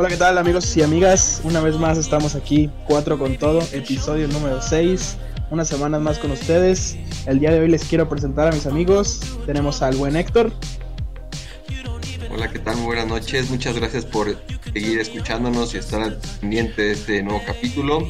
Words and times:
Hola, 0.00 0.08
¿qué 0.08 0.16
tal 0.16 0.38
amigos 0.38 0.74
y 0.78 0.82
amigas? 0.82 1.42
Una 1.44 1.60
vez 1.60 1.76
más 1.76 1.98
estamos 1.98 2.34
aquí, 2.34 2.70
cuatro 2.86 3.18
con 3.18 3.36
todo, 3.36 3.60
episodio 3.70 4.28
número 4.28 4.62
6, 4.62 5.18
unas 5.50 5.68
semanas 5.68 6.00
más 6.00 6.18
con 6.18 6.30
ustedes. 6.30 6.96
El 7.26 7.38
día 7.38 7.50
de 7.50 7.60
hoy 7.60 7.68
les 7.68 7.84
quiero 7.84 8.08
presentar 8.08 8.48
a 8.48 8.50
mis 8.50 8.64
amigos. 8.64 9.20
Tenemos 9.44 9.82
al 9.82 9.96
buen 9.96 10.16
Héctor. 10.16 10.54
Hola, 12.32 12.50
¿qué 12.50 12.60
tal? 12.60 12.76
Muy 12.76 12.86
buenas 12.86 13.08
noches. 13.08 13.50
Muchas 13.50 13.76
gracias 13.76 14.06
por 14.06 14.34
seguir 14.72 15.00
escuchándonos 15.00 15.74
y 15.74 15.76
estar 15.76 16.00
al 16.00 16.18
pendiente 16.40 16.80
de 16.80 16.92
este 16.92 17.22
nuevo 17.22 17.42
capítulo. 17.46 18.08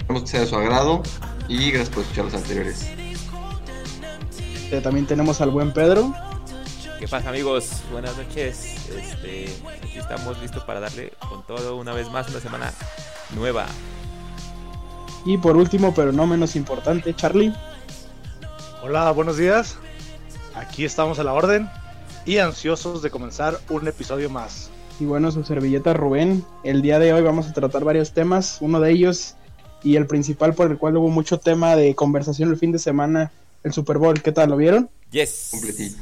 Esperamos 0.00 0.22
que 0.24 0.28
sea 0.30 0.40
de 0.40 0.46
su 0.48 0.56
agrado 0.56 1.00
y 1.48 1.70
gracias 1.70 1.90
por 1.90 2.02
escuchar 2.02 2.24
los 2.24 2.34
anteriores. 2.34 2.88
Eh, 4.72 4.80
también 4.82 5.06
tenemos 5.06 5.40
al 5.40 5.50
buen 5.50 5.72
Pedro. 5.72 6.12
¿Qué 7.00 7.08
pasa 7.08 7.30
amigos? 7.30 7.80
Buenas 7.90 8.14
noches. 8.18 8.86
Este, 8.90 9.46
aquí 9.82 9.98
estamos 9.98 10.38
listos 10.42 10.64
para 10.64 10.80
darle 10.80 11.14
con 11.30 11.42
todo 11.46 11.78
una 11.78 11.94
vez 11.94 12.10
más 12.10 12.28
una 12.28 12.40
semana 12.40 12.74
nueva. 13.34 13.64
Y 15.24 15.38
por 15.38 15.56
último, 15.56 15.94
pero 15.94 16.12
no 16.12 16.26
menos 16.26 16.56
importante, 16.56 17.16
Charlie. 17.16 17.54
Hola, 18.82 19.10
buenos 19.12 19.38
días. 19.38 19.78
Aquí 20.54 20.84
estamos 20.84 21.18
a 21.18 21.24
la 21.24 21.32
orden 21.32 21.70
y 22.26 22.36
ansiosos 22.36 23.00
de 23.00 23.08
comenzar 23.08 23.58
un 23.70 23.88
episodio 23.88 24.28
más. 24.28 24.68
Y 25.00 25.06
bueno, 25.06 25.32
su 25.32 25.42
servilleta 25.42 25.94
Rubén. 25.94 26.44
El 26.64 26.82
día 26.82 26.98
de 26.98 27.14
hoy 27.14 27.22
vamos 27.22 27.46
a 27.46 27.54
tratar 27.54 27.82
varios 27.82 28.12
temas. 28.12 28.58
Uno 28.60 28.78
de 28.78 28.90
ellos 28.90 29.36
y 29.82 29.96
el 29.96 30.06
principal 30.06 30.52
por 30.52 30.70
el 30.70 30.76
cual 30.76 30.98
hubo 30.98 31.08
mucho 31.08 31.38
tema 31.38 31.76
de 31.76 31.94
conversación 31.94 32.50
el 32.50 32.58
fin 32.58 32.72
de 32.72 32.78
semana, 32.78 33.32
el 33.64 33.72
Super 33.72 33.96
Bowl. 33.96 34.20
¿Qué 34.20 34.32
tal? 34.32 34.50
¿Lo 34.50 34.58
vieron? 34.58 34.90
Yes. 35.10 35.48
Completito. 35.52 35.96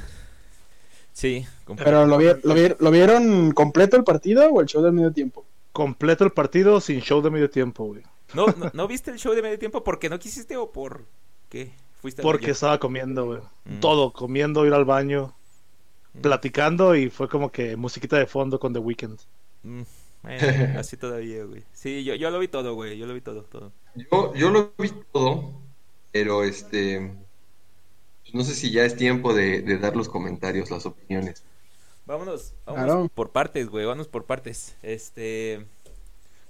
Sí, 1.19 1.45
Pero 1.77 2.07
¿lo, 2.07 2.17
vi- 2.17 2.41
lo 2.45 2.55
vi- 2.55 2.77
¿lo 2.79 2.91
vieron 2.93 3.51
completo 3.51 3.97
el 3.97 4.05
partido 4.05 4.49
o 4.51 4.61
el 4.61 4.69
show 4.69 4.81
del 4.85 4.93
medio 4.93 5.13
tiempo? 5.13 5.45
Completo 5.73 6.23
el 6.25 6.31
partido 6.31 6.81
sin 6.81 7.01
show 7.01 7.21
de 7.21 7.31
medio 7.31 7.51
tiempo, 7.51 7.87
güey. 7.87 8.03
¿No, 8.35 8.47
no, 8.47 8.71
no 8.73 8.87
viste 8.87 9.11
el 9.11 9.19
show 9.19 9.35
de 9.35 9.43
medio 9.43 9.59
tiempo 9.59 9.83
porque 9.83 10.09
no 10.09 10.21
quisiste 10.21 10.57
o 10.57 10.71
por 10.71 11.07
qué? 11.49 11.73
Fuiste 12.01 12.23
Porque 12.23 12.53
estaba 12.53 12.79
comiendo, 12.79 13.27
güey. 13.27 13.41
Mm. 13.65 13.81
Todo, 13.81 14.13
comiendo, 14.13 14.65
ir 14.65 14.73
al 14.73 14.85
baño, 14.85 15.35
Mm. 16.15 16.21
platicando 16.21 16.95
y 16.95 17.11
fue 17.11 17.29
como 17.29 17.51
que 17.51 17.77
musiquita 17.77 18.17
de 18.17 18.27
fondo 18.27 18.61
con 18.61 18.73
The 18.73 18.79
Weeknd. 18.79 19.19
Mm, 19.65 19.83
así 20.79 20.97
todavía, 20.97 21.45
güey. 21.45 21.65
Sí, 21.73 22.05
yo, 22.05 22.15
yo 22.15 22.31
lo 22.31 22.39
vi 22.39 22.47
todo, 22.47 22.75
güey. 22.75 22.97
Yo 22.97 23.07
lo 23.07 23.15
vi 23.15 23.21
todo, 23.23 23.43
todo. 23.43 23.73
Yo, 23.97 24.35
yo 24.35 24.51
lo 24.51 24.73
vi 24.79 24.93
todo, 25.13 25.51
pero 26.13 26.45
este. 26.45 27.13
Pues 28.31 28.35
no 28.35 28.45
sé 28.45 28.55
si 28.55 28.71
ya 28.71 28.85
es 28.85 28.97
tiempo 28.97 29.33
de, 29.35 29.63
de 29.63 29.79
dar 29.79 29.97
los 29.97 30.09
comentarios, 30.09 30.71
las 30.71 30.87
opiniones. 30.87 31.43
Vámonos, 32.07 32.53
vámonos 32.67 32.87
Claro. 32.87 33.09
por 33.15 33.31
partes, 33.31 33.69
güey. 33.69 33.85
Vámonos 33.87 34.09
por 34.09 34.25
partes. 34.25 34.77
Este. 34.83 35.67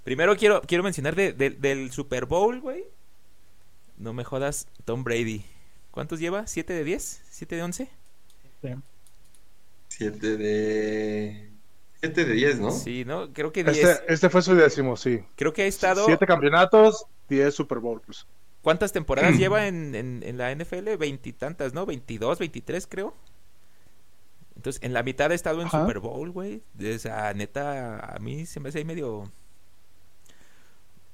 Primero 0.03 0.35
quiero, 0.37 0.61
quiero 0.61 0.83
mencionar 0.83 1.15
de- 1.15 1.33
de- 1.33 1.49
del 1.51 1.91
Super 1.91 2.25
Bowl, 2.25 2.59
güey. 2.61 2.83
No 3.97 4.13
me 4.13 4.23
jodas, 4.23 4.67
Tom 4.85 5.03
Brady. 5.03 5.43
¿Cuántos 5.91 6.19
lleva? 6.19 6.43
¿7 6.47 6.67
de 6.73 6.83
10? 6.83 7.21
¿7 7.31 7.55
de 7.57 7.63
11? 7.63 7.89
7 9.89 10.37
de. 10.37 11.49
7 12.01 12.25
de 12.25 12.33
10, 12.33 12.59
¿no? 12.59 12.71
Sí, 12.71 13.03
¿no? 13.05 13.33
Creo 13.33 13.51
que 13.51 13.63
10. 13.63 13.77
Este, 13.77 14.13
este 14.13 14.29
fue 14.29 14.41
su 14.41 14.55
décimo, 14.55 14.95
sí. 14.95 15.19
Creo 15.35 15.51
que 15.51 15.63
ha 15.63 15.67
estado. 15.67 16.05
Siete 16.05 16.25
campeonatos, 16.25 17.05
diez 17.27 17.53
Super 17.53 17.79
Bowls. 17.79 18.25
¿Cuántas 18.69 18.91
temporadas 18.91 19.35
lleva 19.39 19.65
en, 19.65 19.95
en, 19.95 20.21
en 20.23 20.37
la 20.37 20.53
NFL? 20.53 20.95
Veintitantas, 20.99 21.73
¿no? 21.73 21.87
Veintidós, 21.87 22.37
veintitrés, 22.37 22.85
creo. 22.85 23.15
Entonces, 24.55 24.79
en 24.83 24.93
la 24.93 25.01
mitad 25.01 25.31
ha 25.31 25.33
estado 25.33 25.59
en 25.59 25.65
Ajá. 25.65 25.81
Super 25.81 25.97
Bowl, 25.97 26.29
güey. 26.29 26.61
O 26.79 26.99
sea, 26.99 27.33
neta, 27.33 27.97
a 27.97 28.19
mí 28.19 28.45
se 28.45 28.59
me 28.59 28.69
hace 28.69 28.77
ahí 28.77 28.85
medio. 28.85 29.31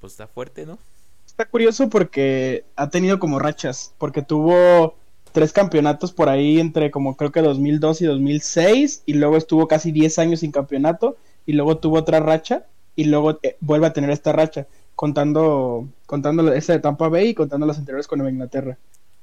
Pues 0.02 0.12
está 0.12 0.28
fuerte, 0.28 0.66
¿no? 0.66 0.80
Está 1.26 1.46
curioso 1.46 1.90
porque 1.90 2.66
ha 2.76 2.90
tenido 2.90 3.20
como 3.20 3.40
rachas, 3.40 3.94
porque 4.00 4.22
tuvo 4.22 4.98
tres 5.32 5.54
campeonatos 5.54 6.12
por 6.12 6.28
ahí 6.28 6.60
entre 6.60 6.92
como 6.92 7.16
creo 7.16 7.32
que 7.32 7.42
2002 7.42 8.02
y 8.02 8.06
2006 8.06 9.04
y 9.06 9.14
luego 9.14 9.38
estuvo 9.38 9.70
casi 9.70 9.94
10 9.94 10.20
años 10.20 10.42
sin 10.42 10.52
campeonato 10.52 11.16
y 11.46 11.54
luego 11.54 11.78
tuvo 11.78 12.00
otra 12.00 12.20
racha 12.20 12.66
y 12.98 13.06
luego 13.06 13.40
eh, 13.44 13.56
vuelve 13.62 13.88
a 13.88 13.94
tener 13.94 14.10
esta 14.10 14.34
racha 14.34 14.68
contando 14.96 15.88
contando 16.06 16.52
esa 16.54 16.74
de 16.74 16.80
Tampa 16.80 17.10
Bay 17.10 17.30
y 17.30 17.36
contando 17.36 17.66
las 17.66 17.78
anteriores 17.80 18.08
con 18.08 18.28
Inglaterra. 18.28 18.78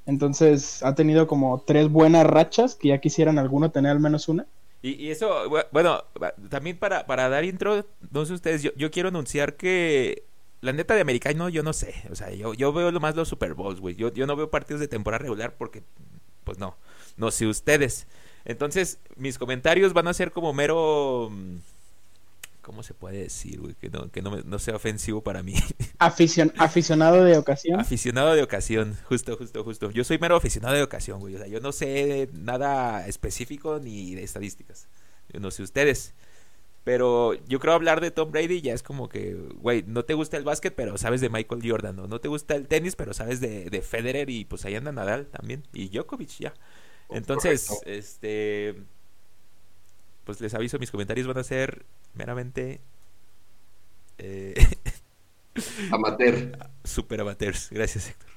Entonces 0.05 0.83
ha 0.83 0.95
tenido 0.95 1.27
como 1.27 1.61
tres 1.65 1.89
buenas 1.89 2.25
rachas 2.27 2.75
que 2.75 2.89
ya 2.89 2.99
quisieran 2.99 3.39
alguno 3.39 3.71
tener 3.71 3.91
al 3.91 3.99
menos 3.99 4.27
una. 4.27 4.45
Y, 4.81 5.09
eso, 5.11 5.49
bu- 5.49 5.65
bueno, 5.71 6.03
también 6.49 6.77
para, 6.77 7.05
para 7.05 7.29
dar 7.29 7.45
intro, 7.45 7.85
no 8.11 8.25
sé 8.25 8.33
ustedes, 8.33 8.61
yo, 8.63 8.71
yo 8.75 8.91
quiero 8.91 9.07
anunciar 9.09 9.55
que 9.55 10.23
la 10.59 10.73
neta 10.73 10.93
de 10.93 11.01
americano 11.01 11.47
yo 11.49 11.63
no 11.63 11.71
sé, 11.71 11.93
o 12.11 12.15
sea, 12.15 12.31
yo, 12.31 12.53
yo 12.53 12.73
veo 12.73 12.91
lo 12.91 12.99
más 12.99 13.15
los 13.15 13.29
Super 13.29 13.53
Bowls, 13.53 13.79
güey, 13.79 13.95
yo, 13.95 14.11
yo 14.13 14.27
no 14.27 14.35
veo 14.35 14.49
partidos 14.51 14.81
de 14.81 14.89
temporada 14.89 15.19
regular 15.23 15.55
porque, 15.57 15.83
pues 16.43 16.57
no, 16.59 16.75
no 17.17 17.31
sé 17.31 17.47
ustedes. 17.47 18.07
Entonces, 18.45 18.99
mis 19.15 19.37
comentarios 19.37 19.93
van 19.93 20.07
a 20.09 20.13
ser 20.13 20.31
como 20.31 20.53
mero, 20.53 21.29
mm, 21.31 21.57
¿cómo 22.63 22.81
se 22.81 22.95
puede 22.95 23.19
decir, 23.19 23.59
güey? 23.61 23.75
Que 23.75 23.89
no, 23.91 24.09
que 24.09 24.23
no, 24.23 24.31
me- 24.31 24.43
no 24.43 24.57
sea 24.57 24.75
ofensivo 24.75 25.21
para 25.21 25.43
mí. 25.43 25.53
Aficion- 25.99 26.51
aficionado 26.57 27.23
de 27.23 27.37
ocasión. 27.37 27.79
Aficionado 27.79 28.33
de 28.33 28.41
ocasión, 28.41 28.97
justo, 29.03 29.37
justo, 29.37 29.63
justo. 29.63 29.91
Yo 29.91 30.03
soy 30.03 30.17
mero 30.17 30.35
aficionado 30.35 30.73
de 30.73 30.81
ocasión, 30.81 31.19
güey. 31.19 31.35
O 31.35 31.37
sea, 31.37 31.47
yo 31.47 31.59
no 31.59 31.71
sé 31.71 32.29
nada 32.33 33.07
específico 33.07 33.79
ni 33.79 34.15
de 34.15 34.23
estadísticas. 34.23 34.87
Yo 35.31 35.39
no 35.39 35.51
sé 35.51 35.61
ustedes. 35.61 36.15
Pero 36.83 37.33
yo 37.47 37.59
creo 37.59 37.73
hablar 37.73 38.01
de 38.01 38.11
Tom 38.11 38.31
Brady 38.31 38.61
ya 38.61 38.73
es 38.73 38.83
como 38.83 39.07
que, 39.07 39.35
güey, 39.61 39.83
no 39.87 40.03
te 40.03 40.15
gusta 40.15 40.35
el 40.35 40.43
básquet, 40.43 40.75
pero 40.75 40.97
sabes 40.97 41.21
de 41.21 41.29
Michael 41.29 41.61
Jordan, 41.63 41.95
¿no? 41.95 42.07
No 42.07 42.19
te 42.19 42.27
gusta 42.27 42.55
el 42.55 42.67
tenis, 42.67 42.97
pero 42.97 43.13
sabes 43.13 43.39
de, 43.39 43.69
de 43.69 43.81
Federer 43.81 44.29
y 44.29 44.43
pues 44.43 44.65
ahí 44.65 44.75
anda 44.75 44.91
Nadal 44.91 45.27
también. 45.27 45.63
Y 45.73 45.87
Djokovic 45.89 46.29
ya. 46.39 46.53
Entonces, 47.09 47.67
Correcto. 47.67 47.89
este... 47.89 48.75
Pues 50.25 50.39
les 50.41 50.53
aviso, 50.53 50.79
mis 50.79 50.91
comentarios 50.91 51.27
van 51.27 51.37
a 51.37 51.43
ser 51.43 51.85
meramente... 52.13 52.81
Eh, 54.17 54.53
Amateur. 55.91 56.57
super 56.83 57.21
amateurs. 57.21 57.69
Gracias, 57.71 58.09
Héctor. 58.09 58.29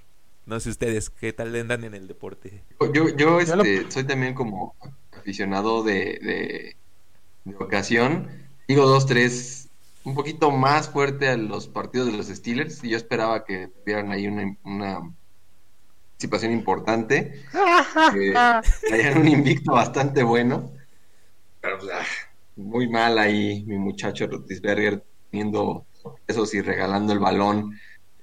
No 0.47 0.61
sé 0.61 0.71
ustedes, 0.71 1.11
¿qué 1.11 1.33
tal 1.33 1.55
andan 1.57 1.85
en 1.85 1.95
el 1.95 2.07
deporte? 2.07 2.63
Yo, 2.93 3.09
yo 3.17 3.41
este, 3.41 3.91
soy 3.91 4.05
también 4.05 4.35
como 4.35 4.77
aficionado 5.11 5.83
de, 5.83 6.19
de, 6.23 6.77
de 7.45 7.57
ocasión. 7.57 8.29
Digo 8.69 8.87
dos, 8.87 9.07
tres, 9.07 9.69
un 10.05 10.15
poquito 10.15 10.53
más 10.53 10.89
fuerte 10.89 11.29
a 11.29 11.37
los 11.37 11.67
partidos 11.67 12.07
de 12.07 12.17
los 12.17 12.29
Steelers. 12.29 12.85
Y 12.85 12.91
yo 12.91 12.97
esperaba 12.97 13.45
que 13.45 13.69
tuvieran 13.69 14.13
ahí 14.13 14.29
una, 14.29 14.57
una 14.63 15.13
participación 16.13 16.53
importante. 16.53 17.45
Que 18.13 18.95
hayan 18.95 19.19
un 19.19 19.29
invicto 19.29 19.73
bastante 19.73 20.23
bueno. 20.23 20.71
Pero 21.61 21.79
pues, 21.79 21.91
ah, 21.93 22.05
muy 22.57 22.89
mal 22.89 23.19
ahí 23.19 23.65
mi 23.67 23.79
muchacho 23.79 24.27
Rotisberger 24.27 25.05
teniendo 25.31 25.87
esos 26.27 26.55
y 26.55 26.61
regalando 26.61 27.13
el 27.13 27.19
balón 27.19 27.79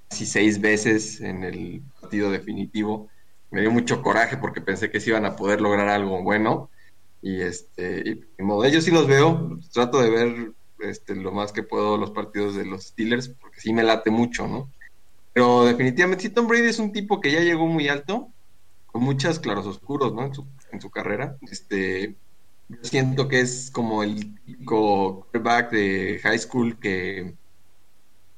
casi 0.10 0.26
seis 0.26 0.60
veces 0.60 1.22
en 1.22 1.44
el 1.44 1.82
partido 2.00 2.32
definitivo. 2.32 3.10
Me 3.52 3.62
dio 3.62 3.72
mucho 3.72 4.02
coraje 4.02 4.38
porque 4.38 4.62
pensé 4.62 4.90
que 4.90 5.00
sí 5.00 5.10
iban 5.10 5.26
a 5.26 5.36
poder 5.36 5.62
lograr 5.62 5.90
algo 5.90 6.22
bueno. 6.24 6.70
Y 7.22 7.42
este, 7.42 8.22
y, 8.38 8.44
modo, 8.44 8.66
ellos 8.66 8.84
sí 8.84 8.92
los 8.92 9.08
veo, 9.08 9.58
trato 9.72 10.02
de 10.02 10.10
ver 10.10 10.52
este, 10.80 11.16
lo 11.16 11.32
más 11.32 11.52
que 11.52 11.64
puedo 11.64 11.98
los 11.98 12.12
partidos 12.12 12.56
de 12.56 12.66
los 12.66 12.88
Steelers, 12.88 13.30
porque 13.30 13.62
sí 13.62 13.74
me 13.74 13.84
late 13.84 14.12
mucho, 14.12 14.48
¿no? 14.48 14.70
Pero 15.34 15.66
definitivamente, 15.66 16.24
sí, 16.24 16.30
Tom 16.30 16.48
Brady 16.48 16.68
es 16.68 16.80
un 16.80 16.92
tipo 16.92 17.22
que 17.22 17.32
ya 17.32 17.40
llegó 17.40 17.66
muy 17.66 17.88
alto, 17.88 18.30
con 18.88 19.04
muchos 19.04 19.40
claros 19.40 19.66
oscuros, 19.66 20.14
¿no? 20.14 20.26
En 20.26 20.34
su, 20.34 20.46
en 20.72 20.82
su 20.82 20.92
carrera. 20.92 21.38
Este, 21.50 22.16
yo 22.70 22.78
siento 22.82 23.28
que 23.28 23.42
es 23.42 23.70
como 23.72 24.04
el 24.04 24.36
típico 24.46 25.28
quarterback 25.32 25.72
de 25.72 26.20
high 26.24 26.40
school 26.40 26.80
que 26.80 27.36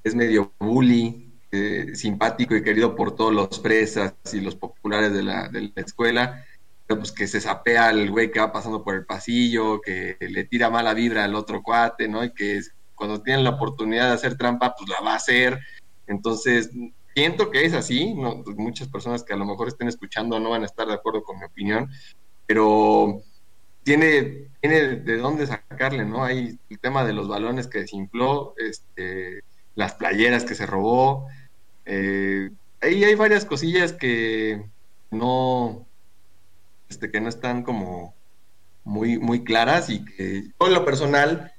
es 0.04 0.16
medio 0.16 0.54
bully, 0.60 1.26
eh, 1.52 1.96
simpático 1.96 2.56
y 2.56 2.64
querido 2.64 2.96
por 2.96 3.16
todos 3.16 3.34
los 3.34 3.62
fresas 3.62 4.14
y 4.34 4.42
los 4.42 4.56
populares 4.56 5.14
de 5.14 5.24
la, 5.24 5.50
escuela, 5.76 6.44
pero 6.86 7.00
pues 7.00 7.12
que 7.12 7.28
se 7.28 7.40
sapea 7.40 7.88
al 7.88 8.12
güey 8.12 8.32
que 8.32 8.40
va 8.40 8.52
pasando 8.52 8.84
por 8.84 8.96
el 8.96 9.06
pasillo, 9.06 9.80
que 9.82 10.18
le 10.20 10.44
tira 10.44 10.70
mala 10.70 10.94
vibra 10.94 11.24
al 11.24 11.34
otro 11.34 11.64
cuate, 11.64 12.08
¿no? 12.08 12.24
Y 12.24 12.34
que 12.34 12.60
cuando 12.94 13.22
tienen 13.22 13.44
la 13.44 13.52
oportunidad 13.52 14.08
de 14.10 14.14
hacer 14.16 14.38
trampa, 14.38 14.76
pues 14.78 14.90
la 14.90 15.04
va 15.04 15.14
a 15.14 15.18
hacer. 15.18 15.60
Entonces, 16.08 16.70
siento 17.16 17.50
que 17.50 17.66
es 17.66 17.74
así, 17.74 18.14
¿no? 18.14 18.44
Pues 18.44 18.58
muchas 18.58 18.88
personas 18.90 19.24
que 19.24 19.34
a 19.34 19.38
lo 19.38 19.46
mejor 19.46 19.70
estén 19.70 19.88
escuchando 19.88 20.40
no 20.40 20.52
van 20.52 20.64
a 20.64 20.68
estar 20.68 20.88
de 20.88 20.94
acuerdo 20.94 21.24
con 21.24 21.40
mi 21.40 21.46
opinión, 21.46 21.90
pero 22.46 23.24
tiene, 23.86 24.50
tiene 24.60 24.98
de 24.98 25.18
dónde 25.18 25.46
sacarle, 25.46 26.06
¿no? 26.06 26.26
Hay 26.26 26.60
el 26.70 26.80
tema 26.80 27.06
de 27.06 27.14
los 27.14 27.28
balones 27.28 27.68
que 27.68 27.80
desinfló, 27.82 28.56
este, 28.58 29.44
las 29.76 29.94
playeras 29.94 30.44
que 30.44 30.56
se 30.56 30.66
robó, 30.66 31.28
eh, 31.86 32.50
ahí 32.82 33.04
hay 33.04 33.14
varias 33.14 33.46
cosillas 33.46 33.94
que 33.94 34.66
no, 35.12 35.86
este, 36.90 37.12
que 37.12 37.22
no 37.22 37.30
están 37.30 37.62
como 37.62 38.16
muy, 38.84 39.20
muy 39.20 39.44
claras 39.44 39.90
y 39.92 40.04
que 40.04 40.44
yo 40.60 40.68
en 40.68 40.74
lo 40.74 40.84
personal 40.84 41.52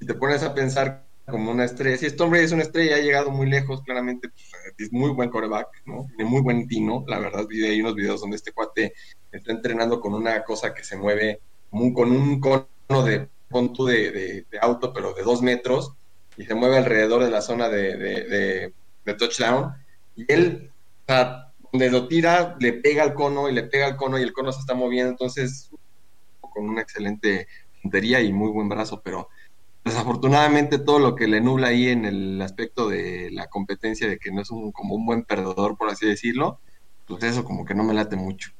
si 0.00 0.06
te 0.06 0.14
pones 0.14 0.42
a 0.42 0.54
pensar 0.54 1.04
como 1.26 1.50
una 1.50 1.66
estrella, 1.66 1.98
si 1.98 2.10
Tom 2.16 2.30
Brady 2.30 2.46
es 2.46 2.52
una 2.52 2.62
estrella, 2.62 2.96
ha 2.96 3.00
llegado 3.00 3.30
muy 3.30 3.48
lejos, 3.48 3.82
claramente 3.82 4.30
pues, 4.30 4.50
es 4.78 4.92
muy 4.92 5.10
buen 5.10 5.28
coreback, 5.28 5.68
¿no? 5.84 6.06
Tiene 6.16 6.24
muy 6.24 6.40
buen 6.40 6.66
tino, 6.66 7.04
la 7.06 7.18
verdad, 7.18 7.46
vi 7.46 7.80
unos 7.80 7.94
videos 7.94 8.22
donde 8.22 8.36
este 8.36 8.52
cuate 8.52 8.94
está 9.32 9.52
entrenando 9.52 10.00
con 10.00 10.14
una 10.14 10.42
cosa 10.44 10.74
que 10.74 10.84
se 10.84 10.96
mueve 10.96 11.40
con 11.70 12.10
un 12.10 12.40
cono 12.40 12.66
de 13.04 13.28
punto 13.48 13.84
de, 13.84 14.46
auto, 14.60 14.92
pero 14.92 15.12
de 15.12 15.22
dos 15.22 15.42
metros, 15.42 15.92
y 16.36 16.44
se 16.44 16.54
mueve 16.54 16.78
alrededor 16.78 17.24
de 17.24 17.30
la 17.30 17.42
zona 17.42 17.68
de, 17.68 18.72
touchdown, 19.18 19.72
y 20.16 20.24
él, 20.32 20.70
o 21.02 21.12
sea, 21.12 21.52
donde 21.72 21.90
lo 21.90 22.06
tira, 22.06 22.56
le 22.60 22.72
pega 22.74 23.02
al 23.02 23.14
cono 23.14 23.48
y 23.48 23.52
le 23.52 23.64
pega 23.64 23.86
al 23.86 23.96
cono 23.96 24.18
y 24.18 24.22
el 24.22 24.32
cono 24.32 24.52
se 24.52 24.60
está 24.60 24.74
moviendo, 24.74 25.10
entonces 25.10 25.70
con 26.40 26.68
una 26.68 26.82
excelente 26.82 27.46
puntería 27.82 28.20
y 28.20 28.32
muy 28.32 28.50
buen 28.50 28.68
brazo, 28.68 29.00
pero 29.02 29.28
desafortunadamente 29.84 30.78
todo 30.78 30.98
lo 30.98 31.14
que 31.14 31.26
le 31.26 31.40
nubla 31.40 31.68
ahí 31.68 31.88
en 31.88 32.04
el 32.04 32.42
aspecto 32.42 32.88
de 32.88 33.30
la 33.30 33.46
competencia, 33.48 34.08
de 34.08 34.18
que 34.18 34.30
no 34.30 34.42
es 34.42 34.50
un, 34.50 34.72
como 34.72 34.94
un 34.94 35.06
buen 35.06 35.24
perdedor, 35.24 35.76
por 35.76 35.88
así 35.88 36.06
decirlo, 36.06 36.60
pues 37.06 37.22
eso 37.24 37.44
como 37.44 37.64
que 37.64 37.74
no 37.74 37.82
me 37.82 37.94
late 37.94 38.16
mucho. 38.16 38.50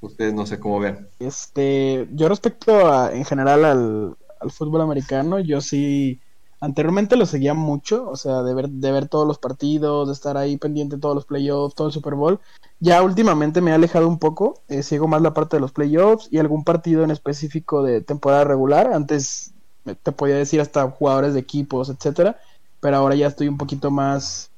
Ustedes 0.00 0.32
no 0.34 0.46
sé 0.46 0.58
cómo 0.58 0.80
ven. 0.80 1.08
Este, 1.18 2.08
yo 2.12 2.28
respecto 2.28 2.90
a, 2.92 3.12
en 3.12 3.24
general 3.24 3.64
al, 3.64 4.16
al 4.40 4.50
fútbol 4.50 4.80
americano, 4.80 5.38
yo 5.38 5.60
sí 5.60 6.20
anteriormente 6.60 7.16
lo 7.16 7.26
seguía 7.26 7.54
mucho, 7.54 8.08
o 8.08 8.16
sea, 8.16 8.42
de 8.42 8.54
ver, 8.54 8.68
de 8.68 8.92
ver 8.92 9.08
todos 9.08 9.26
los 9.26 9.38
partidos, 9.38 10.08
de 10.08 10.12
estar 10.12 10.36
ahí 10.36 10.56
pendiente 10.58 10.96
de 10.96 11.02
todos 11.02 11.14
los 11.14 11.24
playoffs, 11.24 11.74
todo 11.74 11.88
el 11.88 11.92
Super 11.92 12.14
Bowl. 12.14 12.38
Ya 12.80 13.02
últimamente 13.02 13.60
me 13.60 13.70
he 13.70 13.74
alejado 13.74 14.06
un 14.08 14.18
poco, 14.18 14.62
eh, 14.68 14.82
sigo 14.82 15.08
más 15.08 15.22
la 15.22 15.34
parte 15.34 15.56
de 15.56 15.60
los 15.60 15.72
playoffs 15.72 16.28
y 16.30 16.38
algún 16.38 16.64
partido 16.64 17.02
en 17.02 17.10
específico 17.10 17.82
de 17.82 18.02
temporada 18.02 18.44
regular. 18.44 18.92
Antes 18.92 19.54
te 20.02 20.12
podía 20.12 20.36
decir 20.36 20.60
hasta 20.60 20.90
jugadores 20.90 21.34
de 21.34 21.40
equipos, 21.40 21.88
etcétera, 21.88 22.38
pero 22.80 22.96
ahora 22.96 23.14
ya 23.14 23.26
estoy 23.26 23.48
un 23.48 23.58
poquito 23.58 23.90
más, 23.90 24.50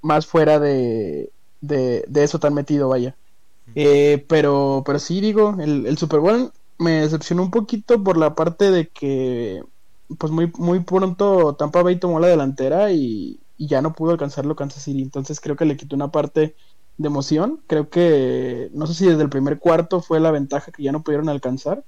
más 0.00 0.26
fuera 0.26 0.58
de, 0.58 1.32
de, 1.60 2.04
eso 2.14 2.38
tan 2.38 2.54
metido, 2.54 2.88
vaya. 2.88 3.14
Eh, 3.74 4.24
pero, 4.28 4.82
pero 4.84 4.98
sí 4.98 5.20
digo, 5.20 5.56
el, 5.60 5.86
el 5.86 5.98
Super 5.98 6.20
Bowl 6.20 6.52
me 6.78 7.02
decepcionó 7.02 7.42
un 7.42 7.50
poquito 7.50 8.02
por 8.02 8.16
la 8.16 8.34
parte 8.34 8.70
de 8.70 8.88
que 8.88 9.62
pues 10.18 10.32
muy, 10.32 10.52
muy 10.58 10.80
pronto 10.80 11.54
Tampa 11.56 11.82
Bay 11.82 11.98
tomó 11.98 12.20
la 12.20 12.28
delantera 12.28 12.92
y, 12.92 13.38
ya 13.58 13.80
no 13.80 13.92
pudo 13.92 14.10
alcanzarlo 14.10 14.56
Kansas 14.56 14.82
City. 14.82 15.02
Entonces 15.02 15.38
creo 15.40 15.54
que 15.54 15.64
le 15.64 15.76
quitó 15.76 15.94
una 15.94 16.10
parte 16.10 16.56
de 16.96 17.06
emoción. 17.06 17.62
Creo 17.68 17.90
que, 17.90 18.70
no 18.74 18.88
sé 18.88 18.94
si 18.94 19.06
desde 19.06 19.22
el 19.22 19.28
primer 19.28 19.60
cuarto 19.60 20.00
fue 20.00 20.18
la 20.18 20.32
ventaja 20.32 20.72
que 20.72 20.82
ya 20.82 20.90
no 20.90 21.04
pudieron 21.04 21.28
alcanzar, 21.28 21.84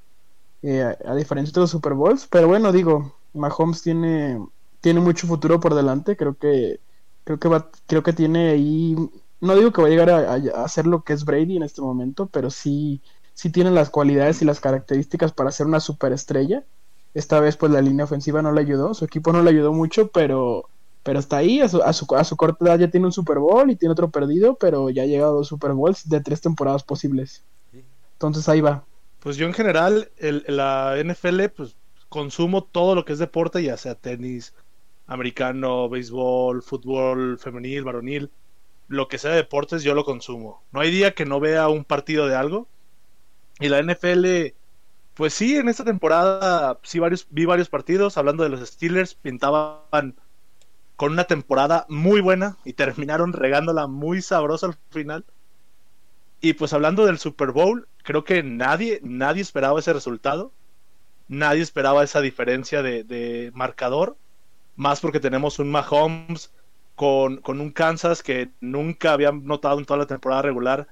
eh, 0.62 0.96
a, 1.04 1.14
diferencia 1.16 1.52
de 1.52 1.60
los 1.62 1.70
Super 1.70 1.94
Bowls. 1.94 2.28
Pero 2.30 2.46
bueno, 2.46 2.70
digo, 2.70 3.16
Mahomes 3.32 3.82
tiene, 3.82 4.38
tiene 4.80 5.00
mucho 5.00 5.26
futuro 5.26 5.58
por 5.58 5.74
delante. 5.74 6.16
Creo 6.16 6.36
que, 6.36 6.78
creo 7.24 7.40
que 7.40 7.48
va, 7.48 7.68
creo 7.88 8.04
que 8.04 8.12
tiene 8.12 8.50
ahí, 8.50 8.94
no 9.40 9.56
digo 9.56 9.72
que 9.72 9.82
va 9.82 9.88
a 9.88 9.90
llegar 9.90 10.10
a, 10.10 10.34
a, 10.34 10.64
hacer 10.64 10.86
lo 10.86 11.02
que 11.02 11.12
es 11.12 11.24
Brady 11.24 11.56
en 11.56 11.62
este 11.62 11.80
momento, 11.80 12.26
pero 12.26 12.50
sí, 12.50 13.00
sí 13.34 13.50
tiene 13.50 13.70
las 13.70 13.90
cualidades 13.90 14.40
y 14.42 14.44
las 14.44 14.60
características 14.60 15.32
para 15.32 15.50
ser 15.50 15.66
una 15.66 15.80
superestrella. 15.80 16.64
Esta 17.12 17.40
vez 17.40 17.56
pues 17.56 17.70
la 17.70 17.80
línea 17.80 18.04
ofensiva 18.04 18.42
no 18.42 18.52
le 18.52 18.60
ayudó, 18.60 18.94
su 18.94 19.04
equipo 19.04 19.32
no 19.32 19.42
le 19.42 19.50
ayudó 19.50 19.72
mucho, 19.72 20.08
pero, 20.08 20.68
pero 21.02 21.18
está 21.18 21.38
ahí, 21.38 21.60
a 21.60 21.68
su, 21.68 21.82
a 21.82 21.92
su, 21.92 22.12
a 22.14 22.24
su 22.24 22.36
corta 22.36 22.64
edad 22.64 22.78
ya 22.78 22.90
tiene 22.90 23.06
un 23.06 23.12
Super 23.12 23.38
Bowl 23.38 23.70
y 23.70 23.76
tiene 23.76 23.92
otro 23.92 24.10
perdido, 24.10 24.56
pero 24.56 24.90
ya 24.90 25.02
ha 25.02 25.06
llegado 25.06 25.32
a 25.32 25.36
dos 25.36 25.48
Super 25.48 25.72
Bowls 25.72 26.08
de 26.08 26.20
tres 26.20 26.40
temporadas 26.40 26.82
posibles. 26.82 27.44
Entonces 28.14 28.48
ahí 28.48 28.60
va. 28.60 28.84
Pues 29.20 29.36
yo 29.36 29.46
en 29.46 29.54
general, 29.54 30.10
el, 30.18 30.44
la 30.48 30.96
NFL, 31.02 31.48
pues 31.56 31.76
consumo 32.08 32.64
todo 32.64 32.94
lo 32.94 33.04
que 33.04 33.12
es 33.12 33.18
deporte, 33.18 33.62
ya 33.62 33.76
sea 33.76 33.94
tenis, 33.94 34.54
americano, 35.06 35.88
béisbol, 35.88 36.62
fútbol, 36.62 37.38
femenil, 37.38 37.84
varonil, 37.84 38.30
lo 38.88 39.08
que 39.08 39.18
sea 39.18 39.32
deportes, 39.32 39.82
yo 39.82 39.94
lo 39.94 40.04
consumo. 40.04 40.62
No 40.72 40.80
hay 40.80 40.90
día 40.90 41.14
que 41.14 41.24
no 41.24 41.40
vea 41.40 41.68
un 41.68 41.84
partido 41.84 42.26
de 42.26 42.36
algo. 42.36 42.68
Y 43.60 43.68
la 43.68 43.82
NFL 43.82 44.52
pues 45.14 45.32
sí, 45.32 45.56
en 45.56 45.68
esta 45.68 45.84
temporada 45.84 46.78
sí 46.82 46.98
varios, 46.98 47.28
vi 47.30 47.44
varios 47.44 47.68
partidos. 47.68 48.18
Hablando 48.18 48.42
de 48.42 48.50
los 48.50 48.68
Steelers, 48.68 49.14
pintaban 49.14 50.16
con 50.96 51.12
una 51.12 51.24
temporada 51.24 51.86
muy 51.88 52.20
buena 52.20 52.56
y 52.64 52.72
terminaron 52.74 53.32
regándola 53.32 53.86
muy 53.86 54.22
sabrosa 54.22 54.66
al 54.66 54.76
final. 54.90 55.24
Y 56.40 56.54
pues 56.54 56.72
hablando 56.72 57.06
del 57.06 57.18
Super 57.18 57.52
Bowl, 57.52 57.88
creo 58.02 58.24
que 58.24 58.42
nadie, 58.42 59.00
nadie 59.02 59.42
esperaba 59.42 59.78
ese 59.78 59.92
resultado. 59.92 60.52
Nadie 61.28 61.62
esperaba 61.62 62.04
esa 62.04 62.20
diferencia 62.20 62.82
de, 62.82 63.50
marcador. 63.54 64.16
Más 64.76 65.00
porque 65.00 65.20
tenemos 65.20 65.60
un 65.60 65.70
Mahomes 65.70 66.52
con, 66.94 67.38
con, 67.38 67.60
un 67.60 67.70
Kansas 67.70 68.22
que 68.22 68.50
nunca 68.60 69.12
había 69.12 69.32
notado 69.32 69.78
en 69.78 69.84
toda 69.84 69.98
la 69.98 70.06
temporada 70.06 70.42
regular 70.42 70.88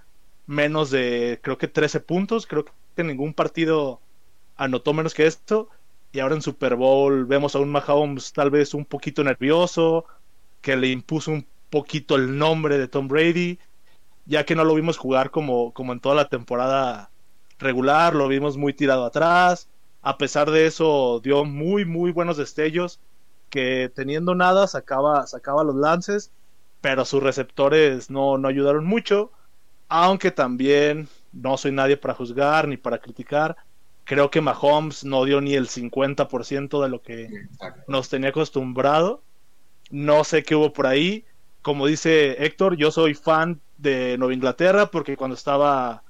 menos 0.47 0.91
de, 0.91 1.41
creo 1.43 1.59
que 1.59 1.69
13 1.69 2.01
puntos. 2.01 2.47
Creo 2.47 2.65
que 2.65 3.05
ningún 3.05 3.35
partido 3.35 4.01
anotó 4.57 4.93
menos 4.93 5.15
que 5.15 5.27
esto. 5.27 5.69
Y 6.13 6.21
ahora 6.21 6.35
en 6.35 6.43
Super 6.43 6.77
Bowl 6.77 7.25
vemos 7.25 7.55
a 7.55 7.59
un 7.59 7.71
Mahomes 7.71 8.33
tal 8.33 8.51
vez 8.51 8.75
un 8.75 8.85
poquito 8.85 9.25
nervioso, 9.25 10.05
que 10.61 10.77
le 10.77 10.89
impuso 10.89 11.31
un 11.31 11.47
poquito 11.71 12.17
el 12.17 12.37
nombre 12.37 12.77
de 12.77 12.87
Tom 12.87 13.09
Brady, 13.09 13.59
ya 14.27 14.45
que 14.45 14.55
no 14.55 14.65
lo 14.65 14.75
vimos 14.75 14.99
jugar 14.99 15.31
como, 15.31 15.73
como 15.73 15.93
en 15.95 16.01
toda 16.01 16.15
la 16.15 16.29
temporada 16.29 17.11
regular, 17.59 18.15
lo 18.15 18.29
vimos 18.29 18.59
muy 18.59 18.75
tirado 18.75 19.07
atrás. 19.07 19.69
A 20.03 20.19
pesar 20.19 20.51
de 20.51 20.67
eso, 20.67 21.21
dio 21.25 21.45
muy, 21.45 21.85
muy 21.87 22.13
buenos 22.13 22.37
destellos, 22.37 23.01
que 23.53 23.93
teniendo 23.95 24.35
nada 24.35 24.67
sacaba, 24.67 25.29
sacaba 25.29 25.63
los 25.63 25.77
lances, 25.77 26.33
pero 26.81 27.05
sus 27.05 27.23
receptores 27.23 28.11
no, 28.11 28.39
no 28.39 28.49
ayudaron 28.49 28.85
mucho, 28.85 29.31
aunque 29.89 30.31
también 30.33 31.09
no 31.33 31.57
soy 31.59 31.71
nadie 31.71 31.97
para 31.97 32.15
juzgar 32.15 32.67
ni 32.67 32.77
para 32.79 32.99
criticar 32.99 33.57
Creo 34.05 34.31
que 34.31 34.41
Mahomes 34.41 35.05
no 35.05 35.25
dio 35.25 35.41
ni 35.41 35.55
el 35.55 35.69
50% 35.69 36.83
de 36.83 36.89
lo 36.89 37.03
que 37.03 37.29
nos 37.87 38.09
tenía 38.09 38.31
acostumbrado. 38.31 39.23
No 39.91 40.25
sé 40.25 40.43
qué 40.43 40.57
hubo 40.57 40.73
por 40.73 40.87
ahí. 40.87 41.25
Como 41.63 41.87
dice 41.87 42.45
Héctor, 42.45 42.77
yo 42.77 42.91
soy 42.91 43.15
fan 43.15 43.61
de 43.79 44.17
Nueva 44.19 44.35
Inglaterra 44.35 44.87
porque 44.87 45.17
cuando 45.17 45.37
estaba 45.37 46.03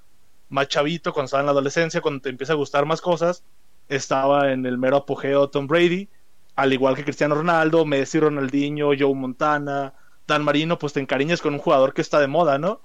más 0.49 0.69
chavito, 0.69 1.13
cuando 1.13 1.27
estaba 1.27 1.43
en 1.43 1.47
la 1.47 1.53
adolescencia, 1.53 2.01
cuando 2.01 2.23
te 2.23 2.31
empieza 2.31 2.55
a 2.55 2.57
gustar 2.57 2.87
más 2.87 3.03
cosas, 3.03 3.45
estaba 3.89 4.53
en 4.53 4.65
el 4.65 4.79
mero 4.79 4.97
apogeo 4.97 5.51
Tom 5.51 5.67
Brady, 5.67 6.09
al 6.57 6.73
igual 6.73 6.97
que 6.97 7.05
Cristiano 7.05 7.35
Ronaldo, 7.35 7.85
Messi, 7.85 8.21
Ronaldinho, 8.21 8.91
Joe 8.99 9.15
Montana, 9.15 9.95
Dan 10.27 10.45
Marino, 10.45 10.79
pues 10.79 10.93
te 10.93 11.01
encariñas 11.01 11.41
con 11.43 11.55
un 11.55 11.61
jugador 11.61 11.95
que 11.95 12.03
está 12.03 12.21
de 12.21 12.27
moda, 12.29 12.59
¿no? 12.59 12.81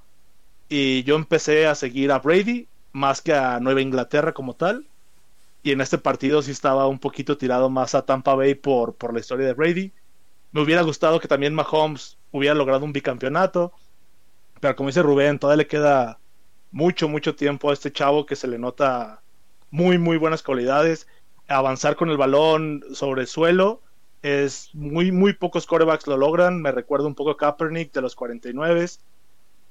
Y 0.69 1.03
yo 1.03 1.15
empecé 1.15 1.67
a 1.67 1.75
seguir 1.75 2.11
a 2.11 2.19
Brady 2.19 2.67
más 2.91 3.21
que 3.21 3.33
a 3.33 3.59
Nueva 3.59 3.81
Inglaterra 3.81 4.33
como 4.33 4.55
tal 4.55 4.87
y 5.67 5.71
en 5.71 5.81
este 5.81 5.97
partido 5.97 6.41
sí 6.41 6.51
estaba 6.51 6.87
un 6.87 6.99
poquito 6.99 7.37
tirado 7.37 7.69
más 7.69 7.93
a 7.93 8.05
Tampa 8.05 8.35
Bay 8.35 8.55
por, 8.55 8.95
por 8.95 9.13
la 9.13 9.19
historia 9.19 9.47
de 9.47 9.53
Brady. 9.53 9.91
Me 10.53 10.61
hubiera 10.61 10.81
gustado 10.81 11.19
que 11.19 11.27
también 11.27 11.53
Mahomes 11.53 12.17
hubiera 12.31 12.55
logrado 12.55 12.85
un 12.85 12.93
bicampeonato, 12.93 13.73
pero 14.61 14.75
como 14.77 14.87
dice 14.87 15.01
Rubén, 15.03 15.39
todavía 15.39 15.63
le 15.63 15.67
queda 15.67 16.19
mucho, 16.71 17.09
mucho 17.09 17.35
tiempo 17.35 17.69
a 17.69 17.73
este 17.73 17.91
chavo 17.91 18.25
que 18.25 18.37
se 18.37 18.47
le 18.47 18.57
nota 18.57 19.21
muy, 19.69 19.97
muy 19.97 20.17
buenas 20.17 20.41
cualidades. 20.41 21.07
Avanzar 21.47 21.95
con 21.95 22.09
el 22.09 22.17
balón 22.17 22.83
sobre 22.93 23.21
el 23.21 23.27
suelo 23.27 23.81
es 24.21 24.69
muy, 24.73 25.11
muy 25.11 25.33
pocos 25.33 25.65
corebacks 25.65 26.07
lo 26.07 26.17
logran. 26.17 26.61
Me 26.61 26.71
recuerdo 26.71 27.07
un 27.07 27.15
poco 27.15 27.31
a 27.31 27.37
Kaepernick 27.37 27.93
de 27.93 28.01
los 28.01 28.15
49, 28.15 28.85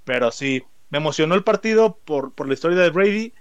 pero 0.04 0.30
sí, 0.30 0.62
me 0.90 0.99
emocionó 0.99 1.35
el 1.35 1.45
partido 1.45 1.99
por, 2.04 2.33
por 2.33 2.49
la 2.49 2.54
historia 2.54 2.78
de 2.78 2.90
Brady 2.90 3.33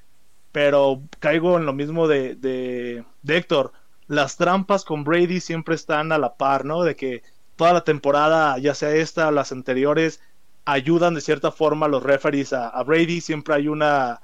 pero 0.55 1.01
caigo 1.19 1.57
en 1.57 1.65
lo 1.65 1.73
mismo 1.73 2.07
de, 2.07 2.35
de, 2.35 3.03
Héctor. 3.27 3.73
Las 4.07 4.37
trampas 4.37 4.85
con 4.85 5.03
Brady 5.03 5.41
siempre 5.41 5.75
están 5.75 6.13
a 6.13 6.17
la 6.17 6.37
par, 6.37 6.63
¿no? 6.63 6.83
De 6.83 6.95
que 6.95 7.23
toda 7.57 7.73
la 7.73 7.83
temporada, 7.83 8.57
ya 8.57 8.73
sea 8.73 8.91
esta 8.95 9.27
o 9.27 9.31
las 9.31 9.51
anteriores, 9.51 10.21
ayudan 10.63 11.13
de 11.13 11.19
cierta 11.19 11.51
forma 11.51 11.89
los 11.89 12.03
referees 12.03 12.53
a, 12.53 12.81
Brady. 12.83 13.19
Siempre 13.19 13.53
hay 13.53 13.67
una, 13.67 14.21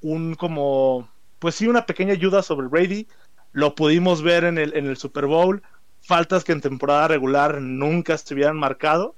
un 0.00 0.36
como, 0.36 1.08
pues 1.40 1.56
sí, 1.56 1.66
una 1.66 1.86
pequeña 1.86 2.12
ayuda 2.12 2.44
sobre 2.44 2.68
Brady. 2.68 3.08
Lo 3.52 3.74
pudimos 3.74 4.22
ver 4.22 4.44
en 4.44 4.58
el, 4.58 4.76
en 4.76 4.86
el 4.86 4.96
Super 4.96 5.26
Bowl. 5.26 5.62
Faltas 6.00 6.44
que 6.44 6.52
en 6.52 6.60
temporada 6.60 7.08
regular 7.08 7.60
nunca 7.60 8.14
estuvieran 8.14 8.56
marcado. 8.56 9.14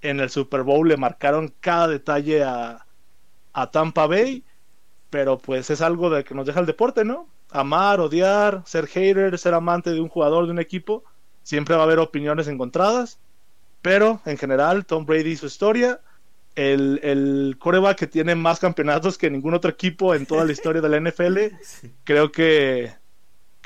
En 0.00 0.20
el 0.20 0.30
Super 0.30 0.62
Bowl 0.62 0.88
le 0.88 0.96
marcaron 0.96 1.52
cada 1.60 1.88
detalle 1.88 2.44
a, 2.44 2.86
a 3.52 3.70
Tampa 3.70 4.06
Bay 4.06 4.44
pero 5.10 5.38
pues 5.38 5.70
es 5.70 5.80
algo 5.80 6.10
de 6.10 6.24
que 6.24 6.34
nos 6.34 6.46
deja 6.46 6.60
el 6.60 6.66
deporte, 6.66 7.04
¿no? 7.04 7.28
Amar, 7.50 8.00
odiar, 8.00 8.62
ser 8.66 8.86
hater, 8.86 9.38
ser 9.38 9.54
amante 9.54 9.90
de 9.90 10.00
un 10.00 10.08
jugador 10.08 10.46
de 10.46 10.52
un 10.52 10.58
equipo, 10.58 11.04
siempre 11.42 11.74
va 11.74 11.82
a 11.82 11.84
haber 11.84 11.98
opiniones 11.98 12.48
encontradas, 12.48 13.18
pero 13.82 14.20
en 14.26 14.36
general 14.36 14.84
Tom 14.84 15.06
Brady 15.06 15.30
y 15.30 15.36
su 15.36 15.46
historia, 15.46 16.00
el, 16.54 17.00
el 17.02 17.56
coreback 17.58 17.98
que 17.98 18.06
tiene 18.06 18.34
más 18.34 18.58
campeonatos 18.58 19.16
que 19.16 19.30
ningún 19.30 19.54
otro 19.54 19.70
equipo 19.70 20.14
en 20.14 20.26
toda 20.26 20.44
la 20.44 20.52
historia 20.52 20.82
de 20.82 20.88
la 20.88 21.00
NFL, 21.00 21.38
creo 22.04 22.32
que 22.32 22.92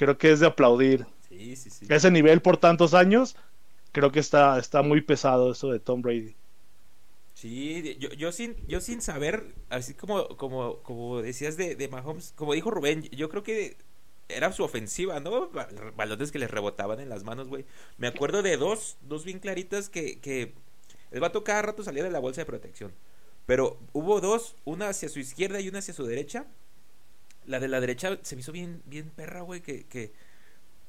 creo 0.01 0.19
que 0.19 0.33
es 0.33 0.41
de 0.41 0.47
aplaudir. 0.47 1.07
Sí, 1.29 1.57
sí, 1.57 1.71
sí. 1.71 1.95
ese 1.97 2.11
nivel 2.11 2.43
por 2.43 2.57
tantos 2.59 2.95
años, 2.95 3.37
creo 3.93 4.13
que 4.13 4.21
está, 4.21 4.59
está 4.59 4.83
muy 4.83 5.03
pesado 5.03 5.53
eso 5.53 5.71
de 5.73 5.81
Tom 5.81 6.03
Brady. 6.03 6.37
Sí, 7.35 7.97
yo, 7.99 8.11
yo 8.11 8.33
sin, 8.33 8.57
yo 8.67 8.81
sin 8.81 9.01
saber, 9.01 9.55
así 9.71 9.95
como, 9.95 10.29
como, 10.37 10.83
como 10.83 11.23
decías 11.23 11.57
de, 11.57 11.75
de 11.75 11.89
Mahomes, 11.89 12.33
como 12.37 12.53
dijo 12.55 12.71
Rubén, 12.71 13.05
yo 13.11 13.31
creo 13.31 13.43
que 13.43 13.79
era 14.29 14.53
su 14.53 14.63
ofensiva, 14.63 15.21
¿no? 15.21 15.49
Ba- 15.51 15.69
Balones 15.97 16.31
que 16.33 16.39
les 16.39 16.51
rebotaban 16.51 17.01
en 17.01 17.09
las 17.09 17.25
manos, 17.25 17.49
güey. 17.49 17.65
Me 17.97 18.09
acuerdo 18.09 18.43
de 18.43 18.57
dos, 18.59 18.99
dos 19.03 19.25
bien 19.25 19.39
claritas 19.39 19.89
que, 19.89 20.21
que 20.21 20.53
el 21.11 21.21
vato 21.21 21.43
cada 21.43 21.63
rato 21.63 21.83
salía 21.83 22.05
de 22.05 22.11
la 22.11 22.19
bolsa 22.21 22.43
de 22.43 22.47
protección. 22.47 22.93
Pero 23.47 23.79
hubo 23.93 24.21
dos, 24.21 24.57
una 24.65 24.89
hacia 24.91 25.09
su 25.09 25.19
izquierda 25.19 25.61
y 25.61 25.69
una 25.69 25.79
hacia 25.81 25.95
su 25.95 26.05
derecha. 26.05 26.47
La 27.51 27.61
de 27.61 27.69
la 27.69 27.81
derecha 27.81 28.19
se 28.23 28.37
me 28.37 28.41
hizo 28.41 28.53
bien, 28.53 28.83
bien 28.87 29.11
perra, 29.11 29.43
güey, 29.43 29.61
que, 29.61 29.87
que 29.87 30.13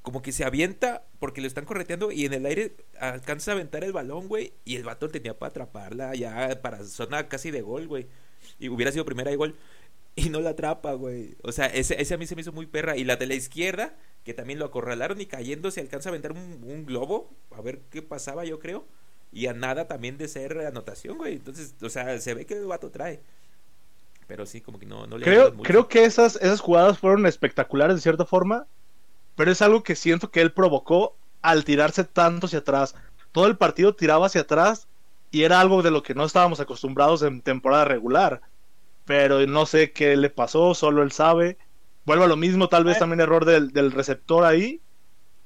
como 0.02 0.22
que 0.22 0.32
se 0.32 0.44
avienta 0.44 1.04
porque 1.20 1.42
lo 1.42 1.48
están 1.48 1.66
correteando 1.66 2.12
y 2.12 2.26
en 2.26 2.34
el 2.34 2.46
aire 2.46 2.74
alcanza 3.00 3.52
a 3.52 3.56
aventar 3.56 3.84
el 3.84 3.94
balón, 3.94 4.28
güey, 4.28 4.54
y 4.66 4.76
el 4.76 4.84
vato 4.84 5.10
tenía 5.10 5.38
para 5.38 5.52
atraparla 5.52 6.16
ya 6.16 6.62
para 6.62 6.84
zona 6.86 7.28
casi 7.30 7.52
de 7.52 7.62
gol, 7.62 7.88
güey. 7.88 8.08
Y 8.60 8.70
hubiera 8.70 8.92
sido 8.92 9.06
primera 9.06 9.32
de 9.32 9.38
gol 9.38 9.56
y 10.16 10.30
no 10.30 10.42
la 10.42 10.52
atrapa, 10.52 10.94
güey. 10.94 11.36
O 11.44 11.52
sea, 11.52 11.68
ese, 11.68 12.02
ese 12.02 12.14
a 12.16 12.18
mí 12.18 12.28
se 12.28 12.36
me 12.36 12.42
hizo 12.42 12.52
muy 12.52 12.66
perra. 12.66 12.98
Y 12.98 13.04
la 13.04 13.16
de 13.16 13.28
la 13.28 13.36
izquierda, 13.36 13.96
que 14.24 14.34
también 14.34 14.60
lo 14.60 14.66
acorralaron 14.66 15.22
y 15.22 15.26
cayendo 15.26 15.72
se 15.72 15.82
alcanza 15.82 16.10
a 16.10 16.12
aventar 16.12 16.34
un, 16.34 16.64
un 16.64 16.86
globo, 16.86 17.30
a 17.52 17.62
ver 17.62 17.80
qué 17.90 18.02
pasaba, 18.02 18.46
yo 18.46 18.60
creo. 18.60 18.86
Y 19.32 19.48
a 19.48 19.54
nada 19.54 19.88
también 19.88 20.18
de 20.18 20.28
ser 20.28 20.60
anotación, 20.60 21.18
güey. 21.18 21.36
Entonces, 21.36 21.76
o 21.82 21.90
sea, 21.90 22.20
se 22.20 22.34
ve 22.34 22.46
que 22.46 22.56
el 22.56 22.66
vato 22.66 22.92
trae. 22.92 23.22
Pero 24.32 24.46
sí, 24.46 24.62
como 24.62 24.80
que 24.80 24.86
no, 24.86 25.08
no 25.08 25.18
le 25.18 25.28
Creo, 25.28 25.52
mucho. 25.52 25.62
creo 25.62 25.88
que 25.90 26.06
esas, 26.06 26.38
esas 26.38 26.62
jugadas 26.62 26.98
fueron 26.98 27.26
espectaculares 27.26 27.96
de 27.98 28.02
cierta 28.02 28.26
forma, 28.26 28.68
pero 29.36 29.52
es 29.52 29.62
algo 29.62 29.84
que 29.84 29.96
siento 29.98 30.32
que 30.32 30.42
él 30.42 30.54
provocó 30.54 31.18
al 31.42 31.66
tirarse 31.66 32.06
tanto 32.06 32.48
hacia 32.48 32.60
atrás. 32.60 32.96
Todo 33.34 33.48
el 33.48 33.58
partido 33.58 33.96
tiraba 33.96 34.28
hacia 34.28 34.42
atrás 34.42 34.88
y 35.32 35.44
era 35.44 35.60
algo 35.60 35.82
de 35.84 35.92
lo 35.92 36.04
que 36.04 36.16
no 36.16 36.26
estábamos 36.26 36.62
acostumbrados 36.62 37.24
en 37.24 37.42
temporada 37.42 37.86
regular. 37.86 38.42
Pero 39.06 39.46
no 39.48 39.66
sé 39.66 39.92
qué 39.92 40.16
le 40.16 40.30
pasó, 40.30 40.76
solo 40.76 41.04
él 41.04 41.12
sabe. 41.12 41.58
Vuelve 42.06 42.26
a 42.26 42.28
lo 42.28 42.38
mismo, 42.38 42.70
tal 42.70 42.86
vez 42.86 43.00
también 43.00 43.20
error 43.22 43.46
del, 43.46 43.74
del 43.74 43.92
receptor 43.92 44.46
ahí. 44.46 44.82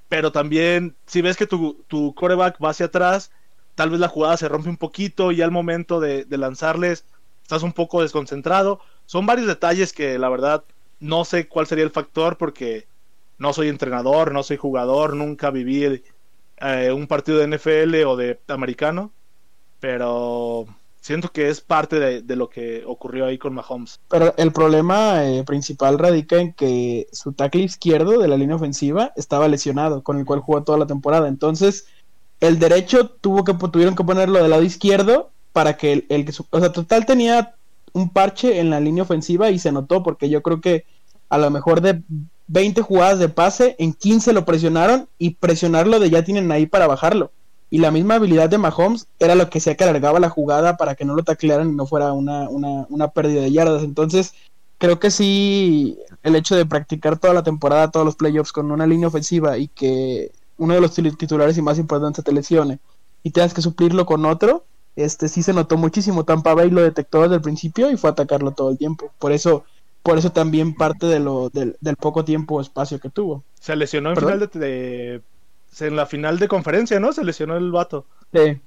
Pero 0.10 0.32
también, 0.32 0.98
si 1.08 1.22
ves 1.22 1.38
que 1.38 1.48
tu, 1.48 1.84
tu 1.88 2.13
coreback 2.15 2.58
va 2.63 2.70
hacia 2.72 2.88
atrás, 2.88 3.32
tal 3.75 3.89
vez 3.89 4.00
la 4.00 4.08
jugada 4.10 4.38
se 4.38 4.48
rompe 4.50 4.70
un 4.70 4.77
poquito 4.77 5.32
y 5.32 5.42
al 5.42 5.51
momento 5.51 6.00
de, 6.00 6.25
de 6.25 6.38
lanzarles 6.38 7.06
estás 7.46 7.62
un 7.62 7.74
poco 7.74 8.02
desconcentrado. 8.02 8.80
Son 9.06 9.28
varios 9.28 9.46
detalles 9.46 9.94
que 9.94 10.18
la 10.18 10.30
verdad 10.30 10.64
no 11.00 11.25
sé 11.25 11.48
cuál 11.48 11.68
sería 11.68 11.84
el 11.84 11.92
factor 11.92 12.38
porque 12.38 12.88
no 13.38 13.54
soy 13.54 13.70
entrenador, 13.70 14.32
no 14.32 14.42
soy 14.42 14.58
jugador, 14.58 15.16
nunca 15.16 15.52
viví 15.52 16.02
eh, 16.58 16.92
un 16.92 17.06
partido 17.06 17.38
de 17.38 17.48
NFL 17.56 18.04
o 18.08 18.16
de 18.16 18.40
americano, 18.48 19.12
pero 19.80 20.66
siento 21.02 21.32
que 21.32 21.50
es 21.50 21.62
parte 21.62 22.00
de, 22.00 22.36
lo 22.36 22.50
que 22.50 22.84
ocurrió 22.84 23.28
ahí 23.28 23.38
con 23.38 23.54
Mahomes. 23.54 24.00
Pero 24.10 24.34
el 24.38 24.52
problema 24.52 25.24
eh, 25.24 25.44
principal 25.44 26.00
radica 26.00 26.38
en 26.38 26.52
que 26.52 27.06
su 27.12 27.34
tackle 27.34 27.62
izquierdo 27.62 28.18
de 28.18 28.28
la 28.28 28.38
línea 28.38 28.56
ofensiva 28.56 29.14
estaba 29.16 29.48
lesionado, 29.48 30.02
con 30.02 30.18
el 30.18 30.25
cual 30.25 30.40
jugó 30.40 30.64
toda 30.64 30.80
la 30.80 30.88
temporada. 30.88 31.28
Entonces, 31.28 31.86
el 32.40 32.58
derecho 32.58 33.08
tuvo 33.08 33.44
que 33.44 33.54
tuvieron 33.54 33.96
que 33.96 34.04
ponerlo 34.04 34.42
del 34.42 34.50
lado 34.50 34.64
izquierdo 34.64 35.30
para 35.55 35.77
que 35.77 35.93
el, 35.93 36.05
el 36.09 36.25
o 36.50 36.59
sea, 36.59 36.74
total 36.74 37.05
tenía 37.05 37.55
un 37.93 38.09
parche 38.09 38.59
en 38.59 38.69
la 38.69 38.81
línea 38.81 39.03
ofensiva 39.03 39.51
y 39.51 39.57
se 39.57 39.71
notó 39.71 40.03
porque 40.03 40.29
yo 40.29 40.41
creo 40.41 40.59
que 40.59 40.83
a 41.29 41.38
lo 41.38 41.50
mejor 41.50 41.79
de 41.79 42.03
20 42.47 42.81
jugadas 42.81 43.19
de 43.19 43.29
pase, 43.29 43.77
en 43.79 43.93
15 43.93 44.33
lo 44.33 44.43
presionaron 44.43 45.07
y 45.17 45.35
presionarlo 45.35 46.01
de 46.01 46.09
ya 46.09 46.25
tienen 46.25 46.51
ahí 46.51 46.65
para 46.65 46.88
bajarlo. 46.88 47.31
Y 47.69 47.77
la 47.77 47.89
misma 47.89 48.15
habilidad 48.15 48.50
de 48.50 48.57
Mahomes 48.57 49.07
era 49.17 49.33
lo 49.33 49.50
que 49.50 49.59
hacía 49.59 49.75
que 49.77 49.85
alargaba 49.85 50.19
la 50.19 50.29
jugada 50.29 50.75
para 50.75 50.95
que 50.95 51.05
no 51.05 51.15
lo 51.15 51.24
taclearan 51.24 51.69
y 51.69 51.75
no 51.75 51.85
fuera 51.85 52.12
una, 52.12 52.50
una, 52.50 52.85
una 52.89 53.07
pérdida 53.07 53.41
de 53.41 53.53
yardas. 53.53 53.83
Entonces, 53.83 54.33
creo 54.77 55.00
que 55.00 55.09
sí, 55.09 55.97
el 56.21 56.35
hecho 56.35 56.57
de 56.57 56.65
practicar 56.65 57.17
toda 57.17 57.33
la 57.33 57.43
temporada, 57.43 57.91
todos 57.91 58.05
los 58.05 58.17
playoffs 58.17 58.51
con 58.51 58.71
una 58.71 58.85
línea 58.85 59.07
ofensiva 59.07 59.57
y 59.57 59.69
que 59.69 60.33
uno 60.57 60.74
de 60.74 60.81
los 60.81 60.97
tit- 60.97 61.17
titulares 61.17 61.57
y 61.57 61.62
más 61.62 61.79
importantes 61.79 62.25
te 62.25 62.33
lesione 62.33 62.79
y 63.24 63.31
tengas 63.31 63.53
que 63.53 63.62
suplirlo 63.62 64.05
con 64.05 64.25
otro, 64.25 64.65
este 64.96 65.28
sí 65.28 65.44
se 65.44 65.54
notó 65.54 65.78
muchísimo. 65.78 66.24
Tampa 66.25 66.54
Bay 66.54 66.70
lo 66.70 66.82
detectó 66.82 67.22
desde 67.24 67.36
el 67.36 67.42
principio 67.42 67.92
y 67.92 67.98
fue 67.98 68.10
a 68.10 68.14
atacarlo 68.14 68.52
todo 68.52 68.70
el 68.72 68.78
tiempo. 68.78 69.12
Por 69.20 69.32
eso, 69.32 69.64
por 70.04 70.18
eso 70.18 70.32
también 70.32 70.74
parte 70.75 71.06
de 71.08 71.20
lo, 71.20 71.50
del, 71.50 71.78
del 71.82 71.96
poco 71.96 72.24
tiempo 72.25 72.56
o 72.56 72.62
espacio 72.62 73.00
que 73.00 73.10
tuvo. 73.10 73.44
Se 73.60 73.75
lesionó 73.75 74.12
en, 74.12 74.18
final 74.18 74.40
de, 74.40 74.48
de- 74.60 75.22
en 75.88 75.96
la 75.96 76.06
final 76.06 76.40
de 76.40 76.48
conferencia, 76.48 77.00
¿no? 77.00 77.12
Se 77.14 77.24
lesionó 77.24 77.58
el 77.58 77.72
vato. 77.72 78.06
Sí, 78.34 78.62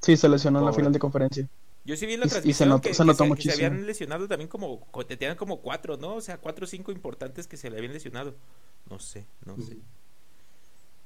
sí 0.00 0.16
se 0.16 0.28
lesionó 0.28 0.60
en 0.60 0.66
la 0.66 0.72
final 0.72 0.92
de 0.92 0.98
conferencia. 0.98 1.48
Yo 1.84 1.96
sí 1.96 2.06
vi 2.06 2.14
en 2.14 2.20
la 2.20 2.26
Y- 2.26 2.28
y 2.28 2.30
se 2.30 2.66
transmisión 2.66 2.68
notó- 2.70 2.82
que, 2.88 2.94
se 2.94 3.02
que 3.02 3.06
notó 3.06 3.18
que 3.18 3.24
se 3.24 3.28
muchísimo. 3.28 3.66
habían 3.66 3.86
lesionado 3.86 4.26
también 4.26 4.48
como, 4.48 4.80
co- 4.90 5.04
te 5.06 5.16
tenían 5.16 5.36
como 5.36 5.60
cuatro, 5.60 5.96
¿no? 5.98 6.14
O 6.14 6.20
sea, 6.20 6.38
cuatro 6.38 6.64
o 6.64 6.66
cinco 6.66 6.92
importantes 6.92 7.46
que 7.46 7.56
se 7.56 7.68
le 7.70 7.76
habían 7.76 7.92
lesionado. 7.92 8.34
No 8.90 8.98
sé, 8.98 9.26
no 9.44 9.56
sé. 9.60 9.76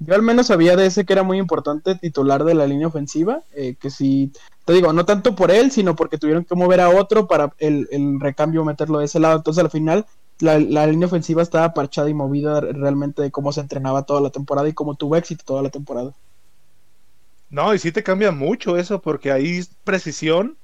Yo 0.00 0.14
al 0.14 0.22
menos 0.22 0.46
sabía 0.46 0.76
de 0.76 0.86
ese 0.86 1.04
que 1.04 1.12
era 1.12 1.24
muy 1.24 1.38
importante 1.38 1.96
titular 1.96 2.44
de 2.44 2.54
la 2.54 2.66
línea 2.66 2.86
ofensiva, 2.86 3.42
eh, 3.54 3.74
que 3.80 3.90
si, 3.90 4.32
te 4.64 4.72
digo, 4.72 4.92
no 4.92 5.04
tanto 5.04 5.34
por 5.34 5.50
él, 5.50 5.72
sino 5.72 5.96
porque 5.96 6.18
tuvieron 6.18 6.44
que 6.44 6.54
mover 6.54 6.80
a 6.80 6.90
otro 6.90 7.26
para 7.26 7.52
el, 7.58 7.88
recambio 8.20 8.64
meterlo 8.64 9.00
de 9.00 9.06
ese 9.06 9.18
lado. 9.18 9.38
Entonces 9.38 9.64
al 9.64 9.70
final 9.70 10.06
la, 10.38 10.86
línea 10.86 11.06
ofensiva 11.06 11.42
estaba 11.42 11.74
parchada 11.74 12.08
y 12.08 12.14
movida 12.14 12.60
realmente 12.60 13.22
de 13.22 13.32
cómo 13.32 13.50
se 13.52 13.60
entrenaba 13.60 14.04
toda 14.04 14.20
la 14.20 14.30
temporada 14.30 14.68
y 14.68 14.72
cómo 14.72 14.94
tuvo 14.94 15.16
éxito 15.16 15.44
toda 15.44 15.62
la 15.62 15.70
temporada. 15.70 16.12
No, 17.50 17.74
y 17.74 17.78
sí 17.78 17.90
te 17.90 18.04
cambia 18.04 18.30
mucho 18.30 18.76
eso, 18.76 19.00
porque 19.00 19.32
ahí 19.32 19.62
precisión 19.82 20.56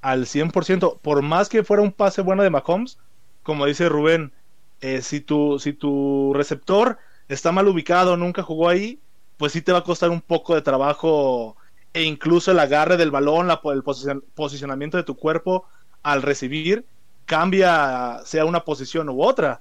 al 0.00 0.26
100%. 0.26 0.98
Por 1.00 1.22
más 1.22 1.48
que 1.48 1.62
fuera 1.62 1.82
un 1.82 1.92
pase 1.92 2.22
bueno 2.22 2.42
de 2.42 2.50
Mahomes, 2.50 2.98
como 3.44 3.66
dice 3.66 3.88
Rubén, 3.88 4.32
eh, 4.80 5.00
si, 5.00 5.20
tu, 5.20 5.58
si 5.60 5.72
tu 5.72 6.32
receptor 6.34 6.98
está 7.28 7.52
mal 7.52 7.68
ubicado, 7.68 8.16
nunca 8.16 8.42
jugó 8.42 8.68
ahí, 8.68 8.98
pues 9.36 9.52
sí 9.52 9.62
te 9.62 9.72
va 9.72 9.78
a 9.78 9.84
costar 9.84 10.10
un 10.10 10.20
poco 10.20 10.54
de 10.54 10.62
trabajo 10.62 11.56
e 11.92 12.02
incluso 12.04 12.50
el 12.50 12.58
agarre 12.58 12.96
del 12.96 13.10
balón, 13.10 13.50
el 13.50 13.82
posicion- 13.84 14.22
posicionamiento 14.34 14.96
de 14.96 15.04
tu 15.04 15.16
cuerpo 15.16 15.66
al 16.02 16.22
recibir, 16.22 16.86
cambia 17.26 18.20
sea 18.24 18.44
una 18.44 18.64
posición 18.64 19.08
u 19.08 19.22
otra. 19.22 19.60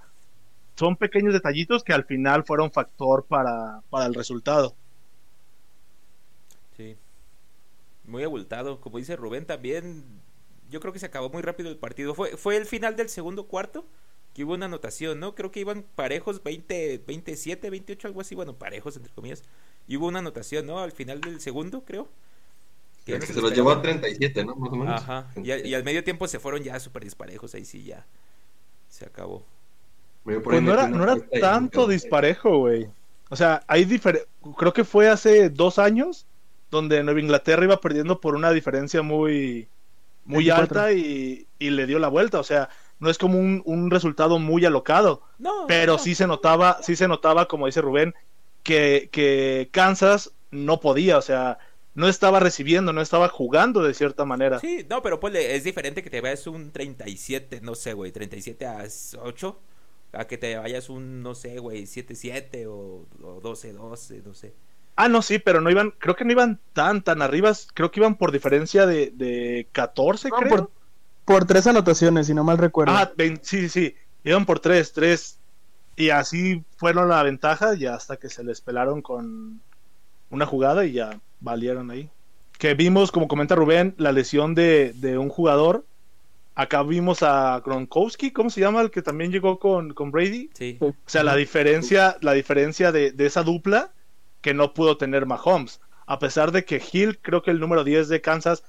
Son 0.76 0.98
pequeños 0.98 1.34
detallitos 1.34 1.84
que 1.84 1.94
al 1.94 2.06
final 2.06 2.44
fueron 2.46 2.72
factor 2.72 3.26
para, 3.26 3.82
para 3.90 4.06
el 4.08 4.14
resultado. 4.16 4.76
Sí. 6.76 6.98
Muy 8.04 8.24
abultado. 8.24 8.80
Como 8.82 8.98
dice 8.98 9.16
Rubén, 9.16 9.46
también 9.46 10.04
yo 10.70 10.80
creo 10.80 10.94
que 10.94 11.00
se 11.00 11.06
acabó 11.06 11.30
muy 11.30 11.42
rápido 11.42 11.70
el 11.70 11.78
partido. 11.78 12.14
Fue, 12.16 12.38
fue 12.38 12.58
el 12.58 12.66
final 12.66 12.96
del 12.96 13.10
segundo 13.10 13.48
cuarto 13.48 13.86
que 14.34 14.44
hubo 14.44 14.54
una 14.54 14.66
anotación, 14.66 15.20
¿no? 15.20 15.36
Creo 15.36 15.52
que 15.52 15.60
iban 15.60 15.86
parejos 15.96 16.42
20, 16.44 17.04
27, 17.06 17.70
28, 17.70 18.08
algo 18.08 18.22
así. 18.22 18.36
Bueno, 18.36 18.54
parejos, 18.56 18.96
entre 18.98 19.14
comillas. 19.14 19.44
Y 19.88 19.98
hubo 19.98 20.08
una 20.08 20.20
anotación, 20.20 20.66
¿no? 20.66 20.80
Al 20.80 20.92
final 20.92 21.22
del 21.22 21.40
segundo, 21.40 21.84
creo. 21.86 22.08
Que 23.06 23.20
no 23.20 23.26
se 23.26 23.34
los 23.42 23.54
llevó 23.54 23.72
a 23.72 23.74
esperaba. 23.76 24.00
37, 24.02 24.46
¿no? 24.46 24.56
Más 24.56 24.72
o 24.72 24.76
menos. 24.76 25.02
Ajá. 25.02 25.28
Y, 25.44 25.52
a- 25.52 25.66
y 25.66 25.74
al 25.74 25.84
medio 25.84 26.04
tiempo 26.04 26.28
se 26.28 26.40
fueron 26.40 26.64
ya 26.64 26.80
súper 26.80 27.04
disparejos. 27.04 27.54
Ahí 27.54 27.66
sí 27.66 27.84
ya 27.84 28.06
se 28.90 29.06
acabó. 29.06 29.46
Pues 30.24 30.62
no 30.62 30.72
era, 30.74 30.88
no 30.88 31.04
era 31.04 31.18
tanto 31.42 31.86
disparejo, 31.88 32.58
güey. 32.60 32.88
O 33.30 33.36
sea, 33.36 33.62
hay 33.68 33.84
difer- 33.86 34.26
creo 34.58 34.72
que 34.74 34.86
fue 34.86 35.10
hace 35.10 35.50
dos 35.50 35.80
años 35.80 36.26
donde 36.72 37.04
Nueva 37.04 37.20
Inglaterra 37.20 37.66
iba 37.66 37.82
perdiendo 37.82 38.22
por 38.22 38.36
una 38.36 38.52
diferencia 38.52 39.02
muy, 39.02 39.68
muy 40.24 40.46
24. 40.46 40.80
alta 40.80 40.94
y, 40.94 41.46
y 41.60 41.70
le 41.72 41.86
dio 41.86 42.00
la 42.00 42.08
vuelta. 42.08 42.40
O 42.40 42.44
sea, 42.44 42.70
no 43.00 43.10
es 43.10 43.18
como 43.18 43.40
un, 43.40 43.62
un 43.66 43.92
resultado 43.92 44.40
muy 44.40 44.66
alocado, 44.66 45.24
No. 45.38 45.68
pero 45.68 45.98
no. 45.98 46.00
sí 46.00 46.16
se 46.16 46.28
notaba, 46.28 46.80
sí 46.82 46.96
se 46.96 47.08
notaba, 47.08 47.48
como 47.48 47.66
dice 47.68 47.82
Rubén, 47.82 48.14
que, 48.64 49.10
que 49.12 49.70
Kansas 49.72 50.34
no 50.52 50.80
podía, 50.80 51.18
o 51.18 51.22
sea, 51.22 51.58
no 51.96 52.08
estaba 52.08 52.40
recibiendo, 52.40 52.94
no 52.94 53.02
estaba 53.02 53.30
jugando 53.30 53.84
de 53.84 53.94
cierta 53.94 54.26
manera. 54.26 54.60
Sí, 54.62 54.86
no, 54.90 55.02
pero 55.02 55.20
pues 55.20 55.34
es 55.36 55.64
diferente 55.64 56.04
que 56.04 56.10
te 56.10 56.22
vayas 56.22 56.48
un 56.48 56.72
37, 56.72 57.60
no 57.62 57.76
sé, 57.76 57.94
güey, 57.94 58.12
37 58.12 58.66
a 58.66 58.84
8, 59.20 59.60
a 60.14 60.28
que 60.28 60.38
te 60.38 60.56
vayas 60.58 60.90
un, 60.90 61.22
no 61.24 61.36
sé, 61.36 61.60
güey, 61.60 61.86
7-7 61.88 62.66
o, 62.68 63.08
o 63.22 63.42
12-12, 63.42 64.22
no 64.24 64.34
sé. 64.34 64.54
Ah, 64.96 65.10
no, 65.10 65.22
sí, 65.24 65.40
pero 65.40 65.60
no 65.60 65.72
iban, 65.72 65.92
creo 65.92 66.16
que 66.16 66.24
no 66.24 66.32
iban 66.32 66.62
tan, 66.74 67.04
tan 67.04 67.22
arriba, 67.24 67.52
creo 67.74 67.90
que 67.92 68.00
iban 68.00 68.16
por 68.18 68.32
diferencia 68.32 68.86
de, 68.86 69.10
de 69.12 69.68
14, 69.72 70.30
No, 70.30 70.36
creo. 70.36 70.50
por, 70.50 70.72
por 71.26 71.46
tres 71.46 71.68
anotaciones, 71.68 72.28
si 72.28 72.34
no 72.34 72.44
mal 72.44 72.58
recuerdo. 72.58 72.94
Ah, 72.96 73.12
vein- 73.16 73.40
sí, 73.42 73.70
sí, 73.70 73.70
sí, 73.70 73.96
iban 74.24 74.46
por 74.46 74.60
3, 74.60 74.94
3, 74.94 75.40
y 75.96 76.10
así 76.10 76.64
fueron 76.78 77.10
la 77.10 77.24
ventaja, 77.24 77.76
y 77.76 77.86
hasta 77.86 78.18
que 78.18 78.30
se 78.30 78.44
les 78.44 78.62
pelaron 78.62 79.02
con 79.02 79.62
una 80.30 80.46
jugada 80.46 80.86
y 80.86 80.94
ya 80.94 81.20
valieron 81.40 81.92
ahí. 81.92 82.10
Que 82.58 82.74
vimos, 82.74 83.12
como 83.12 83.28
comenta 83.28 83.56
Rubén, 83.56 83.96
la 83.98 84.12
lesión 84.12 84.56
de, 84.56 84.94
de 84.94 85.18
un 85.18 85.30
jugador 85.30 85.86
Acá 86.56 86.84
vimos 86.84 87.24
a 87.24 87.60
Gronkowski, 87.66 88.32
¿cómo 88.32 88.52
se 88.52 88.62
llama? 88.62 88.82
El 88.82 88.92
que 88.92 89.02
también 89.02 89.32
llegó 89.32 89.58
con, 89.58 89.94
con 89.96 90.12
Brady. 90.12 90.52
Sí. 90.54 90.78
Sí. 90.78 90.78
O 90.82 90.94
sea, 91.08 91.24
la 91.24 91.36
diferencia, 91.36 92.16
la 92.22 92.34
diferencia 92.34 92.92
de, 92.92 93.12
de 93.12 93.26
esa 93.26 93.42
dupla 93.42 93.92
que 94.42 94.54
no 94.54 94.74
pudo 94.74 94.98
tener 94.98 95.26
Mahomes. 95.26 95.82
A 96.06 96.20
pesar 96.20 96.52
de 96.52 96.64
que 96.64 96.80
Hill, 96.92 97.20
creo 97.24 97.42
que 97.42 97.50
el 97.50 97.60
número 97.60 97.84
10 97.84 98.08
de 98.08 98.22
Kansas, 98.22 98.64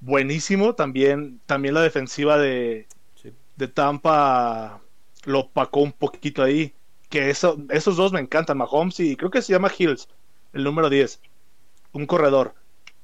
buenísimo. 0.00 0.74
También, 0.74 1.40
también 1.46 1.74
la 1.74 1.82
defensiva 1.82 2.38
de, 2.38 2.86
Sí. 3.14 3.32
de 3.56 3.68
Tampa 3.68 4.80
lo 5.24 5.40
opacó 5.40 5.80
un 5.80 5.92
poquito 5.92 6.42
ahí. 6.42 6.74
Que 7.08 7.30
eso, 7.30 7.58
esos 7.70 7.96
dos 7.96 8.12
me 8.12 8.20
encantan, 8.20 8.58
Mahomes 8.58 9.00
y 9.00 9.16
creo 9.16 9.30
que 9.30 9.42
se 9.42 9.52
llama 9.52 9.70
Hills, 9.76 10.08
el 10.52 10.64
número 10.64 10.88
10. 10.88 11.20
Un 11.92 12.06
corredor. 12.06 12.54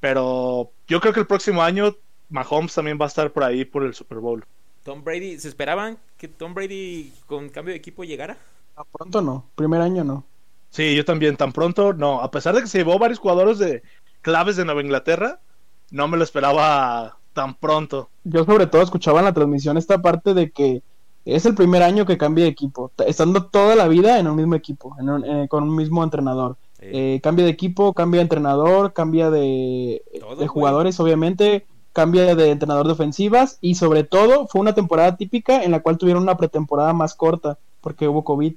Pero 0.00 0.71
yo 0.87 1.00
creo 1.00 1.12
que 1.12 1.21
el 1.21 1.26
próximo 1.26 1.62
año 1.62 1.97
Mahomes 2.29 2.75
también 2.75 2.99
va 3.00 3.07
a 3.07 3.09
estar 3.09 3.33
por 3.33 3.43
ahí 3.45 3.65
por 3.65 3.85
el 3.85 3.95
Super 3.95 4.19
Bowl. 4.19 4.45
Tom 4.85 5.03
Brady, 5.03 5.38
¿se 5.41 5.49
esperaban 5.49 5.99
que 6.17 6.29
Tom 6.29 6.55
Brady 6.55 7.12
con 7.26 7.49
cambio 7.49 7.73
de 7.73 7.79
equipo 7.79 8.05
llegara? 8.05 8.37
A 8.76 8.85
pronto 8.85 9.21
no, 9.23 9.50
primer 9.57 9.81
año 9.81 10.05
no. 10.05 10.25
Sí, 10.71 10.95
yo 10.95 11.05
también, 11.05 11.37
tan 11.37 11.53
pronto, 11.53 11.93
no. 11.93 12.21
A 12.21 12.31
pesar 12.31 12.55
de 12.55 12.61
que 12.61 12.67
se 12.69 12.79
llevó 12.79 12.99
varios 12.99 13.19
jugadores 13.19 13.59
de 13.59 13.83
claves 14.21 14.57
de 14.57 14.65
Nueva 14.65 14.83
Inglaterra, 14.83 15.41
no 15.90 16.09
me 16.09 16.16
lo 16.16 16.25
esperaba 16.25 17.16
tan 17.33 17.55
pronto. 17.55 18.09
Yo 18.25 18.45
sobre 18.45 18.66
todo 18.66 18.83
escuchaba 18.83 19.19
en 19.21 19.26
la 19.26 19.33
transmisión 19.35 19.76
esta 19.76 20.00
parte 20.00 20.35
de 20.35 20.50
que 20.50 20.83
es 21.25 21.45
el 21.45 21.55
primer 21.55 21.83
año 21.83 22.07
que 22.07 22.16
cambia 22.19 22.45
de 22.45 22.50
equipo, 22.50 22.93
estando 23.07 23.47
toda 23.47 23.75
la 23.75 23.88
vida 23.88 24.19
en 24.19 24.28
un 24.28 24.37
mismo 24.37 24.55
equipo, 24.55 24.95
en 24.99 25.09
un- 25.11 25.25
eh, 25.25 25.49
con 25.49 25.64
un 25.64 25.75
mismo 25.75 26.02
entrenador. 26.05 26.57
Eh, 26.78 27.14
Eh, 27.16 27.21
cambia 27.23 27.45
de 27.45 27.50
equipo, 27.50 27.93
cambia 27.95 28.19
de 28.19 28.23
entrenador, 28.23 28.93
cambia 28.93 29.31
de, 29.31 30.02
Todo, 30.21 30.31
de 30.31 30.37
güey. 30.37 30.47
jugadores, 30.49 31.00
obviamente, 31.00 31.66
cambia 31.93 32.35
de 32.37 32.50
entrenador 32.50 32.87
de 32.87 32.93
ofensivas 32.93 33.59
y 33.61 33.75
sobre 33.76 34.05
todo 34.05 34.47
fue 34.47 34.61
una 34.61 34.75
temporada 34.75 35.16
típica 35.16 35.62
en 35.64 35.71
la 35.73 35.81
cual 35.81 35.97
tuvieron 35.99 36.23
una 36.23 36.37
pretemporada 36.37 36.93
más 36.93 37.14
corta 37.14 37.59
porque 37.81 38.07
hubo 38.07 38.23
COVID. 38.23 38.55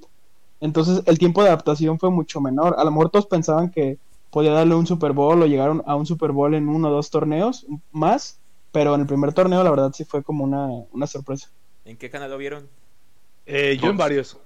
Entonces 0.61 1.01
el 1.05 1.17
tiempo 1.17 1.41
de 1.41 1.47
adaptación 1.47 1.97
fue 1.99 2.11
mucho 2.11 2.41
menor. 2.41 2.75
A 2.77 2.83
lo 2.83 2.91
mejor 2.91 3.09
todos 3.09 3.25
pensaban 3.27 3.71
que 3.71 3.97
podía 4.31 4.51
darle 4.51 4.75
un 4.75 4.85
Super 4.87 5.13
Bowl 5.13 5.41
o 5.41 5.45
llegaron 5.45 5.83
a 5.85 5.95
un 5.95 6.05
Super 6.05 6.31
Bowl 6.31 6.53
en 6.55 6.67
uno 6.69 6.89
o 6.89 6.91
dos 6.91 7.09
torneos 7.09 7.65
más, 7.91 8.39
pero 8.71 8.93
en 8.95 9.01
el 9.01 9.07
primer 9.07 9.33
torneo 9.33 9.63
la 9.63 9.71
verdad 9.71 9.91
sí 9.93 10.05
fue 10.05 10.23
como 10.23 10.43
una, 10.43 10.67
una 10.91 11.07
sorpresa. 11.07 11.49
¿En 11.85 11.97
qué 11.97 12.09
canal 12.09 12.29
lo 12.29 12.37
vieron? 12.37 12.67
Eh, 13.45 13.77
yo 13.81 13.89
en 13.89 13.97
varios. 13.97 14.37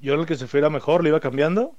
Yo 0.00 0.14
en 0.14 0.20
el 0.20 0.26
que 0.26 0.36
se 0.36 0.46
fuera 0.46 0.70
mejor 0.70 1.02
le 1.02 1.10
iba 1.10 1.20
cambiando. 1.20 1.74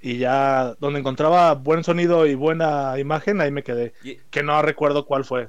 Y 0.00 0.18
ya 0.18 0.74
donde 0.80 1.00
encontraba 1.00 1.54
buen 1.54 1.82
sonido 1.82 2.26
y 2.26 2.34
buena 2.34 2.98
imagen, 2.98 3.40
ahí 3.40 3.50
me 3.50 3.62
quedé. 3.62 3.94
Y- 4.02 4.16
Que 4.30 4.42
no 4.42 4.60
recuerdo 4.60 5.06
cuál 5.06 5.24
fue. 5.24 5.48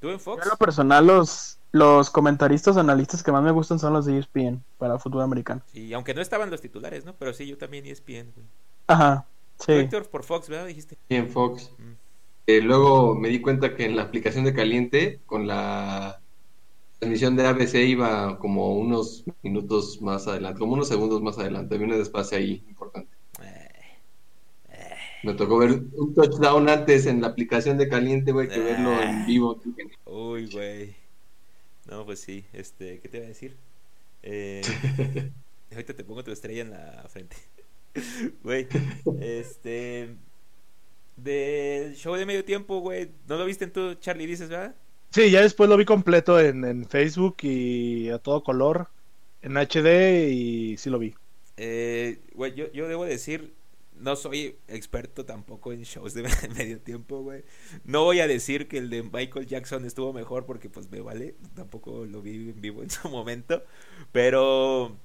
¿Tú 0.00 0.08
en 0.08 0.14
Yo 0.14 0.18
Fox? 0.18 0.42
en 0.44 0.48
lo 0.48 0.56
personal 0.56 1.06
los, 1.06 1.58
los 1.72 2.08
comentaristas 2.10 2.76
analistas 2.76 3.22
que 3.22 3.32
más 3.32 3.42
me 3.42 3.50
gustan 3.50 3.78
son 3.78 3.92
los 3.92 4.06
de 4.06 4.16
ESPN 4.18 4.62
para 4.78 4.98
fútbol 4.98 5.22
americano. 5.22 5.60
Sí, 5.72 5.92
aunque 5.92 6.14
no 6.14 6.22
estaban 6.22 6.50
los 6.50 6.60
titulares, 6.60 7.04
¿no? 7.04 7.14
Pero 7.18 7.32
sí, 7.32 7.46
yo 7.46 7.58
también 7.58 7.84
ESPN, 7.84 8.32
güey. 8.34 8.46
Ajá, 8.86 9.26
sí. 9.64 9.72
Héctor, 9.72 10.08
por 10.08 10.24
Fox, 10.24 10.48
¿verdad? 10.48 10.66
Dijiste. 10.66 10.96
Y 11.08 11.16
en 11.16 11.28
Fox. 11.28 11.72
Mm. 11.78 11.92
Eh, 12.46 12.60
luego 12.60 13.14
me 13.14 13.28
di 13.28 13.40
cuenta 13.40 13.76
que 13.76 13.84
en 13.84 13.96
la 13.96 14.02
aplicación 14.02 14.44
de 14.44 14.54
Caliente, 14.54 15.20
con 15.26 15.46
la 15.46 16.20
transmisión 16.98 17.36
de 17.36 17.46
ABC 17.46 17.74
iba 17.76 18.38
como 18.38 18.76
unos 18.76 19.24
minutos 19.42 20.02
más 20.02 20.26
adelante, 20.26 20.58
como 20.58 20.74
unos 20.74 20.88
segundos 20.88 21.22
más 21.22 21.38
adelante. 21.38 21.74
Había 21.74 21.86
un 21.86 21.98
despacio 21.98 22.38
ahí 22.38 22.64
importante. 22.68 23.10
Eh, 23.42 23.68
Me 25.22 25.34
tocó 25.34 25.58
ver 25.58 25.70
un 25.70 26.14
touchdown 26.14 26.68
antes 26.68 27.06
en 27.06 27.20
la 27.20 27.28
aplicación 27.28 27.78
de 27.78 27.88
Caliente, 27.88 28.32
güey, 28.32 28.48
que 28.48 28.58
verlo 28.58 29.00
en 29.00 29.26
vivo. 29.26 29.60
Uy, 30.04 30.50
güey. 30.50 30.94
No, 31.86 32.04
pues 32.04 32.20
sí, 32.20 32.44
este, 32.52 33.00
¿qué 33.00 33.08
te 33.08 33.16
iba 33.18 33.26
a 33.26 33.28
decir? 33.28 33.56
Eh, 34.22 34.62
ahorita 35.72 35.94
te 35.94 36.04
pongo 36.04 36.22
tu 36.22 36.30
estrella 36.32 36.62
en 36.62 36.70
la 36.70 37.06
frente. 37.08 37.36
Güey, 38.42 38.68
este... 39.20 40.16
Del 41.16 41.94
show 41.96 42.14
de 42.14 42.24
medio 42.24 42.44
tiempo, 42.44 42.80
güey. 42.80 43.10
¿No 43.28 43.36
lo 43.36 43.44
viste 43.44 43.64
en 43.64 43.72
tu 43.72 43.94
Charlie, 43.94 44.26
dices, 44.26 44.48
verdad? 44.48 44.74
Sí, 45.10 45.30
ya 45.30 45.42
después 45.42 45.68
lo 45.68 45.76
vi 45.76 45.84
completo 45.84 46.40
en, 46.40 46.64
en 46.64 46.86
Facebook 46.86 47.36
y 47.42 48.08
a 48.08 48.18
todo 48.18 48.42
color. 48.42 48.88
En 49.42 49.56
HD 49.56 50.30
y 50.30 50.76
sí 50.78 50.88
lo 50.88 50.98
vi. 50.98 51.14
Eh, 51.56 52.20
güey, 52.34 52.54
yo, 52.54 52.72
yo 52.72 52.88
debo 52.88 53.04
decir, 53.04 53.52
no 54.00 54.16
soy 54.16 54.56
experto 54.66 55.24
tampoco 55.26 55.72
en 55.72 55.82
shows 55.82 56.14
de 56.14 56.22
medio 56.56 56.80
tiempo, 56.80 57.22
güey. 57.22 57.44
No 57.84 58.04
voy 58.04 58.20
a 58.20 58.26
decir 58.26 58.66
que 58.66 58.78
el 58.78 58.88
de 58.88 59.02
Michael 59.02 59.46
Jackson 59.46 59.84
estuvo 59.84 60.12
mejor 60.12 60.46
porque 60.46 60.70
pues 60.70 60.90
me 60.90 61.00
vale, 61.00 61.34
tampoco 61.54 62.06
lo 62.06 62.22
vi 62.22 62.50
en 62.50 62.60
vivo 62.60 62.82
en 62.82 62.90
su 62.90 63.08
momento, 63.08 63.62
pero 64.12 64.96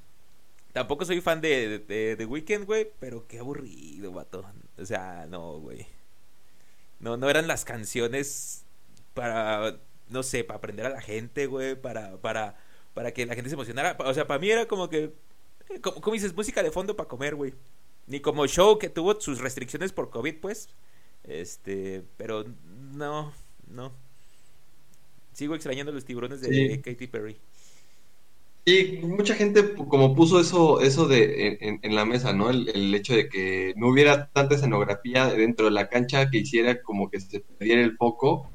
tampoco 0.75 1.05
soy 1.05 1.21
fan 1.21 1.39
de, 1.39 1.79
de, 1.79 2.17
de 2.17 2.25
Weekend, 2.25 2.65
güey, 2.65 2.91
pero 2.99 3.25
qué 3.27 3.39
aburrido, 3.39 4.11
vato. 4.11 4.45
O 4.77 4.85
sea, 4.85 5.25
no, 5.29 5.59
güey. 5.59 5.87
No, 6.99 7.17
no 7.17 7.29
eran 7.29 7.47
las 7.47 7.65
canciones 7.65 8.65
para, 9.13 9.79
no 10.09 10.23
sé, 10.23 10.43
para 10.43 10.57
aprender 10.57 10.85
a 10.85 10.89
la 10.89 11.01
gente, 11.01 11.45
güey, 11.47 11.75
para, 11.79 12.17
para, 12.17 12.57
para 12.93 13.11
que 13.13 13.25
la 13.25 13.35
gente 13.35 13.49
se 13.49 13.55
emocionara. 13.55 13.95
O 13.99 14.13
sea, 14.13 14.27
para 14.27 14.39
mí 14.39 14.49
era 14.49 14.67
como 14.67 14.89
que 14.89 15.13
eh, 15.69 15.81
Como, 15.81 16.01
como 16.01 16.13
dices, 16.15 16.35
música 16.35 16.63
de 16.63 16.71
fondo 16.71 16.95
para 16.97 17.09
comer, 17.09 17.35
güey. 17.35 17.53
Ni 18.07 18.19
como 18.19 18.47
show 18.47 18.79
que 18.79 18.89
tuvo 18.89 19.19
sus 19.21 19.39
restricciones 19.39 19.93
por 19.93 20.09
COVID, 20.09 20.37
pues. 20.41 20.69
Este, 21.23 22.03
pero 22.17 22.45
no, 22.93 23.33
no. 23.69 23.93
Sigo 25.33 25.55
extrañando 25.55 25.91
los 25.91 26.05
tiburones 26.05 26.41
de 26.41 26.47
Sí. 26.49 26.81
Katy 26.81 27.07
Perry. 27.07 27.37
Y 28.67 28.97
mucha 29.03 29.35
gente 29.35 29.75
como 29.75 30.15
puso 30.15 30.39
eso, 30.39 30.81
eso 30.81 31.07
de 31.07 31.79
en, 31.83 31.95
la 31.95 32.03
mesa, 32.03 32.33
¿no? 32.33 32.49
El, 32.49 32.95
hecho 32.95 33.15
de 33.15 33.29
que 33.29 33.73
no 33.77 33.89
hubiera 33.89 34.27
tanta 34.31 34.55
escenografía 34.55 35.27
dentro 35.27 35.65
de 35.65 35.71
la 35.71 35.87
cancha 35.87 36.31
que 36.31 36.39
hiciera 36.39 36.81
como 36.81 37.11
que 37.11 37.19
se 37.19 37.41
perdiera 37.41 37.83
el 37.83 37.95
foco 37.95 38.49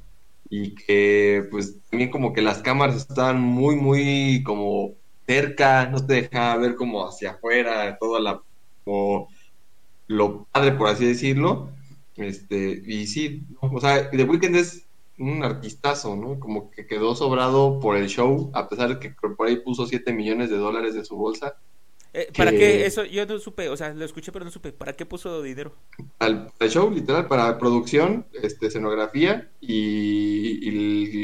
y 0.48 0.74
que 0.74 1.46
pues 1.52 1.78
también 1.90 2.10
como 2.10 2.32
que 2.32 2.42
las 2.42 2.58
cámaras 2.58 2.96
estaban 2.96 3.40
muy, 3.40 3.76
muy 3.76 4.42
como 4.42 4.94
cerca, 5.28 5.86
no 5.86 6.04
te 6.04 6.14
dejaba 6.14 6.56
ver 6.56 6.74
como 6.74 7.06
hacia 7.06 7.32
afuera, 7.32 7.96
toda 8.00 8.18
la, 8.20 8.42
como 8.84 9.28
lo 10.08 10.44
padre, 10.46 10.72
por 10.72 10.88
así 10.88 11.06
decirlo. 11.06 11.70
Este, 12.16 12.82
y 12.84 13.06
sí, 13.06 13.44
o 13.60 13.80
sea, 13.80 14.10
The 14.10 14.24
Weeknd 14.24 14.56
es 14.56 14.89
un 15.20 15.44
artistazo, 15.44 16.16
¿no? 16.16 16.40
Como 16.40 16.70
que 16.70 16.86
quedó 16.86 17.14
sobrado 17.14 17.78
por 17.78 17.96
el 17.96 18.08
show, 18.08 18.50
a 18.54 18.68
pesar 18.68 18.88
de 18.88 18.98
que 18.98 19.10
por 19.10 19.46
ahí 19.46 19.56
puso 19.56 19.86
7 19.86 20.12
millones 20.12 20.50
de 20.50 20.56
dólares 20.56 20.94
de 20.94 21.04
su 21.04 21.16
bolsa. 21.16 21.56
Eh, 22.12 22.28
¿Para 22.36 22.50
Que- 22.50 22.58
qué? 22.58 22.86
Eso 22.86 23.04
yo 23.04 23.24
no 23.24 23.38
supe, 23.38 23.68
o 23.68 23.76
sea, 23.76 23.94
lo 23.94 24.04
escuché 24.04 24.32
pero 24.32 24.44
no 24.44 24.50
supe. 24.50 24.72
¿Para 24.72 24.94
qué 24.94 25.06
puso 25.06 25.42
dinero? 25.42 25.74
Al, 26.18 26.50
al 26.58 26.70
show, 26.70 26.90
literal, 26.90 27.28
para 27.28 27.56
producción, 27.58 28.26
este, 28.42 28.66
escenografía 28.66 29.48
y, 29.60 30.58
y 30.66 30.68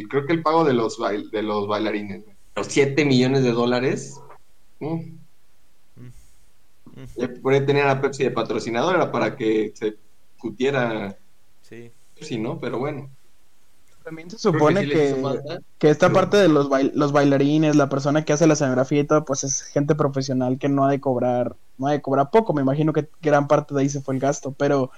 el- 0.01 0.09
creo 0.09 0.27
que 0.27 0.35
el 0.35 0.43
pago 0.43 0.65
de 0.65 0.75
los, 0.75 0.99
bail- 0.99 1.29
de 1.31 1.43
los 1.43 1.67
bailarines. 1.67 2.23
Los 2.55 2.67
7 2.69 3.05
millones 3.05 3.43
de 3.43 3.53
dólares. 3.53 4.21
mm, 4.81 5.17
Mm, 6.97 7.41
por 7.43 7.53
ahí 7.53 7.65
tenían 7.67 7.89
a 7.89 8.01
Pepsi 8.01 8.25
de 8.25 8.31
patrocinador, 8.31 8.95
era 8.97 9.13
para 9.13 9.37
que 9.37 9.71
se 9.75 9.97
discutiera 10.33 11.19
Sí. 11.61 11.91
Pepsi, 12.15 12.39
¿no? 12.39 12.59
Pero 12.59 12.79
bueno. 12.79 13.11
También 14.07 14.31
se 14.31 14.38
supone 14.38 14.83
sí 14.83 14.88
que, 14.90 15.16
que 15.79 15.90
esta 15.90 16.12
parte 16.12 16.37
de 16.37 16.47
los, 16.49 16.71
bail- 16.71 16.92
los 16.95 17.11
bailarines, 17.11 17.75
la 17.75 17.88
persona 17.88 18.25
que 18.25 18.33
hace 18.33 18.47
la 18.47 18.53
escenografía 18.53 19.01
y 19.01 19.05
todo, 19.05 19.25
pues 19.25 19.42
es 19.42 19.62
gente 19.62 19.97
profesional 19.97 20.61
que 20.61 20.69
no 20.69 20.85
ha 20.85 20.90
de 20.92 21.01
cobrar, 21.01 21.57
no 21.77 21.88
ha 21.88 21.90
de 21.90 22.01
cobrar 22.01 22.31
poco. 22.31 22.53
Me 22.53 22.62
imagino 22.62 22.92
que 22.92 23.11
gran 23.21 23.49
parte 23.49 23.75
de 23.75 23.81
ahí 23.81 23.88
se 23.88 24.01
fue 24.01 24.14
el 24.14 24.21
gasto, 24.21 24.53
pero, 24.53 24.92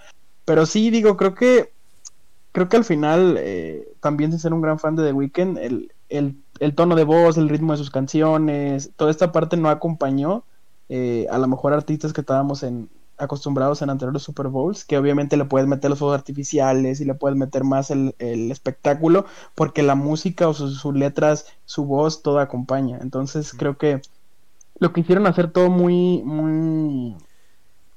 pero 0.44 0.66
sí 0.66 0.90
digo, 0.90 1.16
creo 1.16 1.34
que, 1.34 1.72
creo 2.52 2.68
que 2.68 2.76
al 2.76 2.84
final, 2.84 3.36
eh, 3.38 3.88
también 4.00 4.30
sin 4.30 4.40
ser 4.40 4.52
un 4.52 4.60
gran 4.60 4.78
fan 4.78 4.94
de 4.94 5.04
The 5.04 5.14
Weeknd, 5.14 5.56
el, 5.56 5.90
el, 6.10 6.36
el 6.60 6.74
tono 6.74 6.94
de 6.94 7.04
voz, 7.04 7.38
el 7.38 7.48
ritmo 7.48 7.72
de 7.72 7.78
sus 7.78 7.90
canciones, 7.90 8.90
toda 8.96 9.10
esta 9.10 9.32
parte 9.32 9.56
no 9.56 9.70
acompañó 9.70 10.44
eh, 10.90 11.26
a 11.30 11.38
lo 11.38 11.48
mejor 11.48 11.72
artistas 11.72 12.12
que 12.12 12.20
estábamos 12.20 12.62
en 12.62 12.90
acostumbrados 13.18 13.82
en 13.82 13.90
anteriores 13.90 14.22
Super 14.22 14.48
Bowls, 14.48 14.84
que 14.84 14.98
obviamente 14.98 15.36
le 15.36 15.44
puedes 15.44 15.68
meter 15.68 15.90
los 15.90 15.98
fuegos 15.98 16.16
artificiales 16.16 17.00
y 17.00 17.04
le 17.04 17.14
puedes 17.14 17.36
meter 17.36 17.64
más 17.64 17.90
el, 17.90 18.14
el 18.18 18.50
espectáculo, 18.50 19.26
porque 19.54 19.82
la 19.82 19.94
música 19.94 20.48
o 20.48 20.54
sus, 20.54 20.78
sus 20.78 20.94
letras, 20.94 21.46
su 21.64 21.84
voz, 21.84 22.22
todo 22.22 22.38
acompaña. 22.40 22.98
Entonces 23.02 23.52
creo 23.52 23.76
que 23.78 24.00
lo 24.80 24.92
que 24.92 25.00
hicieron 25.00 25.26
hacer 25.26 25.50
todo 25.52 25.70
muy, 25.70 26.22
muy, 26.24 27.16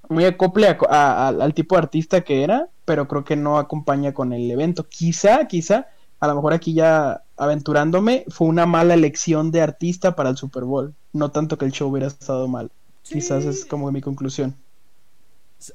muy 0.10 0.26
acople 0.26 0.68
a- 0.68 0.78
a- 0.90 1.28
al- 1.30 1.42
al 1.42 1.54
tipo 1.54 1.76
de 1.76 1.80
artista 1.80 2.22
que 2.22 2.44
era, 2.44 2.70
pero 2.86 3.08
creo 3.08 3.24
que 3.24 3.36
no 3.36 3.58
acompaña 3.58 4.14
con 4.14 4.34
el 4.34 4.50
evento. 4.52 4.88
Quizá, 4.90 5.48
quizá, 5.48 5.88
a 6.20 6.28
lo 6.28 6.36
mejor 6.36 6.54
aquí 6.54 6.74
ya 6.74 7.24
aventurándome, 7.38 8.26
fue 8.30 8.48
una 8.48 8.66
mala 8.66 8.94
elección 8.94 9.52
de 9.52 9.62
artista 9.62 10.16
para 10.16 10.30
el 10.30 10.38
Super 10.38 10.64
Bowl. 10.66 10.94
No 11.14 11.32
tanto 11.32 11.58
que 11.58 11.66
el 11.66 11.72
show 11.72 11.90
hubiera 11.90 12.08
estado 12.08 12.48
mal. 12.48 12.72
Quizás 13.04 13.46
es 13.46 13.66
como 13.66 13.92
mi 13.92 14.02
conclusión. 14.02 14.56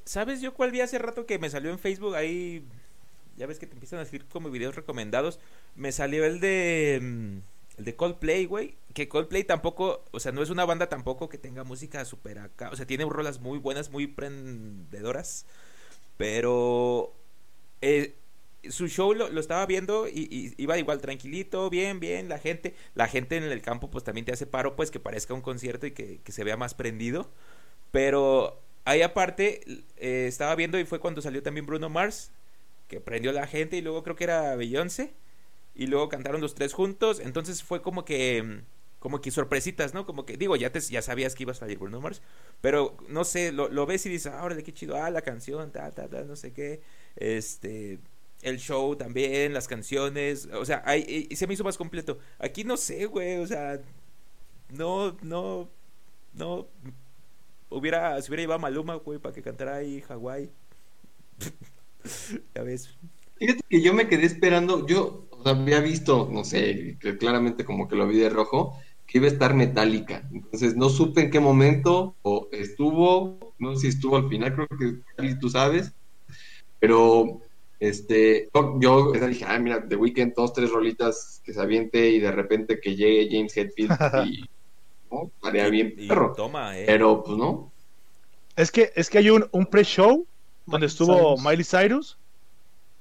¿Sabes 0.05 0.41
yo 0.41 0.55
cuál 0.55 0.73
vi 0.73 0.81
hace 0.81 0.99
rato 0.99 1.27
que 1.27 1.39
me 1.39 1.51
salió 1.51 1.71
en 1.71 1.79
Facebook 1.79 2.15
ahí 2.17 2.67
ya 3.37 3.47
ves 3.47 3.59
que 3.59 3.67
te 3.67 3.75
empiezan 3.75 3.99
a 4.01 4.05
decir 4.05 4.27
como 4.29 4.51
videos 4.51 4.77
recomendados. 4.77 5.41
Me 5.77 5.93
salió 5.93 6.25
el 6.27 6.41
de. 6.41 7.01
mm, 7.03 7.39
El 7.79 7.85
de 7.87 7.97
Coldplay, 7.97 8.47
güey. 8.47 8.77
Que 8.95 9.09
Coldplay 9.09 9.45
tampoco. 9.45 10.05
O 10.13 10.21
sea, 10.21 10.33
no 10.33 10.43
es 10.43 10.51
una 10.51 10.65
banda 10.67 10.89
tampoco 10.89 11.29
que 11.29 11.39
tenga 11.39 11.65
música 11.65 12.05
súper 12.07 12.39
acá. 12.41 12.71
O 12.71 12.77
sea, 12.77 12.87
tiene 12.87 13.05
rolas 13.07 13.41
muy 13.41 13.59
buenas, 13.59 13.91
muy 13.91 14.07
prendedoras. 14.09 15.47
Pero. 16.17 17.15
eh, 17.83 18.17
su 18.71 18.89
show 18.89 19.15
lo, 19.15 19.31
lo 19.31 19.41
estaba 19.41 19.67
viendo 19.67 20.09
y, 20.09 20.29
y 20.31 20.55
iba 20.63 20.79
igual 20.79 21.01
tranquilito, 21.01 21.71
bien, 21.71 22.01
bien, 22.01 22.29
la 22.29 22.39
gente, 22.39 22.75
la 22.95 23.09
gente 23.09 23.37
en 23.37 23.45
el 23.45 23.63
campo 23.63 23.91
pues 23.91 24.05
también 24.05 24.25
te 24.27 24.33
hace 24.33 24.47
paro 24.47 24.77
pues 24.77 24.91
que 24.91 25.01
parezca 25.01 25.35
un 25.35 25.41
concierto 25.43 25.87
y 25.87 25.93
que, 25.93 26.21
que 26.23 26.33
se 26.33 26.45
vea 26.45 26.57
más 26.57 26.75
prendido, 26.75 27.31
pero 27.93 28.63
ahí 28.87 29.03
aparte 29.03 29.61
eh, 29.99 30.27
estaba 30.27 30.55
viendo 30.55 30.79
y 30.79 30.87
fue 30.87 31.01
cuando 31.01 31.21
salió 31.21 31.43
también 31.43 31.67
Bruno 31.67 31.91
Mars, 31.91 32.31
que 32.89 33.01
prendió 33.01 33.33
la 33.33 33.47
gente 33.47 33.77
y 33.77 33.83
luego 33.83 34.03
creo 34.03 34.17
que 34.17 34.25
era 34.25 34.57
Beyoncé 34.57 35.13
y 35.75 35.89
luego 35.89 36.09
cantaron 36.09 36.41
los 36.41 36.55
tres 36.55 36.73
juntos, 36.73 37.21
entonces 37.21 37.63
fue 37.63 37.83
como 37.83 38.05
que 38.05 38.43
mm, 38.43 38.77
como 39.01 39.21
que 39.21 39.31
sorpresitas, 39.31 39.93
¿no? 39.93 40.07
Como 40.07 40.25
que 40.25 40.37
digo, 40.37 40.57
ya 40.57 40.71
te 40.73 40.81
ya 40.81 41.03
sabías 41.03 41.35
que 41.35 41.43
iba 41.43 41.53
a 41.53 41.55
salir 41.55 41.79
Bruno 41.79 42.01
Mars, 42.01 42.23
pero 42.61 42.97
no 43.09 43.25
sé, 43.25 43.53
lo, 43.53 43.69
lo 43.69 43.87
ves 43.87 44.07
y 44.07 44.09
dices, 44.09 44.33
ah, 44.33 44.43
órale, 44.43 44.63
qué 44.63 44.73
chido, 44.73 44.97
ah, 44.97 45.11
la 45.11 45.23
canción, 45.23 45.71
ta, 45.73 45.91
ta, 45.93 46.09
ta, 46.09 46.25
no 46.25 46.37
sé 46.37 46.53
qué, 46.53 46.81
este, 47.17 47.99
el 48.43 48.59
show 48.59 48.97
también, 48.97 49.53
las 49.53 49.69
canciones, 49.69 50.49
o 50.53 50.65
sea, 50.65 50.83
ahí, 50.87 51.29
se 51.35 51.47
me 51.47 51.55
hizo 51.55 51.65
más 51.65 51.77
completo. 51.77 52.19
Aquí 52.39 52.65
no 52.65 52.77
sé, 52.77 53.07
güey, 53.07 53.39
o 53.39 53.47
sea, 53.47 53.81
no, 54.71 55.17
no, 55.23 55.69
no, 56.35 56.69
hubiera, 57.71 58.21
se 58.23 58.31
hubiera 58.31 58.43
llevado 58.43 58.59
a 58.59 58.63
Maluma, 58.63 58.95
güey, 58.97 59.19
para 59.19 59.35
que 59.35 59.43
cantara 59.43 59.77
ahí 59.77 60.01
Hawái. 60.03 60.51
ya 62.55 62.63
ves. 62.63 62.97
Fíjate 63.37 63.61
que 63.69 63.83
yo 63.83 63.93
me 63.93 64.09
quedé 64.09 64.27
esperando, 64.27 64.87
yo 64.87 65.29
o 65.31 65.43
sea, 65.43 65.53
había 65.53 65.81
visto, 65.81 66.29
no 66.33 66.45
sé, 66.45 66.97
que 67.01 67.19
claramente 67.19 67.65
como 67.65 67.89
que 67.89 67.97
lo 67.97 68.09
vi 68.09 68.19
de 68.19 68.31
rojo, 68.31 68.79
que 69.07 69.19
iba 69.19 69.27
a 69.27 69.31
estar 69.31 69.55
metálica. 69.55 70.29
Entonces 70.33 70.77
no 70.77 70.89
supe 70.89 71.23
en 71.23 71.31
qué 71.31 71.41
momento 71.41 72.17
o 72.23 72.49
estuvo, 72.53 73.55
no 73.59 73.75
sé 73.75 73.83
si 73.83 73.89
estuvo 73.89 74.17
al 74.17 74.29
final, 74.29 74.55
creo 74.55 74.69
que 74.69 75.35
tú 75.37 75.51
sabes, 75.51 75.93
pero 76.81 77.41
este, 77.79 78.49
yo, 78.81 79.15
yo 79.15 79.27
dije, 79.27 79.45
ah, 79.47 79.59
mira, 79.59 79.87
The 79.87 79.97
Weeknd, 79.97 80.35
dos, 80.35 80.53
tres 80.53 80.71
rolitas 80.71 81.43
que 81.45 81.53
se 81.53 81.61
aviente 81.61 82.09
y 82.09 82.21
de 82.21 82.33
repente 82.33 82.81
que 82.81 82.97
llegue 82.97 83.29
James 83.31 83.57
Hetfield 83.57 83.91
y 84.27 84.49
¿no? 85.11 85.31
estaría 85.37 85.69
bien 85.69 85.95
Y 85.97 86.09
perro. 86.09 86.33
toma, 86.37 86.79
eh. 86.79 86.85
Pero 86.87 87.23
pues 87.23 87.37
no, 87.39 87.73
Es 88.57 88.71
que, 88.71 88.93
es 88.97 89.11
que 89.11 89.19
hay 89.19 89.31
un, 89.31 89.49
un 89.53 89.67
pre-show 89.67 90.27
donde 90.67 90.87
estuvo 90.87 91.37
Cyrus. 91.37 91.43
Miley 91.43 91.65
Cyrus, 91.65 92.19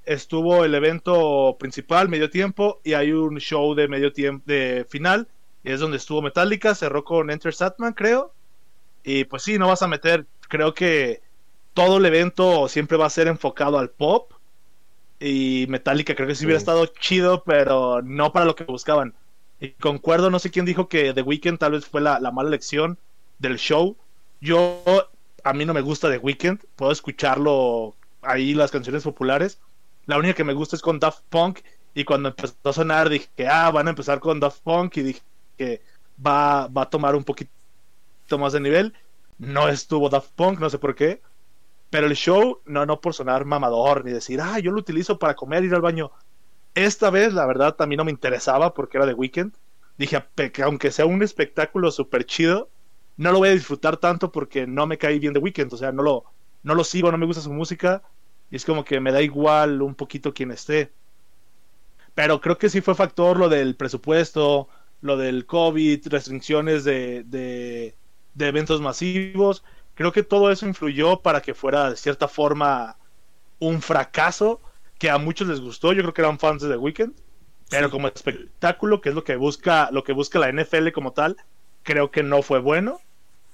estuvo 0.04 0.63
el 0.65 0.76
evento 0.76 1.58
principal, 1.60 2.10
medio 2.10 2.30
tiempo, 2.30 2.80
y 2.84 2.94
hay 2.94 3.12
un 3.12 3.38
show 3.39 3.74
de 3.76 3.88
medio 3.88 4.13
tiempo, 4.13 4.44
de 4.48 4.86
final, 4.89 5.28
y 5.63 5.72
es 5.72 5.80
donde 5.80 5.98
estuvo 5.98 6.22
Metallica, 6.22 6.76
cerró 6.76 7.04
con 7.04 7.32
Enter 7.32 7.54
Satman, 7.54 7.94
creo. 7.94 8.36
Y 9.04 9.26
pues 9.26 9.44
sí, 9.44 9.58
no 9.58 9.68
vas 9.68 9.82
a 9.84 9.88
meter, 9.88 10.28
creo 10.50 10.74
que 10.74 11.22
todo 11.74 11.98
el 11.98 12.06
evento 12.06 12.68
siempre 12.70 12.98
va 12.98 13.08
a 13.08 13.10
ser 13.10 13.28
enfocado 13.28 13.80
al 13.80 13.91
pop. 13.91 14.34
Y 15.20 15.65
Metallica 15.70 16.15
creo 16.15 16.28
que 16.28 16.36
sí 16.36 16.46
hubiera 16.46 16.60
Sí. 16.60 16.63
estado 16.63 16.86
chido, 16.88 17.44
pero 17.46 18.02
no 18.02 18.32
para 18.34 18.46
lo 18.46 18.56
que 18.56 18.65
buscaban. 18.65 19.15
Y 19.65 19.71
concuerdo, 19.71 20.30
no 20.30 20.38
sé 20.38 20.51
quién 20.51 20.65
dijo 20.65 20.88
que 20.88 21.12
The 21.13 21.23
Weeknd 21.23 21.58
tal 21.58 21.71
vez 21.71 21.88
fue 21.88 21.99
la, 21.99 22.19
la 22.19 22.32
mala 22.32 22.49
elección 22.49 22.99
del 23.39 23.58
show. 23.58 23.97
Yo, 24.39 24.84
a 25.43 25.54
mí 25.54 25.65
no 25.65 25.73
me 25.73 25.82
gusta 25.82 26.10
The 26.10 26.19
Weeknd, 26.19 26.60
puedo 26.75 26.91
escucharlo 26.91 27.95
ahí 28.21 28.54
las 28.54 28.69
canciones 28.69 29.04
populares. 29.04 29.60
La 30.06 30.19
única 30.19 30.36
que 30.36 30.43
me 30.43 30.54
gusta 30.54 30.75
es 30.75 30.84
con 30.84 30.99
Daft 30.99 31.23
Punk. 31.30 31.62
Y 31.95 32.04
cuando 32.04 32.30
empezó 32.30 32.56
a 32.63 32.73
sonar 32.73 33.10
dije 33.10 33.28
ah, 33.49 33.71
van 33.71 33.88
a 33.88 33.91
empezar 33.91 34.19
con 34.19 34.39
Daft 34.39 34.62
Punk 34.62 34.97
y 34.97 35.01
dije 35.01 35.21
que 35.58 35.82
va, 36.23 36.67
va 36.67 36.84
a 36.84 36.89
tomar 36.89 37.15
un 37.15 37.23
poquito 37.23 37.49
más 38.38 38.54
de 38.54 38.60
nivel. 38.60 38.93
No 39.39 39.67
estuvo 39.67 40.10
Daft 40.10 40.32
Punk, 40.36 40.60
no 40.60 40.69
sé 40.69 40.78
por 40.78 40.93
qué. 40.93 41.21
Pero 41.89 42.06
el 42.06 42.15
show, 42.15 42.62
no, 42.65 42.86
no 42.86 43.01
por 43.01 43.15
sonar 43.15 43.45
mamador 43.45 44.06
ni 44.06 44.12
decir, 44.12 44.39
ah, 44.41 44.60
yo 44.60 44.71
lo 44.71 44.80
utilizo 44.80 45.17
para 45.17 45.36
comer, 45.36 45.63
ir 45.63 45.73
al 45.73 45.82
baño. 45.82 46.12
Esta 46.76 47.10
vez, 47.10 47.34
la 47.34 47.46
verdad, 47.48 47.76
también 47.76 47.98
no 47.98 48.06
me 48.06 48.12
interesaba 48.12 48.74
porque 48.74 48.98
era 48.98 49.06
de 49.06 49.14
Weekend. 49.14 49.58
Dije, 49.98 50.20
"Pe- 50.36 50.52
que 50.52 50.62
aunque 50.64 50.92
sea 50.92 51.06
un 51.06 51.24
espectáculo 51.24 51.92
súper 51.92 52.26
chido, 52.26 52.72
no 53.18 53.32
lo 53.32 53.40
voy 53.40 53.50
a 53.50 53.52
disfrutar 53.54 53.98
tanto 53.98 54.32
porque 54.32 54.68
no 54.68 54.86
me 54.88 54.98
cae 54.98 55.20
bien 55.20 55.34
de 55.34 55.40
Weekend. 55.40 55.74
O 55.74 55.78
sea, 55.78 55.92
no 55.92 56.04
lo, 56.04 56.26
no 56.64 56.76
lo 56.76 56.84
sigo, 56.84 57.12
no 57.12 57.18
me 57.18 57.26
gusta 57.26 57.42
su 57.42 57.54
música. 57.54 58.04
Y 58.50 58.58
es 58.58 58.66
como 58.66 58.84
que 58.86 59.00
me 59.00 59.12
da 59.12 59.22
igual 59.22 59.82
un 59.82 59.96
poquito 59.96 60.34
quien 60.34 60.52
esté. 60.52 60.94
Pero 62.14 62.40
creo 62.42 62.58
que 62.58 62.70
sí 62.70 62.82
fue 62.82 62.96
factor 62.96 63.38
lo 63.38 63.50
del 63.50 63.76
presupuesto, 63.76 64.70
lo 65.02 65.18
del 65.18 65.46
COVID, 65.46 66.08
restricciones 66.08 66.84
de, 66.84 67.24
de, 67.26 67.98
de 68.34 68.48
eventos 68.48 68.82
masivos. 68.82 69.64
Creo 69.94 70.12
que 70.12 70.24
todo 70.24 70.52
eso 70.52 70.66
influyó 70.68 71.22
para 71.22 71.42
que 71.42 71.54
fuera 71.54 71.90
de 71.90 71.98
cierta 71.98 72.28
forma 72.28 72.98
un 73.60 73.82
fracaso 73.82 74.62
que 74.97 75.10
a 75.10 75.17
muchos 75.17 75.47
les 75.47 75.62
gustó. 75.62 75.93
Yo 75.93 76.01
creo 76.01 76.13
que 76.13 76.21
eran 76.21 76.39
fans 76.39 76.62
de 76.62 76.69
The 76.69 76.77
Weeknd. 76.77 77.13
Pero 77.69 77.89
como 77.89 78.08
espectáculo, 78.08 79.01
que 79.01 79.10
es 79.10 79.15
lo 79.15 79.23
que 79.23 79.36
busca, 79.38 79.89
lo 79.91 80.03
que 80.03 80.13
busca 80.13 80.38
la 80.38 80.51
NFL 80.51 80.91
como 80.91 81.13
tal, 81.13 81.36
creo 81.81 82.12
que 82.12 82.21
no 82.21 82.41
fue 82.43 82.60
bueno. 82.60 82.99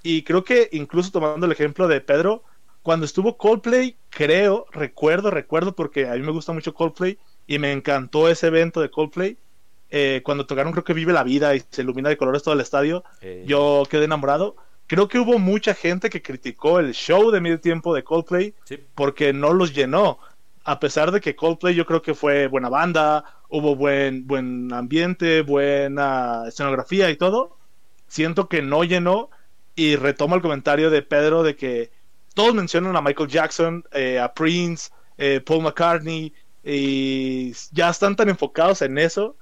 Y 0.04 0.24
creo 0.24 0.44
que 0.44 0.68
incluso 0.74 1.12
tomando 1.12 1.46
el 1.46 1.52
ejemplo 1.52 1.88
de 1.88 2.02
Pedro, 2.02 2.44
cuando 2.84 3.06
estuvo 3.06 3.38
Coldplay, 3.38 3.96
creo, 4.10 4.66
recuerdo, 4.72 5.32
recuerdo, 5.32 5.74
porque 5.76 6.08
a 6.10 6.14
mí 6.14 6.22
me 6.22 6.32
gusta 6.32 6.52
mucho 6.52 6.74
Coldplay 6.74 7.18
y 7.48 7.58
me 7.60 7.72
encantó 7.72 8.28
ese 8.30 8.48
evento 8.48 8.82
de 8.82 8.90
Coldplay. 8.92 9.38
eh, 9.94 10.22
cuando 10.24 10.46
tocaron, 10.46 10.72
creo 10.72 10.84
que 10.86 10.94
Vive 10.94 11.12
la 11.14 11.24
Vida 11.24 11.54
y 11.56 11.62
se 11.70 11.82
ilumina 11.82 12.08
de 12.10 12.16
colores 12.18 12.44
todo 12.44 12.54
el 12.54 12.62
estadio, 12.62 13.04
Eh, 13.22 13.44
yo 13.46 13.84
quedé 13.90 14.06
enamorado. 14.06 14.56
Creo 14.88 15.08
que 15.08 15.20
hubo 15.20 15.38
mucha 15.40 15.74
gente 15.74 16.10
que 16.10 16.22
criticó 16.22 16.80
el 16.80 16.94
show 16.94 17.30
de 17.32 17.40
medio 17.42 17.60
tiempo 17.62 17.94
de 17.94 18.04
Coldplay 18.04 18.54
sí. 18.66 18.78
porque 18.96 19.32
no 19.34 19.54
los 19.54 19.74
llenó. 19.74 20.20
A 20.64 20.80
pesar 20.80 21.12
de 21.12 21.22
que 21.22 21.36
Coldplay 21.36 21.74
yo 21.74 21.86
creo 21.86 22.02
que 22.02 22.14
fue 22.14 22.48
buena 22.48 22.70
banda, 22.70 23.24
hubo 23.50 23.76
buen, 23.76 24.28
buen 24.28 24.72
ambiente, 24.74 25.42
buena 25.42 26.44
escenografía 26.48 27.10
y 27.10 27.18
todo, 27.18 27.58
siento 28.08 28.48
que 28.48 28.62
no 28.62 28.84
llenó 28.84 29.30
y 29.76 29.96
retomo 29.96 30.36
el 30.36 30.42
comentario 30.42 30.90
de 30.90 31.02
Pedro 31.02 31.44
de 31.44 31.56
que 31.56 31.92
todos 32.34 32.54
mencionan 32.54 32.96
a 32.96 33.02
Michael 33.02 33.30
Jackson, 33.30 33.84
eh, 33.92 34.20
a 34.20 34.34
Prince, 34.34 34.92
eh, 35.18 35.42
Paul 35.42 35.64
McCartney 35.64 36.34
y 36.64 37.54
ya 37.72 37.90
están 37.90 38.16
tan 38.16 38.30
enfocados 38.30 38.82
en 38.82 38.98
eso 38.98 39.36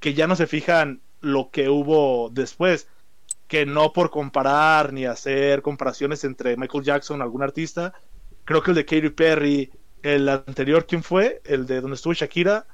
que 0.00 0.14
ya 0.14 0.26
no 0.26 0.36
se 0.36 0.46
fijan 0.46 1.00
lo 1.20 1.50
que 1.50 1.68
hubo 1.68 2.30
después 2.30 2.88
que 3.46 3.66
no 3.66 3.92
por 3.92 4.10
comparar 4.10 4.92
ni 4.92 5.04
hacer 5.04 5.62
comparaciones 5.62 6.24
entre 6.24 6.56
Michael 6.56 6.84
Jackson 6.84 7.22
algún 7.22 7.42
artista 7.42 7.92
creo 8.44 8.62
que 8.62 8.70
el 8.70 8.76
de 8.76 8.86
Katy 8.86 9.10
Perry 9.10 9.70
el 10.02 10.28
anterior 10.28 10.86
quién 10.86 11.02
fue 11.02 11.40
el 11.44 11.66
de 11.66 11.80
donde 11.80 11.96
estuvo 11.96 12.12
Shakira 12.14 12.66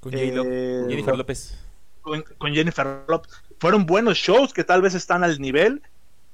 Con. 0.00 0.12
Eh, 0.14 0.84
Jennifer 0.88 1.16
López. 1.16 1.58
con, 2.02 2.22
con 2.38 2.54
Jennifer 2.54 3.04
Lopez. 3.08 3.32
Fueron 3.58 3.86
buenos 3.86 4.18
shows 4.18 4.52
que 4.52 4.64
tal 4.64 4.82
vez 4.82 4.94
están 4.94 5.24
al 5.24 5.40
nivel, 5.40 5.82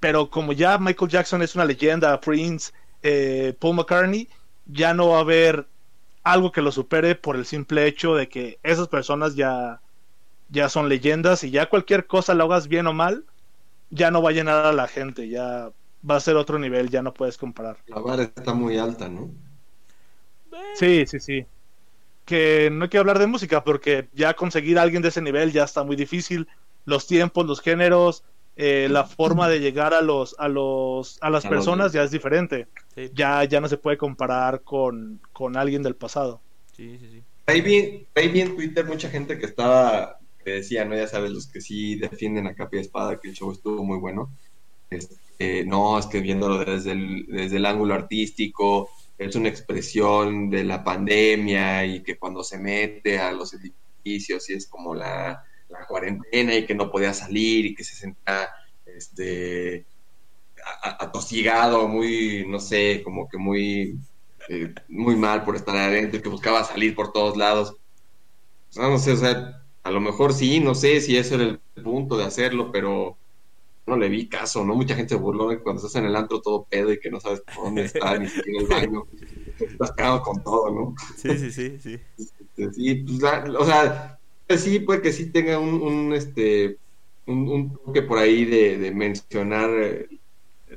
pero 0.01 0.31
como 0.31 0.53
ya 0.53 0.79
Michael 0.79 1.11
Jackson 1.11 1.43
es 1.43 1.55
una 1.55 1.65
leyenda, 1.65 2.21
Prince, 2.21 2.73
eh, 3.03 3.55
Paul 3.59 3.77
McCartney, 3.77 4.29
ya 4.67 4.95
no 4.95 5.09
va 5.09 5.19
a 5.19 5.21
haber 5.21 5.67
algo 6.25 6.53
que 6.53 6.63
lo 6.63 6.73
supere 6.73 7.15
por 7.15 7.37
el 7.37 7.47
simple 7.47 7.87
hecho 7.87 8.15
de 8.15 8.29
que 8.29 8.59
esas 8.63 8.89
personas 8.89 9.35
ya, 9.35 9.81
ya 10.49 10.69
son 10.69 10.89
leyendas 10.89 11.45
y 11.45 11.51
ya 11.51 11.69
cualquier 11.69 12.07
cosa 12.07 12.35
lo 12.35 12.45
hagas 12.45 12.69
bien 12.69 12.87
o 12.87 12.93
mal, 12.93 13.25
ya 13.91 14.11
no 14.11 14.23
va 14.23 14.31
a 14.31 14.33
llenar 14.33 14.67
a 14.67 14.73
la 14.73 14.89
gente, 14.89 15.29
ya 15.29 15.71
va 16.09 16.17
a 16.17 16.21
ser 16.21 16.37
otro 16.37 16.59
nivel, 16.59 16.91
ya 16.91 17.03
no 17.03 17.15
puedes 17.15 17.39
comparar. 17.39 17.79
la 17.87 18.01
vara 18.01 18.25
está 18.25 18.55
muy 18.55 18.79
alta, 18.79 19.09
¿no? 19.09 19.31
Sí, 20.73 21.07
sí, 21.07 21.21
sí. 21.21 21.47
Que 22.25 22.71
no 22.73 22.85
hay 22.85 22.91
que 22.91 22.99
hablar 22.99 23.19
de 23.19 23.27
música 23.27 23.65
porque 23.65 24.09
ya 24.13 24.35
conseguir 24.35 24.79
a 24.79 24.83
alguien 24.83 25.03
de 25.03 25.09
ese 25.09 25.23
nivel 25.23 25.53
ya 25.53 25.65
está 25.65 25.85
muy 25.85 25.97
difícil. 25.97 26.49
Los 26.85 27.07
tiempos, 27.07 27.47
los 27.47 27.61
géneros, 27.61 28.25
eh, 28.57 28.89
la 28.91 29.05
forma 29.05 29.49
de 29.49 29.61
llegar 29.61 29.95
a 29.95 30.03
los 30.03 30.37
a 30.39 30.49
los 30.49 31.19
a 31.23 31.31
las 31.31 31.47
personas 31.47 31.93
ya 31.93 32.03
es 32.05 32.11
diferente. 32.11 32.69
Sí, 32.95 33.11
Ya 33.15 33.45
ya 33.45 33.61
no 33.61 33.69
se 33.69 33.79
puede 33.79 33.99
comparar 33.99 34.63
con, 34.63 35.21
con 35.33 35.57
alguien 35.57 35.83
del 35.83 35.97
pasado. 35.97 36.43
sí, 36.73 36.99
sí. 36.99 37.09
sí. 37.11 37.25
Ahí 37.47 37.61
vi, 37.61 38.09
ahí 38.15 38.29
vi 38.29 38.41
en 38.41 38.55
Twitter 38.55 38.87
mucha 38.87 39.11
gente 39.11 39.37
que 39.39 39.47
estaba, 39.47 40.17
que 40.45 40.53
decía, 40.53 40.85
¿no? 40.85 40.95
Ya 40.97 41.09
sabes, 41.09 41.33
los 41.33 41.49
que 41.51 41.61
sí 41.61 41.97
defienden 41.97 42.47
a 42.47 42.55
capa 42.55 42.77
y 42.77 42.81
espada 42.81 43.19
que 43.21 43.29
el 43.29 43.35
show 43.35 43.51
estuvo 43.51 43.85
muy 43.85 43.99
bueno. 43.99 44.31
Este, 44.91 45.65
no, 45.67 45.99
es 45.99 46.07
que 46.07 46.21
viéndolo 46.21 46.65
desde 46.65 46.93
el, 46.93 47.27
desde 47.27 47.57
el 47.57 47.67
ángulo 47.67 47.95
artístico, 47.95 48.91
es 49.25 49.37
una 49.37 49.49
expresión 49.49 50.51
de 50.51 50.65
la 50.65 50.83
pandemia 50.85 51.85
y 51.85 52.03
que 52.03 52.19
cuando 52.19 52.43
se 52.45 52.59
mete 52.59 53.19
a 53.19 53.33
los 53.33 53.55
edificios 53.55 54.49
y 54.51 54.55
es 54.55 54.67
como 54.67 54.95
la, 54.95 55.45
la 55.69 55.87
cuarentena 55.87 56.55
y 56.55 56.67
que 56.67 56.75
no 56.75 56.91
podía 56.91 57.15
salir 57.15 57.67
y 57.67 57.75
que 57.75 57.85
se 57.85 57.95
sentía 57.95 58.49
este, 58.87 59.87
atosigado, 60.83 61.89
muy, 61.89 62.45
no 62.47 62.61
sé, 62.61 63.03
como 63.03 63.29
que 63.29 63.39
muy 63.39 63.99
eh, 64.49 64.75
muy 64.89 65.17
mal 65.17 65.45
por 65.45 65.57
estar 65.57 65.77
adentro, 65.77 66.21
que 66.21 66.29
buscaba 66.29 66.65
salir 66.65 66.95
por 66.95 67.13
todos 67.13 67.37
lados. 67.37 67.77
no 68.77 68.99
sé, 68.99 69.13
o 69.13 69.17
sea, 69.17 69.63
a 69.83 69.91
lo 69.91 70.01
mejor 70.01 70.33
sí, 70.33 70.61
no 70.61 70.75
sé 70.75 71.01
si 71.01 71.17
ese 71.17 71.37
era 71.37 71.45
el 71.45 71.61
punto 71.83 72.17
de 72.17 72.25
hacerlo, 72.25 72.73
pero 72.73 73.17
no 73.87 73.97
le 73.97 74.09
vi 74.09 74.29
caso, 74.29 74.65
¿no? 74.65 74.75
Mucha 74.75 74.95
gente 74.95 75.15
se 75.15 75.21
burló 75.21 75.49
de 75.49 75.61
cuando 75.61 75.81
estás 75.81 76.01
en 76.01 76.07
el 76.07 76.17
antro 76.17 76.41
todo 76.41 76.65
pedo 76.65 76.93
y 76.93 77.01
que 77.01 77.11
no 77.11 77.21
sabes 77.21 77.41
por 77.41 77.65
dónde 77.65 77.85
está, 77.85 78.17
ni 78.19 78.29
siquiera 78.29 78.61
el 78.61 78.67
baño. 78.67 79.07
Estás 79.59 79.93
cagado 79.93 80.23
con 80.23 80.43
todo, 80.43 80.71
¿no? 80.71 80.95
Sí, 81.17 81.37
sí, 81.39 81.51
sí, 81.51 81.79
sí. 81.81 81.99
Este, 82.19 82.73
sí, 82.73 82.95
pues, 82.97 83.23
o 83.59 83.65
sea, 83.65 84.19
pues 84.47 84.61
sí, 84.61 84.79
puede 84.81 85.03
que 85.03 85.13
sí 85.13 85.31
tenga 85.31 85.59
un, 85.59 85.83
un 85.83 86.13
este, 86.13 86.79
un, 87.27 87.49
un, 87.49 87.77
toque 87.77 88.03
por 88.03 88.19
ahí 88.19 88.45
de, 88.45 88.79
de 88.79 88.91
mencionar 88.93 89.71
eh, 89.71 90.09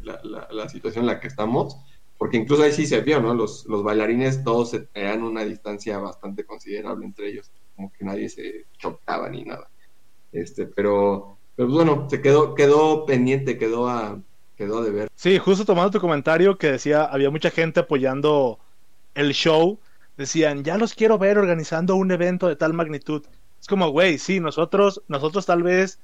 la, 0.03 0.19
la, 0.23 0.47
la, 0.51 0.69
situación 0.69 1.03
en 1.03 1.07
la 1.07 1.19
que 1.19 1.27
estamos, 1.27 1.77
porque 2.17 2.37
incluso 2.37 2.63
ahí 2.63 2.71
sí 2.71 2.85
se 2.85 3.01
vio, 3.01 3.21
¿no? 3.21 3.33
Los, 3.33 3.65
los 3.65 3.83
bailarines 3.83 4.43
todos 4.43 4.71
se 4.71 4.87
una 5.17 5.43
distancia 5.43 5.97
bastante 5.99 6.43
considerable 6.45 7.05
entre 7.05 7.29
ellos, 7.29 7.51
como 7.75 7.91
que 7.91 8.05
nadie 8.05 8.29
se 8.29 8.65
chocaba 8.77 9.29
ni 9.29 9.43
nada. 9.43 9.69
Este, 10.31 10.65
pero 10.65 11.34
pero 11.55 11.69
pues, 11.69 11.75
bueno, 11.75 12.07
se 12.09 12.21
quedó, 12.21 12.53
quedó 12.53 13.05
pendiente, 13.05 13.57
quedó 13.57 13.87
a, 13.87 14.19
quedó 14.57 14.83
de 14.83 14.91
ver. 14.91 15.09
Sí, 15.15 15.37
justo 15.37 15.65
tomando 15.65 15.91
tu 15.91 15.99
comentario 15.99 16.57
que 16.57 16.71
decía, 16.71 17.05
había 17.05 17.29
mucha 17.29 17.49
gente 17.49 17.79
apoyando 17.79 18.59
el 19.13 19.33
show, 19.33 19.79
decían, 20.17 20.63
ya 20.63 20.77
los 20.77 20.93
quiero 20.93 21.17
ver 21.17 21.37
organizando 21.37 21.95
un 21.95 22.11
evento 22.11 22.47
de 22.47 22.57
tal 22.57 22.73
magnitud. 22.73 23.23
Es 23.59 23.67
como, 23.67 23.89
güey, 23.89 24.17
sí, 24.17 24.39
nosotros, 24.39 25.01
nosotros 25.07 25.45
tal 25.45 25.63
vez 25.63 25.99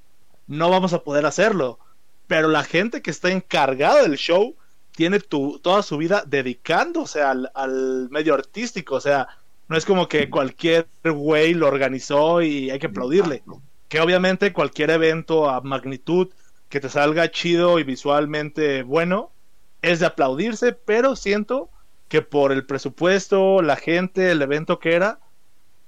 no 0.48 0.70
vamos 0.70 0.94
a 0.94 1.04
poder 1.04 1.26
hacerlo, 1.26 1.80
pero 2.28 2.48
la 2.48 2.64
gente 2.64 3.02
que 3.02 3.12
está 3.12 3.30
encargada 3.30 4.04
del 4.04 4.18
show 4.18 4.56
tiene 4.96 5.20
tu, 5.20 5.60
toda 5.60 5.84
su 5.84 5.98
vida 5.98 6.24
dedicándose 6.26 7.22
al, 7.22 7.52
al 7.56 8.10
medio 8.10 8.34
artístico, 8.34 8.96
o 8.96 9.02
sea, 9.02 9.28
no 9.68 9.78
es 9.78 9.86
como 9.86 10.08
que 10.08 10.30
cualquier 10.30 10.88
güey 11.04 11.54
lo 11.54 11.68
organizó 11.68 12.42
y 12.42 12.70
hay 12.70 12.80
que 12.80 12.88
aplaudirle 12.88 13.44
que 13.92 14.00
obviamente 14.00 14.54
cualquier 14.54 14.90
evento 14.90 15.50
a 15.50 15.60
magnitud 15.60 16.30
que 16.70 16.80
te 16.80 16.88
salga 16.88 17.30
chido 17.30 17.78
y 17.78 17.84
visualmente 17.84 18.84
bueno 18.84 19.34
es 19.82 20.00
de 20.00 20.06
aplaudirse, 20.06 20.72
pero 20.72 21.18
siento 21.18 21.70
que 22.08 22.22
por 22.22 22.54
el 22.54 22.66
presupuesto, 22.66 23.62
la 23.62 23.76
gente, 23.76 24.32
el 24.32 24.42
evento 24.42 24.80
que 24.80 24.96
era, 24.96 25.20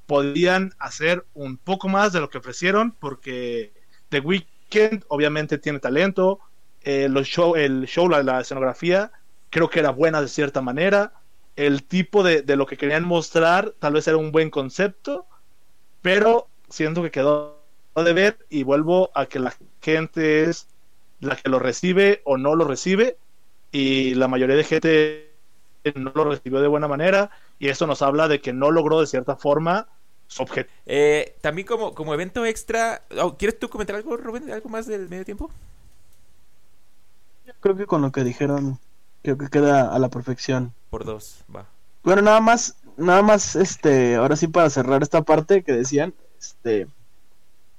podían 0.06 0.74
hacer 0.80 1.26
un 1.34 1.56
poco 1.56 1.88
más 1.88 2.12
de 2.12 2.20
lo 2.20 2.30
que 2.30 2.40
ofrecieron 2.40 2.92
porque 2.92 3.72
The 4.10 4.20
Weeknd 4.20 5.06
obviamente 5.08 5.58
tiene 5.58 5.80
talento, 5.80 6.42
eh, 6.82 7.08
los 7.08 7.26
show, 7.26 7.56
el 7.56 7.86
show, 7.86 8.10
la, 8.10 8.22
la, 8.22 8.42
escenografía, 8.42 9.14
creo 9.50 9.70
que 9.70 9.80
era 9.80 9.92
buena 9.92 10.20
de 10.20 10.28
cierta 10.28 10.62
manera, 10.62 11.14
el 11.56 11.86
tipo 11.86 12.22
de, 12.22 12.42
de 12.42 12.58
lo 12.58 12.66
que 12.66 12.76
querían 12.76 13.06
mostrar 13.06 13.74
tal 13.80 13.94
vez 13.94 14.10
era 14.10 14.18
un 14.18 14.34
buen 14.34 14.50
concepto, 14.50 15.26
pero 16.02 16.50
siento 16.68 17.02
que 17.02 17.10
quedó 17.10 17.63
de 18.02 18.14
ver 18.14 18.38
y 18.50 18.64
vuelvo 18.64 19.12
a 19.14 19.28
que 19.28 19.40
la 19.40 19.54
gente 19.82 20.46
es 20.46 20.68
la 21.20 21.36
que 21.36 21.50
lo 21.50 21.60
recibe 21.60 22.22
o 22.24 22.38
no 22.38 22.56
lo 22.56 22.66
recibe 22.66 23.18
y 23.72 24.16
la 24.16 24.28
mayoría 24.28 24.56
de 24.56 24.64
gente 24.64 25.34
no 25.96 26.12
lo 26.16 26.26
recibió 26.26 26.62
de 26.62 26.68
buena 26.68 26.88
manera 26.88 27.30
y 27.60 27.70
eso 27.70 27.86
nos 27.86 28.02
habla 28.02 28.28
de 28.28 28.42
que 28.42 28.54
no 28.54 28.72
logró 28.72 29.02
de 29.02 29.08
cierta 29.08 29.36
forma 29.36 29.88
su 30.28 30.44
objetivo. 30.44 30.74
Eh, 30.86 31.36
también 31.42 31.68
como, 31.68 31.94
como 31.94 32.14
evento 32.14 32.46
extra, 32.46 33.04
oh, 33.22 33.38
¿quieres 33.38 33.60
tú 33.60 33.70
comentar 33.70 33.96
algo, 33.96 34.18
Rubén? 34.18 34.52
¿Algo 34.52 34.70
más 34.70 34.88
del 34.88 35.10
medio 35.10 35.26
tiempo? 35.26 35.52
Creo 37.60 37.76
que 37.76 37.86
con 37.86 38.02
lo 38.02 38.12
que 38.12 38.24
dijeron, 38.24 38.80
creo 39.22 39.38
que 39.38 39.50
queda 39.50 39.94
a 39.94 40.00
la 40.00 40.10
perfección. 40.10 40.74
Por 40.90 41.06
dos, 41.06 41.44
va. 41.54 41.66
Bueno, 42.04 42.22
nada 42.22 42.42
más, 42.42 42.76
nada 42.98 43.22
más, 43.22 43.56
este, 43.56 44.16
ahora 44.16 44.36
sí 44.36 44.48
para 44.48 44.70
cerrar 44.70 45.02
esta 45.04 45.22
parte 45.22 45.64
que 45.64 45.72
decían, 45.74 46.14
este, 46.40 46.88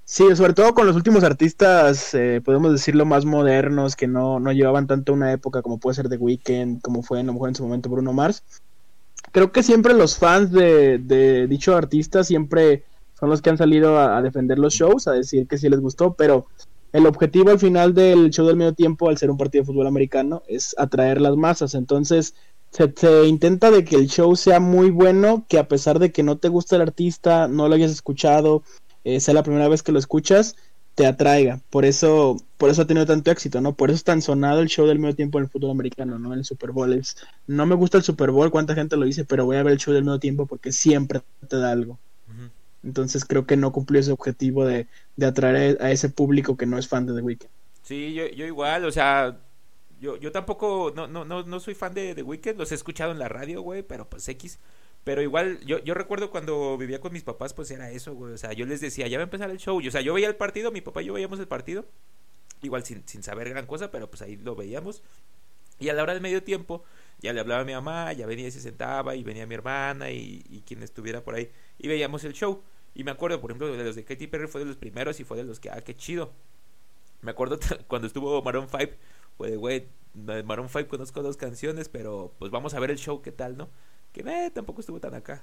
Sí, 0.07 0.25
sobre 0.37 0.53
todo 0.53 0.75
con 0.75 0.87
los 0.87 0.97
últimos 0.97 1.25
artistas, 1.25 2.13
eh, 2.13 2.43
podemos 2.45 2.73
decirlo, 2.73 3.07
más 3.07 3.25
modernos, 3.25 3.97
que 3.97 4.07
no, 4.07 4.39
no 4.39 4.53
llevaban 4.53 4.87
tanto 4.87 5.15
una 5.15 5.33
época 5.33 5.63
como 5.63 5.79
puede 5.79 5.95
ser 5.95 6.11
The 6.11 6.19
Weeknd, 6.19 6.83
como 6.83 7.03
fue 7.03 7.21
a 7.21 7.23
lo 7.23 7.33
mejor 7.33 7.49
en 7.49 7.55
su 7.55 7.63
momento 7.65 7.89
Bruno 7.89 8.13
Mars. 8.13 8.43
Creo 9.33 9.51
que 9.51 9.63
siempre 9.63 9.95
los 9.95 10.19
fans 10.19 10.53
de, 10.53 11.47
dicho 11.49 11.75
artista 11.75 12.23
siempre 12.23 12.85
son 13.19 13.31
los 13.31 13.41
que 13.41 13.49
han 13.49 13.57
salido 13.57 13.99
a, 13.99 14.19
a, 14.19 14.23
defender 14.23 14.59
los 14.59 14.75
shows, 14.75 15.09
a 15.09 15.13
decir 15.13 15.49
que 15.49 15.57
sí 15.57 15.71
les 15.71 15.81
gustó, 15.81 16.13
pero 16.13 16.47
el 16.93 17.07
objetivo 17.07 17.51
al 17.51 17.59
final 17.59 17.95
del 17.95 18.31
show 18.31 18.47
del 18.47 18.57
medio 18.57 18.75
tiempo, 18.75 19.09
al 19.09 19.17
ser 19.17 19.31
un 19.31 19.39
partido 19.39 19.63
de 19.63 19.67
fútbol 19.67 19.87
americano, 19.87 20.43
es 20.47 20.77
atraer 20.79 21.21
las 21.21 21.35
masas. 21.37 21.75
Entonces, 21.75 22.35
se, 22.71 22.93
se, 22.95 23.27
intenta 23.27 23.71
de 23.71 23.85
que 23.85 23.97
el 23.97 24.09
show 24.09 24.37
sea 24.37 24.61
muy 24.61 24.91
bueno, 24.91 25.47
que 25.49 25.59
a 25.59 25.67
pesar 25.67 25.99
de 25.99 26.13
que 26.13 26.23
no 26.23 26.37
te 26.37 26.49
gusta 26.49 26.77
el 26.77 26.83
artista, 26.83 27.49
no 27.49 27.69
lo 27.69 27.75
hayas 27.75 27.91
escuchado, 27.91 28.63
eh, 29.05 29.21
sea 29.21 29.35
la 29.35 29.43
primera 29.43 29.69
vez 29.69 29.83
que 29.83 29.93
lo 29.93 29.99
escuchas, 29.99 30.57
te 30.95 31.07
atraiga. 31.07 31.61
Por 31.71 31.85
eso, 31.85 32.37
por 32.57 32.71
eso 32.71 32.83
ha 32.83 32.87
tenido 32.87 33.07
tanto 33.07 33.31
éxito, 33.31 33.61
¿no? 33.61 33.75
Por 33.75 33.91
eso 33.91 33.97
es 33.97 34.05
tan 34.05 34.23
sonado 34.23 34.61
el 34.61 34.69
show 34.69 34.87
del 34.87 34.99
medio 34.99 35.15
tiempo 35.15 35.39
en 35.39 35.45
el 35.45 35.51
fútbol 35.51 35.73
americano, 35.73 36.19
¿no? 36.19 36.33
En 36.33 36.41
el 36.41 36.45
Super 36.45 36.71
Bowl. 36.71 36.93
Es, 36.93 37.17
no 37.47 37.67
me 37.67 37.75
gusta 37.75 37.99
el 37.99 38.05
Super 38.05 38.31
Bowl, 38.31 38.51
cuánta 38.51 38.75
gente 38.75 38.97
lo 38.97 39.05
dice, 39.05 39.25
pero 39.25 39.45
voy 39.45 39.57
a 39.57 39.63
ver 39.63 39.73
el 39.73 39.79
show 39.79 39.93
del 39.93 40.05
medio 40.05 40.21
tiempo 40.21 40.47
porque 40.47 40.73
siempre 40.73 41.23
te 41.49 41.57
da 41.57 41.73
algo. 41.73 41.99
Uh 42.29 42.33
-huh. 42.33 42.51
Entonces 42.85 43.25
creo 43.25 43.47
que 43.47 43.57
no 43.57 43.73
cumplió 43.73 44.01
ese 44.01 44.13
objetivo 44.13 44.65
de, 44.65 44.87
de 45.17 45.27
atraer 45.27 45.79
a 45.81 45.91
ese 45.91 46.09
público 46.09 46.57
que 46.57 46.67
no 46.67 46.79
es 46.79 46.87
fan 46.87 47.07
de 47.07 47.15
The 47.15 47.23
Weeknd. 47.23 47.51
Sí, 47.83 48.15
yo, 48.15 48.27
yo 48.29 48.47
igual, 48.47 48.85
o 48.85 48.93
sea, 48.93 49.37
yo, 50.01 50.17
yo 50.17 50.33
tampoco, 50.33 50.93
no, 50.95 51.07
no, 51.07 51.25
no, 51.25 51.43
no 51.43 51.61
soy 51.61 51.75
fan 51.75 51.93
de 51.93 52.15
The 52.15 52.23
Weeknd, 52.23 52.57
los 52.57 52.73
he 52.73 52.75
escuchado 52.75 53.11
en 53.11 53.19
la 53.19 53.29
radio, 53.29 53.63
güey, 53.63 53.83
pero 53.83 54.09
pues 54.09 54.29
X. 54.29 54.59
Pero 55.05 55.21
igual, 55.23 55.61
yo, 55.67 55.79
yo 55.85 55.95
recuerdo 55.95 56.31
cuando 56.31 56.77
vivía 56.79 57.01
con 57.01 57.13
mis 57.13 57.23
papás, 57.23 57.53
pues 57.53 57.71
era 57.71 57.91
eso, 57.91 58.15
güey. 58.15 58.33
O 58.33 58.39
sea, 58.39 58.53
yo 58.55 58.65
les 58.67 58.81
decía, 58.81 59.07
ya 59.07 59.19
va 59.19 59.23
a 59.23 59.25
empezar 59.25 59.51
el 59.51 59.59
show. 59.59 59.81
Y, 59.81 59.89
o 59.89 59.91
sea, 59.91 60.01
yo 60.01 60.15
veía 60.15 60.29
el 60.29 60.37
partido, 60.37 60.73
mi 60.73 60.81
papá 60.81 61.03
y 61.03 61.07
yo 61.07 61.13
veíamos 61.13 61.39
el 61.39 61.47
partido. 61.47 61.87
Igual 62.63 62.85
sin, 62.85 63.07
sin 63.07 63.23
saber 63.23 63.51
gran 63.51 63.67
cosa, 63.67 63.91
pero 63.91 64.09
pues 64.09 64.23
ahí 64.23 64.37
lo 64.37 64.57
veíamos. 64.57 65.03
Y 65.79 65.91
a 65.91 65.93
la 65.95 66.03
hora 66.03 66.15
del 66.15 66.23
medio 66.23 66.43
tiempo, 66.43 66.85
ya 67.21 67.33
le 67.35 67.41
hablaba 67.41 67.63
a 67.63 67.65
mi 67.65 67.75
mamá, 67.75 68.13
ya 68.15 68.27
venía 68.27 68.49
y 68.49 68.51
se 68.51 68.61
sentaba, 68.61 69.15
y 69.15 69.23
venía 69.23 69.47
mi 69.47 69.55
hermana 69.55 70.11
y, 70.11 70.43
y 70.49 70.63
quien 70.63 70.83
estuviera 70.83 71.23
por 71.23 71.35
ahí. 71.35 71.51
Y 71.79 71.89
veíamos 71.89 72.25
el 72.25 72.33
show. 72.33 72.63
Y 72.95 73.05
me 73.05 73.11
acuerdo, 73.11 73.41
por 73.41 73.51
ejemplo, 73.51 73.77
de 73.77 73.85
los 73.85 73.97
de 73.97 74.05
Katy 74.05 74.29
Perry 74.29 74.47
fue 74.47 74.61
de 74.61 74.67
los 74.67 74.77
primeros 74.77 75.21
y 75.21 75.25
fue 75.25 75.37
de 75.37 75.45
los 75.45 75.61
que, 75.61 75.69
ah, 75.71 75.81
qué 75.83 75.97
chido. 75.97 76.33
Me 77.23 77.33
acuerdo 77.33 77.59
cuando 77.89 78.07
estuvo 78.07 78.41
Maroon 78.43 78.69
5, 78.71 78.93
fue 79.37 79.51
de, 79.51 79.57
güey, 79.57 79.89
Maroon 80.15 80.69
5 80.69 80.89
conozco 80.89 81.23
dos 81.23 81.37
canciones, 81.37 81.89
pero 81.89 82.33
pues 82.39 82.51
vamos 82.51 82.75
a 82.75 82.81
ver 82.81 82.91
el 82.91 82.99
show, 82.99 83.21
qué 83.21 83.33
tal, 83.33 83.57
¿no? 83.57 83.69
Que 84.15 84.21
eh, 84.21 84.51
tampoco 84.51 84.81
estuvo 84.81 85.01
tan 85.01 85.15
acá. 85.15 85.43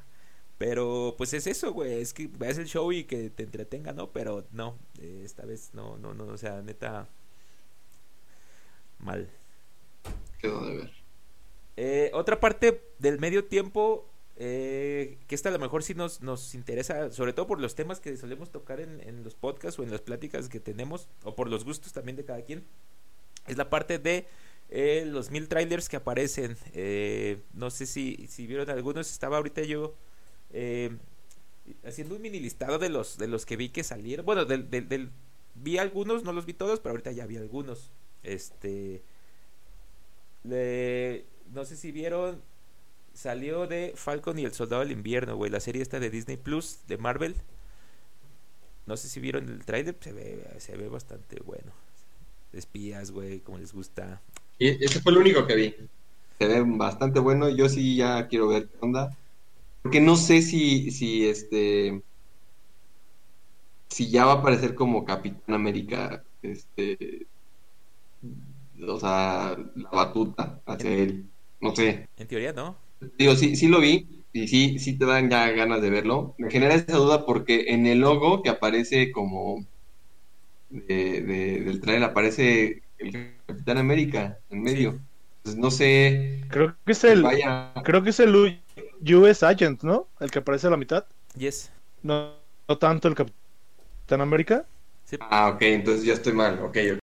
Pero 0.57 1.15
pues 1.17 1.33
es 1.33 1.47
eso, 1.47 1.73
güey, 1.73 2.01
es 2.01 2.13
que 2.13 2.27
veas 2.27 2.57
el 2.57 2.67
show 2.67 2.91
y 2.91 3.03
que 3.03 3.29
te 3.29 3.43
entretenga, 3.43 3.93
¿no? 3.93 4.11
Pero 4.11 4.45
no, 4.51 4.77
eh, 4.99 5.21
esta 5.25 5.43
vez 5.43 5.71
no, 5.73 5.97
no, 5.97 6.13
no, 6.13 6.25
o 6.25 6.37
sea, 6.37 6.61
neta, 6.61 7.07
mal. 8.99 9.27
Quedó 10.39 10.65
de 10.65 10.77
ver. 10.77 10.91
Eh, 11.77 12.11
otra 12.13 12.39
parte 12.39 12.83
del 12.99 13.19
medio 13.19 13.45
tiempo, 13.45 14.07
eh, 14.37 15.17
que 15.27 15.33
esta 15.33 15.49
a 15.49 15.51
lo 15.51 15.57
mejor 15.57 15.81
sí 15.81 15.95
nos, 15.95 16.21
nos 16.21 16.53
interesa, 16.53 17.11
sobre 17.11 17.33
todo 17.33 17.47
por 17.47 17.59
los 17.59 17.73
temas 17.73 17.99
que 17.99 18.15
solemos 18.15 18.51
tocar 18.51 18.79
en, 18.79 19.01
en 19.01 19.23
los 19.23 19.33
podcasts 19.33 19.79
o 19.79 19.83
en 19.83 19.89
las 19.89 20.01
pláticas 20.01 20.47
que 20.47 20.59
tenemos, 20.59 21.07
o 21.23 21.35
por 21.35 21.49
los 21.49 21.65
gustos 21.65 21.91
también 21.91 22.17
de 22.17 22.25
cada 22.25 22.43
quien, 22.43 22.63
es 23.47 23.57
la 23.57 23.69
parte 23.71 23.97
de 23.97 24.27
eh, 24.71 25.03
los 25.05 25.31
mil 25.31 25.49
trailers 25.49 25.89
que 25.89 25.97
aparecen. 25.97 26.57
Eh, 26.73 27.41
no 27.53 27.69
sé 27.69 27.85
si, 27.85 28.25
si 28.29 28.47
vieron 28.47 28.69
algunos. 28.69 29.11
Estaba 29.11 29.37
ahorita 29.37 29.63
yo 29.63 29.95
eh, 30.51 30.97
haciendo 31.85 32.15
un 32.15 32.21
mini 32.21 32.39
listado 32.39 32.79
de 32.79 32.89
los, 32.89 33.17
de 33.17 33.27
los 33.27 33.45
que 33.45 33.57
vi 33.57 33.69
que 33.69 33.83
salieron. 33.83 34.25
Bueno, 34.25 34.45
del, 34.45 34.69
del, 34.69 34.87
del, 34.87 35.11
vi 35.55 35.77
algunos, 35.77 36.23
no 36.23 36.31
los 36.31 36.45
vi 36.45 36.53
todos, 36.53 36.79
pero 36.79 36.91
ahorita 36.91 37.11
ya 37.11 37.25
vi 37.25 37.35
algunos. 37.35 37.91
Este. 38.23 39.03
No 40.43 41.65
sé 41.65 41.75
si 41.75 41.91
vieron. 41.91 42.41
Salió 43.13 43.67
de 43.67 43.91
Falcon 43.97 44.39
y 44.39 44.45
el 44.45 44.53
Soldado 44.53 44.83
del 44.83 44.93
Invierno, 44.93 45.35
güey. 45.35 45.51
La 45.51 45.59
serie 45.59 45.81
esta 45.81 45.99
de 45.99 46.09
Disney 46.09 46.37
Plus, 46.37 46.79
de 46.87 46.97
Marvel. 46.97 47.35
No 48.85 48.95
sé 48.95 49.09
si 49.09 49.19
vieron 49.19 49.49
el 49.49 49.65
trailer. 49.65 49.97
Se 49.99 50.13
ve, 50.13 50.47
se 50.59 50.77
ve 50.77 50.87
bastante 50.87 51.41
bueno. 51.41 51.73
Espías, 52.53 53.11
güey, 53.11 53.41
como 53.41 53.57
les 53.57 53.73
gusta. 53.73 54.21
Y 54.61 54.85
ese 54.85 54.99
fue 54.99 55.11
el 55.11 55.17
único 55.17 55.47
que 55.47 55.55
vi. 55.55 55.75
Se 56.37 56.45
ve 56.45 56.61
bastante 56.63 57.19
bueno. 57.19 57.49
Yo 57.49 57.67
sí 57.67 57.95
ya 57.95 58.27
quiero 58.27 58.47
ver 58.47 58.67
qué 58.67 58.77
onda. 58.81 59.17
Porque 59.81 59.99
no 59.99 60.15
sé 60.15 60.43
si, 60.43 60.91
si 60.91 61.27
este. 61.27 62.03
Si 63.89 64.11
ya 64.11 64.25
va 64.25 64.33
a 64.33 64.35
aparecer 64.35 64.75
como 64.75 65.03
Capitán 65.03 65.55
América. 65.55 66.23
Este. 66.43 67.25
O 68.87 68.99
sea, 68.99 69.57
la 69.73 69.89
batuta 69.89 70.61
hacia 70.67 70.91
él. 70.91 71.25
No 71.59 71.75
sé. 71.75 72.07
En 72.15 72.27
teoría, 72.27 72.53
¿no? 72.53 72.77
Digo, 73.17 73.35
sí, 73.35 73.55
sí 73.55 73.67
lo 73.67 73.79
vi. 73.81 74.23
Y 74.31 74.47
sí, 74.47 74.77
sí 74.77 74.95
te 74.95 75.05
dan 75.05 75.31
ya 75.31 75.49
ganas 75.49 75.81
de 75.81 75.89
verlo. 75.89 76.35
Me 76.37 76.51
genera 76.51 76.75
esa 76.75 76.97
duda 76.97 77.25
porque 77.25 77.65
en 77.69 77.87
el 77.87 78.01
logo 78.01 78.43
que 78.43 78.51
aparece 78.51 79.11
como. 79.11 79.65
De, 80.69 81.21
de, 81.21 81.61
del 81.61 81.81
trailer 81.81 82.11
aparece 82.11 82.80
el 83.01 83.33
Capitán 83.45 83.77
América 83.77 84.37
en 84.49 84.61
medio. 84.61 84.99
pues, 85.43 85.55
no 85.55 85.71
sé. 85.71 86.43
Creo 86.49 86.75
que 86.85 86.91
es 86.91 87.03
el, 87.03 87.23
Vaya. 87.23 87.73
creo 87.83 88.03
que 88.03 88.11
es 88.11 88.19
el 88.19 88.59
US 89.01 89.43
Agent, 89.43 89.83
¿no? 89.83 90.07
El 90.19 90.31
que 90.31 90.39
aparece 90.39 90.67
a 90.67 90.69
la 90.69 90.77
mitad. 90.77 91.05
Yes. 91.37 91.71
No, 92.03 92.35
no 92.67 92.77
tanto 92.77 93.07
el 93.07 93.15
Capitán 93.15 94.21
América. 94.21 94.65
Ah, 95.19 95.49
ok, 95.49 95.61
entonces 95.63 96.05
ya 96.05 96.13
estoy 96.13 96.33
mal. 96.33 96.59
Ok, 96.59 96.77
ok. 96.93 96.99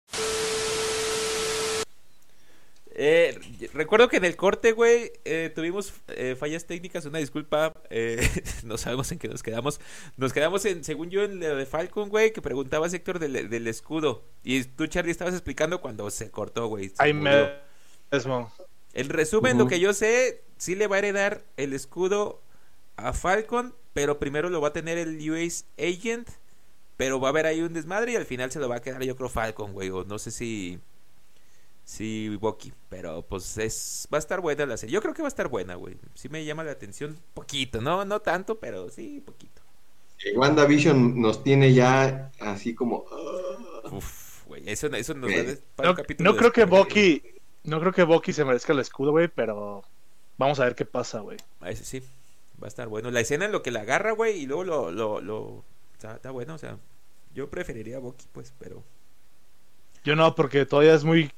Eh, 2.99 3.37
recuerdo 3.77 4.09
que 4.09 4.17
en 4.17 4.25
el 4.25 4.35
corte, 4.35 4.73
güey, 4.73 5.13
eh, 5.23 5.51
tuvimos 5.53 5.93
eh, 6.09 6.35
fallas 6.37 6.65
técnicas, 6.65 7.05
una 7.05 7.19
disculpa, 7.19 7.73
eh, 7.89 8.27
no 8.63 8.77
sabemos 8.77 9.11
en 9.11 9.19
qué 9.19 9.27
nos 9.27 9.43
quedamos. 9.43 9.79
Nos 10.17 10.33
quedamos 10.33 10.65
en, 10.65 10.83
según 10.83 11.09
yo, 11.09 11.23
en 11.23 11.39
lo 11.39 11.55
de 11.55 11.65
Falcon, 11.65 12.09
güey, 12.09 12.33
que 12.33 12.41
preguntabas, 12.41 12.93
Héctor, 12.93 13.19
del, 13.19 13.49
del 13.49 13.67
escudo. 13.67 14.25
Y 14.43 14.63
tú, 14.63 14.87
Charlie, 14.87 15.11
estabas 15.11 15.33
explicando 15.33 15.79
cuando 15.79 16.09
se 16.09 16.29
cortó, 16.29 16.67
güey. 16.67 16.91
Ahí 16.97 17.13
murió. 17.13 17.49
mismo. 18.11 18.51
En 18.93 19.09
resumen, 19.09 19.57
lo 19.57 19.67
que 19.67 19.79
yo 19.79 19.93
sé, 19.93 20.43
sí 20.57 20.75
le 20.75 20.87
va 20.87 20.95
a 20.95 20.99
heredar 20.99 21.43
el 21.55 21.73
escudo 21.73 22.41
a 22.95 23.13
Falcon, 23.13 23.75
pero 23.93 24.17
primero 24.19 24.49
lo 24.49 24.59
va 24.59 24.69
a 24.69 24.73
tener 24.73 24.97
el 24.97 25.29
US 25.29 25.65
Agent, 25.77 26.27
pero 26.97 27.19
va 27.19 27.27
a 27.27 27.31
haber 27.31 27.45
ahí 27.45 27.61
un 27.61 27.73
desmadre 27.73 28.13
y 28.13 28.15
al 28.15 28.25
final 28.25 28.51
se 28.51 28.59
lo 28.59 28.67
va 28.67 28.77
a 28.77 28.81
quedar 28.81 29.03
yo 29.03 29.15
creo 29.15 29.29
Falcon, 29.29 29.73
güey, 29.73 29.91
o 29.91 30.03
no 30.03 30.17
sé 30.17 30.31
si 30.31 30.79
si 31.87 32.35
Bucky, 32.35 32.73
pero 32.89 33.21
pues 33.21 33.57
es 33.57 34.09
va 34.13 34.17
a 34.17 34.19
estar 34.19 34.41
buena 34.41 34.65
la 34.65 34.75
serie. 34.75 34.93
Yo 34.93 35.01
creo 35.01 35.13
que 35.13 35.21
va 35.21 35.29
a 35.29 35.29
estar 35.29 35.47
buena, 35.47 35.75
güey. 35.75 35.97
Sí 36.15 36.27
me 36.27 36.43
llama 36.43 36.65
la 36.65 36.71
atención 36.71 37.17
poquito, 37.33 37.79
no 37.79 38.03
no 38.03 38.19
tanto, 38.19 38.59
pero 38.59 38.89
sí 38.89 39.23
poquito. 39.25 39.61
WandaVision 40.35 41.21
nos 41.21 41.43
tiene 41.43 41.73
ya 41.73 42.29
así 42.41 42.75
como. 42.75 43.05
ah, 43.09 43.89
Uf, 43.89 44.45
güey, 44.47 44.63
eso 44.69 44.87
eso 44.87 45.13
nos 45.13 45.31
va 45.31 45.39
a 45.39 45.43
dar 45.43 45.57
para 45.77 45.87
No, 45.87 45.91
un 45.91 45.95
capítulo 45.95 46.31
no 46.31 46.37
creo 46.37 46.51
que. 46.51 46.65
Bucky, 46.65 47.23
no 47.63 47.79
creo 47.79 47.93
que 47.93 48.03
Bucky 48.03 48.33
se 48.33 48.43
merezca 48.43 48.73
el 48.73 48.79
escudo, 48.79 49.11
güey, 49.11 49.29
pero 49.29 49.81
vamos 50.37 50.59
a 50.59 50.65
ver 50.65 50.75
qué 50.75 50.83
pasa, 50.83 51.21
güey. 51.21 51.37
Ah, 51.61 51.71
ese 51.71 51.85
sí, 51.85 52.03
va 52.61 52.67
a 52.67 52.67
estar 52.67 52.89
bueno. 52.89 53.11
La 53.11 53.21
escena 53.21 53.45
en 53.45 53.53
lo 53.53 53.63
que 53.63 53.71
la 53.71 53.81
agarra, 53.81 54.11
güey, 54.11 54.41
y 54.41 54.45
luego 54.45 54.65
lo, 54.65 54.91
lo, 54.91 55.21
lo... 55.21 55.63
Está, 55.93 56.15
está 56.15 56.31
bueno, 56.31 56.55
o 56.55 56.57
sea, 56.57 56.77
yo 57.33 57.49
preferiría 57.49 57.95
a 57.95 57.99
Bucky, 58.01 58.25
pues, 58.33 58.53
pero... 58.59 58.83
Yo 60.03 60.17
no, 60.17 60.35
porque 60.35 60.65
todavía 60.65 60.93
es 60.93 61.03
muy, 61.03 61.31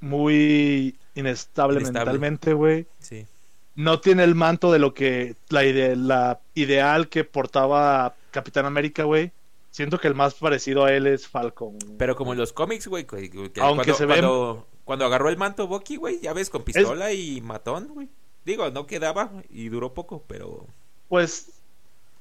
muy 0.00 0.94
inestable, 1.14 1.80
Inestable. 1.80 2.04
mentalmente, 2.04 2.52
güey. 2.52 2.86
Sí. 2.98 3.26
No 3.74 4.00
tiene 4.00 4.24
el 4.24 4.34
manto 4.34 4.72
de 4.72 4.78
lo 4.78 4.94
que 4.94 5.34
la, 5.48 5.64
ide- 5.64 5.96
la 5.96 6.40
ideal 6.54 7.08
que 7.08 7.24
portaba 7.24 8.14
Capitán 8.30 8.66
América, 8.66 9.04
güey. 9.04 9.32
Siento 9.70 9.98
que 9.98 10.08
el 10.08 10.14
más 10.14 10.34
parecido 10.34 10.84
a 10.84 10.92
él 10.92 11.06
es 11.06 11.28
Falcon. 11.28 11.76
Pero 11.98 12.16
como 12.16 12.32
en 12.32 12.38
los 12.38 12.52
cómics, 12.52 12.86
güey, 12.86 13.04
que- 13.06 13.30
que 13.30 13.60
Aunque 13.60 13.84
cuando, 13.92 13.94
se 13.94 14.06
ve- 14.06 14.14
cuando, 14.14 14.66
cuando 14.84 15.04
agarró 15.04 15.28
el 15.28 15.36
manto 15.36 15.66
Bucky, 15.66 15.96
güey, 15.96 16.20
ya 16.20 16.32
ves, 16.32 16.48
con 16.48 16.62
pistola 16.62 17.12
y 17.12 17.40
matón, 17.42 17.88
güey. 17.88 18.08
Digo, 18.46 18.70
no 18.70 18.86
quedaba 18.86 19.30
y 19.50 19.68
duró 19.68 19.92
poco, 19.92 20.22
pero... 20.26 20.66
Pues, 21.08 21.48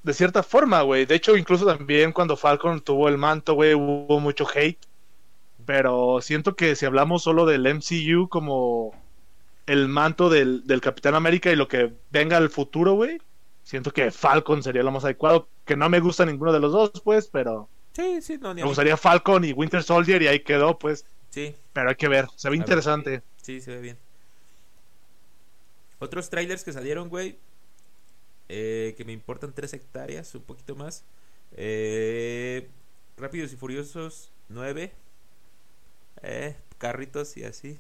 de 0.04 0.14
cierta 0.14 0.44
forma, 0.44 0.82
güey. 0.82 1.06
De 1.06 1.16
hecho, 1.16 1.38
incluso 1.38 1.66
también 1.66 2.12
cuando 2.12 2.36
Falcon 2.36 2.82
tuvo 2.82 3.08
el 3.08 3.18
manto, 3.18 3.54
güey, 3.54 3.74
hubo 3.76 4.20
mucho 4.20 4.46
hate. 4.54 4.80
Pero 5.66 6.20
siento 6.22 6.56
que 6.56 6.76
si 6.76 6.86
hablamos 6.86 7.24
solo 7.24 7.46
del 7.46 7.66
MCU 7.68 8.30
como 8.30 8.92
el 9.66 9.88
manto 9.88 10.30
del, 10.30 10.66
del 10.68 10.82
Capitán 10.82 11.16
América 11.16 11.52
y 11.52 11.56
lo 11.56 11.68
que 11.68 11.92
venga 12.12 12.38
al 12.38 12.50
futuro, 12.50 12.94
güey, 12.94 13.20
siento 13.64 13.92
que 13.92 14.12
Falcon 14.12 14.62
sería 14.62 14.84
lo 14.84 14.92
más 14.92 15.04
adecuado. 15.06 15.48
Que 15.66 15.76
no 15.76 15.90
me 15.90 16.00
gusta 16.00 16.26
ninguno 16.26 16.54
de 16.54 16.60
los 16.60 16.72
dos, 16.72 16.92
pues, 17.04 17.28
pero 17.28 17.68
Sí, 17.96 18.22
sí, 18.22 18.38
no, 18.38 18.54
ni 18.54 18.62
me 18.62 18.68
gustaría 18.68 18.98
Falcon 18.98 19.46
y 19.46 19.54
Winter 19.54 19.82
Soldier 19.82 20.22
y 20.22 20.28
ahí 20.28 20.42
quedó, 20.42 20.78
pues. 20.78 21.06
Sí, 21.30 21.56
Pero 21.74 21.90
hay 21.90 21.96
que 21.96 22.08
ver, 22.10 22.28
se 22.36 22.50
ve 22.50 22.58
interesante. 22.58 23.24
sí, 23.42 23.62
se 23.62 23.74
ve 23.74 23.82
bien. 23.82 23.98
Otros 26.00 26.30
trailers 26.30 26.64
que 26.64 26.74
salieron, 26.74 27.08
güey, 27.10 27.38
eh, 28.50 28.94
que 28.98 29.06
me 29.06 29.14
importan 29.14 29.54
tres 29.54 29.74
hectáreas, 29.74 30.36
un 30.36 30.42
poquito 30.44 30.76
más. 30.76 31.04
Eh, 31.54 32.68
Rápidos 33.18 33.54
y 33.54 33.56
Furiosos 33.56 34.32
9. 34.50 34.92
Eh, 36.26 36.56
carritos 36.78 37.38
y 37.38 37.44
así. 37.44 37.80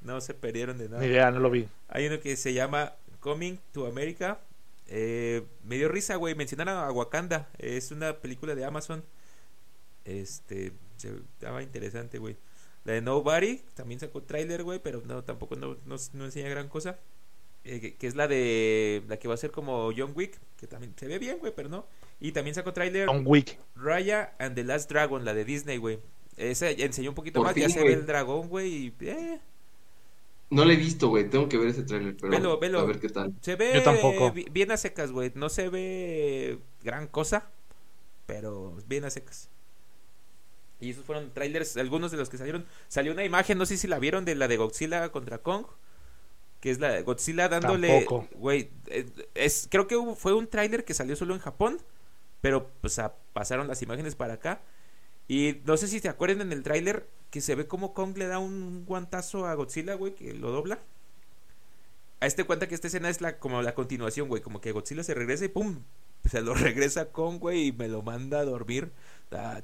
No 0.00 0.20
se 0.20 0.32
perdieron 0.32 0.78
de 0.78 0.88
nada. 0.88 1.02
Ni 1.02 1.08
idea, 1.08 1.30
no 1.30 1.40
lo 1.40 1.50
vi. 1.50 1.68
Hay 1.88 2.06
uno 2.06 2.20
que 2.20 2.36
se 2.36 2.54
llama 2.54 2.94
Coming 3.20 3.58
to 3.72 3.86
America. 3.86 4.38
Eh, 4.86 5.42
me 5.64 5.76
dio 5.76 5.88
risa, 5.88 6.16
güey. 6.16 6.34
Mencionaron 6.34 6.76
a 6.76 6.90
Wakanda. 6.90 7.48
Es 7.58 7.90
una 7.90 8.16
película 8.16 8.54
de 8.54 8.64
Amazon. 8.64 9.04
Este, 10.04 10.72
se 10.96 11.08
estaba 11.34 11.62
interesante, 11.62 12.18
güey. 12.18 12.36
La 12.84 12.94
de 12.94 13.02
Nobody 13.02 13.60
también 13.74 14.00
sacó 14.00 14.22
tráiler, 14.22 14.62
güey, 14.62 14.78
pero 14.78 15.02
no, 15.04 15.22
tampoco 15.22 15.54
no, 15.56 15.76
no, 15.84 15.96
no 16.14 16.24
enseña 16.24 16.48
gran 16.48 16.68
cosa. 16.68 16.98
Eh, 17.64 17.80
que, 17.80 17.94
que 17.96 18.06
es 18.06 18.14
la 18.14 18.26
de 18.26 19.02
la 19.06 19.18
que 19.18 19.28
va 19.28 19.34
a 19.34 19.36
ser 19.36 19.50
como 19.50 19.90
John 19.94 20.12
Wick, 20.14 20.38
que 20.56 20.66
también 20.66 20.94
se 20.96 21.06
ve 21.06 21.18
bien, 21.18 21.38
güey, 21.38 21.52
pero 21.54 21.68
no. 21.68 21.86
Y 22.20 22.32
también 22.32 22.54
sacó 22.54 22.72
tráiler 22.72 23.06
John 23.06 23.24
Wick. 23.26 23.58
Raya 23.76 24.32
and 24.38 24.54
the 24.54 24.64
Last 24.64 24.90
Dragon, 24.90 25.24
la 25.26 25.34
de 25.34 25.44
Disney, 25.44 25.76
güey. 25.76 25.98
Esa 26.40 26.70
enseñó 26.70 27.10
un 27.10 27.14
poquito 27.14 27.40
Por 27.40 27.48
más, 27.48 27.54
ya 27.54 27.68
se 27.68 27.82
ve 27.84 27.92
el 27.92 28.06
dragón, 28.06 28.48
güey, 28.48 28.74
y 28.86 28.94
eh, 29.00 29.38
No 30.48 30.64
lo 30.64 30.70
he 30.72 30.76
visto, 30.76 31.08
güey. 31.08 31.28
Tengo 31.28 31.48
que 31.48 31.58
ver 31.58 31.68
ese 31.68 31.82
trailer, 31.82 32.16
pero 32.16 32.30
Velo, 32.30 32.58
velo. 32.58 32.80
a 32.80 32.84
ver 32.84 32.98
qué 32.98 33.08
tal. 33.10 33.34
Se 33.42 33.56
ve 33.56 33.72
Yo 33.74 33.82
tampoco. 33.82 34.32
bi- 34.32 34.46
bien 34.50 34.70
a 34.70 34.76
secas, 34.78 35.12
güey. 35.12 35.32
No 35.34 35.48
se 35.50 35.68
ve 35.68 36.58
gran 36.82 37.08
cosa, 37.08 37.50
pero 38.26 38.76
bien 38.88 39.04
a 39.04 39.10
secas. 39.10 39.48
Y 40.80 40.90
esos 40.90 41.04
fueron 41.04 41.30
trailers, 41.34 41.76
algunos 41.76 42.10
de 42.10 42.16
los 42.16 42.30
que 42.30 42.38
salieron. 42.38 42.64
Salió 42.88 43.12
una 43.12 43.22
imagen, 43.24 43.58
no 43.58 43.66
sé 43.66 43.76
si 43.76 43.86
la 43.86 43.98
vieron, 43.98 44.24
de 44.24 44.34
la 44.34 44.48
de 44.48 44.56
Godzilla 44.56 45.10
contra 45.12 45.38
Kong. 45.38 45.66
Que 46.60 46.70
es 46.70 46.78
la 46.80 46.90
de 46.92 47.02
Godzilla 47.02 47.48
dándole... 47.48 48.06
Güey, 48.34 48.70
eh, 48.86 49.06
es, 49.34 49.66
creo 49.70 49.86
que 49.86 49.96
fue 50.16 50.32
un 50.34 50.46
trailer 50.46 50.84
que 50.86 50.94
salió 50.94 51.16
solo 51.16 51.34
en 51.34 51.40
Japón. 51.40 51.78
Pero 52.40 52.70
pues 52.80 52.98
a- 52.98 53.14
pasaron 53.34 53.68
las 53.68 53.82
imágenes 53.82 54.14
para 54.14 54.34
acá. 54.34 54.62
Y 55.30 55.60
no 55.64 55.76
sé 55.76 55.86
si 55.86 56.00
te 56.00 56.08
acuerdan 56.08 56.40
en 56.40 56.50
el 56.50 56.64
tráiler 56.64 57.08
que 57.30 57.40
se 57.40 57.54
ve 57.54 57.68
como 57.68 57.94
Kong 57.94 58.18
le 58.18 58.26
da 58.26 58.40
un 58.40 58.84
guantazo 58.84 59.46
a 59.46 59.54
Godzilla, 59.54 59.94
güey, 59.94 60.12
que 60.12 60.34
lo 60.34 60.50
dobla. 60.50 60.80
A 62.18 62.26
este 62.26 62.42
cuenta 62.42 62.66
que 62.66 62.74
esta 62.74 62.88
escena 62.88 63.08
es 63.08 63.20
la 63.20 63.38
como 63.38 63.62
la 63.62 63.76
continuación, 63.76 64.26
güey, 64.26 64.42
como 64.42 64.60
que 64.60 64.72
Godzilla 64.72 65.04
se 65.04 65.14
regresa 65.14 65.44
y 65.44 65.48
pum, 65.48 65.84
se 66.28 66.40
lo 66.42 66.54
regresa 66.54 67.12
Kong, 67.12 67.38
güey, 67.38 67.68
y 67.68 67.72
me 67.72 67.86
lo 67.86 68.02
manda 68.02 68.40
a 68.40 68.44
dormir. 68.44 68.90
Ta- 69.28 69.62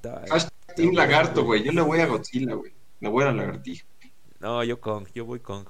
Team 0.77 0.95
Lagarto, 0.95 1.43
güey. 1.43 1.65
Yo 1.65 1.73
le 1.73 1.81
voy 1.81 1.99
a 1.99 2.07
Godzilla, 2.07 2.55
güey. 2.55 2.73
Le 3.01 3.09
voy 3.09 3.25
a 3.25 3.27
la 3.27 3.33
lagartija. 3.33 3.85
No, 4.39 4.63
yo 4.63 4.81
Kong, 4.81 5.09
yo 5.17 5.25
voy 5.25 5.41
Kong, 5.41 5.67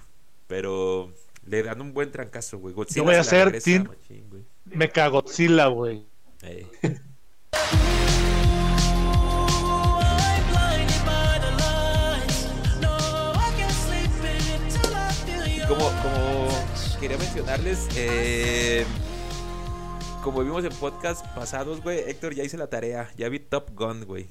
pero 0.47 1.11
le 1.47 1.63
dan 1.63 1.81
un 1.81 1.95
buen 1.95 2.13
trancazo, 2.13 2.59
güey. 2.59 2.75
Godzilla 2.75 2.99
Yo 2.99 3.05
voy 3.05 3.15
a 3.15 3.25
se 3.25 3.31
ser 3.31 3.63
Team-. 3.63 3.89
Mechagodzilla, 4.67 5.69
güey. 5.69 6.05
Eh. 6.43 6.67
como, 15.69 15.85
como 16.03 16.49
quería 17.01 17.17
mencionarles, 17.19 17.89
eh, 17.97 18.85
como 20.23 20.43
vimos 20.43 20.65
en 20.65 20.73
podcast 20.73 21.25
pasados, 21.35 21.83
güey, 21.83 22.01
Héctor 22.09 22.35
ya 22.35 22.45
hice 22.45 22.57
la 22.57 22.69
tarea, 22.69 23.11
ya 23.17 23.29
vi 23.29 23.39
Top 23.41 23.71
Gun, 23.75 24.05
güey. 24.05 24.27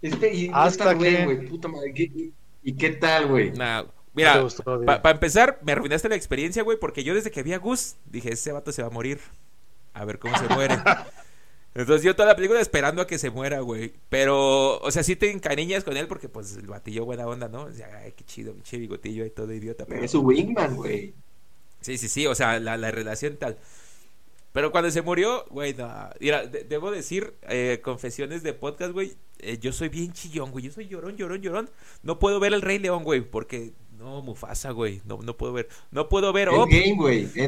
Este, 0.00 0.34
y 0.34 0.50
Hasta 0.52 0.96
que- 0.98 1.24
güey, 1.24 1.46
puta 1.46 1.68
madre. 1.68 1.92
¿qué- 1.94 2.02
y, 2.14 2.32
y 2.62 2.72
qué 2.76 2.90
tal, 2.90 3.28
güey? 3.28 3.52
Nah, 3.52 3.82
¿No 3.82 3.92
mira, 4.14 4.46
para 4.84 5.10
empezar, 5.10 5.58
me 5.62 5.72
arruinaste 5.72 6.08
la 6.08 6.16
experiencia, 6.16 6.62
güey, 6.62 6.78
porque 6.78 7.04
yo 7.04 7.14
desde 7.14 7.30
que 7.30 7.42
vi 7.42 7.52
a 7.52 7.58
Gus, 7.58 7.96
dije, 8.06 8.32
ese 8.32 8.52
vato 8.52 8.72
se 8.72 8.82
va 8.82 8.88
a 8.88 8.90
morir. 8.90 9.20
A 9.94 10.04
ver 10.04 10.18
cómo 10.18 10.36
se 10.38 10.48
muere. 10.48 10.76
Entonces 11.74 12.02
yo 12.04 12.14
toda 12.14 12.28
la 12.28 12.36
película 12.36 12.60
esperando 12.60 13.00
a 13.02 13.06
que 13.06 13.18
se 13.18 13.30
muera, 13.30 13.60
güey. 13.60 13.92
Pero, 14.10 14.78
o 14.78 14.90
sea, 14.90 15.02
sí 15.02 15.16
te 15.16 15.30
encariñas 15.30 15.84
con 15.84 15.96
él 15.96 16.06
porque, 16.06 16.28
pues, 16.28 16.56
el 16.56 16.66
batillo 16.66 17.04
buena 17.06 17.26
onda, 17.26 17.48
¿no? 17.48 17.62
O 17.64 17.72
sea, 17.72 17.88
ay, 18.04 18.12
qué 18.16 18.24
chido, 18.24 18.52
pinche 18.52 18.76
bigotillo 18.78 19.24
y 19.24 19.30
todo 19.30 19.52
idiota. 19.52 19.86
Pero... 19.86 20.04
Es 20.04 20.10
su 20.10 20.20
wingman, 20.20 20.76
güey. 20.76 21.14
Sí, 21.80 21.96
sí, 21.98 22.08
sí, 22.08 22.26
o 22.26 22.34
sea, 22.34 22.60
la, 22.60 22.76
la 22.76 22.90
relación 22.90 23.36
tal. 23.38 23.58
Pero 24.52 24.70
cuando 24.70 24.90
se 24.90 25.00
murió, 25.00 25.46
güey, 25.48 25.72
no. 25.72 25.88
Mira, 26.20 26.46
de- 26.46 26.64
debo 26.64 26.90
decir, 26.90 27.32
eh, 27.48 27.80
confesiones 27.82 28.42
de 28.42 28.52
podcast, 28.52 28.92
güey. 28.92 29.14
eh, 29.38 29.56
yo 29.58 29.72
soy 29.72 29.88
bien 29.88 30.12
chillón, 30.12 30.50
güey. 30.50 30.66
Yo 30.66 30.72
soy 30.72 30.86
llorón, 30.88 31.16
llorón, 31.16 31.40
llorón. 31.40 31.70
No 32.02 32.18
puedo 32.18 32.38
ver 32.38 32.52
el 32.52 32.60
Rey 32.60 32.78
León, 32.78 33.02
güey, 33.02 33.22
porque. 33.22 33.72
No, 34.02 34.20
Mufasa, 34.20 34.72
güey. 34.72 35.00
No, 35.04 35.18
no 35.22 35.36
puedo 35.36 35.52
ver. 35.52 35.68
No 35.90 36.08
puedo 36.08 36.32
ver 36.32 36.48
Op. 36.48 36.68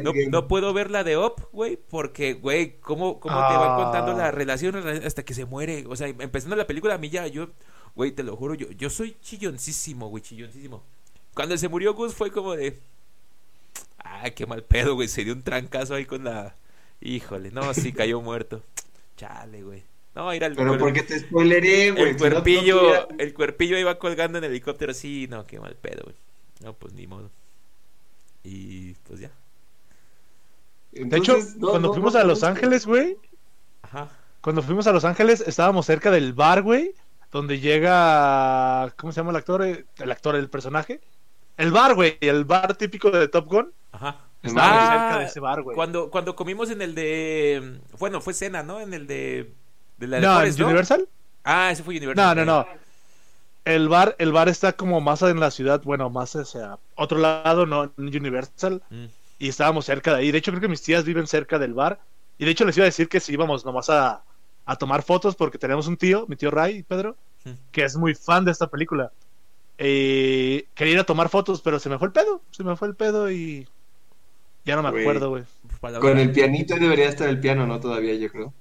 No, 0.01 0.13
no 0.29 0.47
puedo 0.47 0.73
ver 0.73 0.89
la 0.89 1.03
de 1.03 1.17
Op, 1.17 1.41
güey, 1.51 1.77
porque, 1.77 2.33
güey, 2.33 2.77
¿cómo, 2.79 3.19
cómo 3.19 3.35
te 3.35 3.55
van 3.57 3.71
Ah. 3.71 3.83
contando 3.83 4.13
la 4.13 4.31
relación 4.31 4.75
hasta 4.77 5.23
que 5.23 5.33
se 5.33 5.45
muere? 5.45 5.83
O 5.87 5.95
sea, 5.95 6.07
empezando 6.07 6.55
la 6.55 6.65
película, 6.67 6.93
a 6.95 6.97
mí 6.97 7.09
ya, 7.09 7.27
yo, 7.27 7.49
güey, 7.95 8.11
te 8.11 8.23
lo 8.23 8.35
juro, 8.37 8.53
yo, 8.53 8.71
yo 8.71 8.89
soy 8.89 9.17
chilloncísimo, 9.21 10.07
güey, 10.07 10.23
chilloncísimo. 10.23 10.81
Cuando 11.33 11.57
se 11.57 11.67
murió 11.67 11.93
Gus 11.93 12.13
fue 12.13 12.31
como 12.31 12.55
de. 12.55 12.79
Ah, 13.99 14.29
qué 14.29 14.45
mal 14.45 14.63
pedo, 14.63 14.95
güey. 14.95 15.07
Se 15.07 15.23
dio 15.23 15.33
un 15.33 15.41
trancazo 15.43 15.95
ahí 15.95 16.05
con 16.05 16.23
la. 16.23 16.55
Híjole, 17.01 17.51
no, 17.51 17.73
sí 17.73 17.91
cayó 17.91 18.21
muerto. 18.21 18.63
Chale, 19.17 19.61
güey. 19.63 19.83
No, 20.15 20.31
era 20.31 20.47
el, 20.47 20.55
Pero 20.55 20.77
porque 20.77 21.03
te 21.03 21.19
spoileré, 21.19 21.91
güey. 21.91 22.11
el 22.11 22.17
si 22.17 22.23
no, 22.23 22.29
no 22.29 22.33
cuerpillo, 22.35 23.09
el 23.19 23.33
cuerpillo 23.33 23.77
iba 23.77 23.99
colgando 23.99 24.37
en 24.37 24.45
el 24.45 24.51
helicóptero, 24.51 24.93
sí, 24.93 25.27
no, 25.29 25.45
qué 25.45 25.59
mal 25.59 25.75
pedo, 25.75 26.03
güey. 26.05 26.15
No, 26.61 26.73
pues 26.73 26.93
ni 26.93 27.07
modo. 27.07 27.29
Y 28.43 28.93
pues 29.07 29.19
ya. 29.19 29.31
De 30.91 31.17
hecho, 31.17 31.37
no, 31.57 31.69
cuando 31.69 31.89
no, 31.89 31.93
fuimos 31.93 32.13
no 32.13 32.19
a 32.19 32.23
Los. 32.23 32.43
Ángeles, 32.43 32.85
güey, 32.85 33.17
Ajá. 33.81 34.09
cuando 34.41 34.61
fuimos 34.61 34.87
a 34.87 34.93
Los 34.93 35.03
Ángeles, 35.03 35.43
estábamos 35.45 35.85
cerca 35.85 36.09
del 36.09 36.33
bar, 36.33 36.61
güey, 36.61 36.93
donde 37.31 37.59
llega, 37.59 38.91
¿cómo 38.97 39.11
se 39.11 39.17
llama 39.19 39.31
el 39.31 39.35
actor? 39.37 39.63
El 39.63 40.11
actor, 40.11 40.35
el 40.35 40.49
personaje. 40.49 41.01
El 41.57 41.71
bar, 41.71 41.95
güey, 41.95 42.17
el 42.21 42.45
bar 42.45 42.75
típico 42.75 43.11
de 43.11 43.27
Top 43.27 43.47
Gun. 43.47 43.71
Ajá. 43.91 44.21
Estábamos 44.43 44.77
Ah, 44.79 44.91
cerca 44.91 45.19
de 45.19 45.25
ese 45.25 45.39
bar, 45.39 45.61
güey. 45.63 45.75
Cuando, 45.75 46.09
cuando 46.11 46.35
comimos 46.35 46.69
en 46.69 46.81
el 46.81 46.93
de. 46.95 47.79
Bueno, 47.99 48.21
fue 48.21 48.33
cena, 48.33 48.61
¿no? 48.63 48.79
En 48.79 48.93
el 48.93 49.07
de. 49.07 49.51
de 49.97 50.07
la 50.07 50.17
de 50.17 50.21
No, 50.21 50.41
en. 50.43 50.63
Universal. 50.63 51.09
Ah, 51.43 51.71
ese 51.71 51.83
fue 51.83 51.97
Universal. 51.97 52.35
No, 52.37 52.45
no, 52.45 52.63
no. 52.63 52.67
El 53.65 53.89
bar, 53.89 54.15
el 54.19 54.31
bar 54.31 54.47
está 54.47 54.73
como 54.73 55.01
más 55.01 55.21
en 55.23 55.39
la 55.39 55.51
ciudad, 55.51 55.81
bueno, 55.83 56.09
más 56.09 56.35
hacia 56.35 56.77
otro 56.95 57.17
lado, 57.17 57.65
no 57.65 57.83
en 57.83 57.91
Universal. 57.97 58.81
Mm. 58.89 59.05
Y 59.39 59.49
estábamos 59.49 59.85
cerca 59.85 60.13
de 60.13 60.19
ahí. 60.19 60.31
De 60.31 60.37
hecho, 60.37 60.51
creo 60.51 60.61
que 60.61 60.67
mis 60.67 60.81
tías 60.81 61.03
viven 61.03 61.27
cerca 61.27 61.59
del 61.59 61.73
bar. 61.73 61.99
Y 62.37 62.45
de 62.45 62.51
hecho 62.51 62.65
les 62.65 62.77
iba 62.77 62.83
a 62.83 62.85
decir 62.85 63.09
que 63.09 63.19
si 63.19 63.33
íbamos 63.33 63.65
nomás 63.65 63.89
a, 63.89 64.23
a 64.65 64.75
tomar 64.75 65.01
fotos 65.03 65.35
porque 65.35 65.57
tenemos 65.57 65.87
un 65.87 65.97
tío, 65.97 66.25
mi 66.27 66.35
tío 66.35 66.51
Ray, 66.51 66.83
Pedro, 66.83 67.15
Mm. 67.45 67.51
que 67.71 67.83
es 67.83 67.95
muy 67.95 68.15
fan 68.15 68.43
de 68.43 68.51
esta 68.51 68.67
película. 68.67 69.11
Eh, 69.77 70.67
quería 70.73 70.93
ir 70.93 70.99
a 70.99 71.03
tomar 71.03 71.29
fotos, 71.29 71.61
pero 71.61 71.79
se 71.79 71.89
me 71.89 71.99
fue 71.99 72.07
el 72.07 72.11
pedo. 72.13 72.41
Se 72.51 72.63
me 72.63 72.75
fue 72.75 72.87
el 72.87 72.95
pedo 72.95 73.31
y 73.31 73.67
ya 74.65 74.75
no 74.75 74.83
me 74.83 74.89
acuerdo, 74.89 75.29
güey. 75.29 75.43
La 75.83 75.99
Con 75.99 76.17
el 76.17 76.31
pianito 76.31 76.73
ahí 76.73 76.79
debería 76.79 77.07
estar 77.07 77.29
el 77.29 77.39
piano, 77.39 77.67
¿no? 77.67 77.79
Todavía, 77.79 78.15
yo 78.15 78.31
creo. 78.31 78.53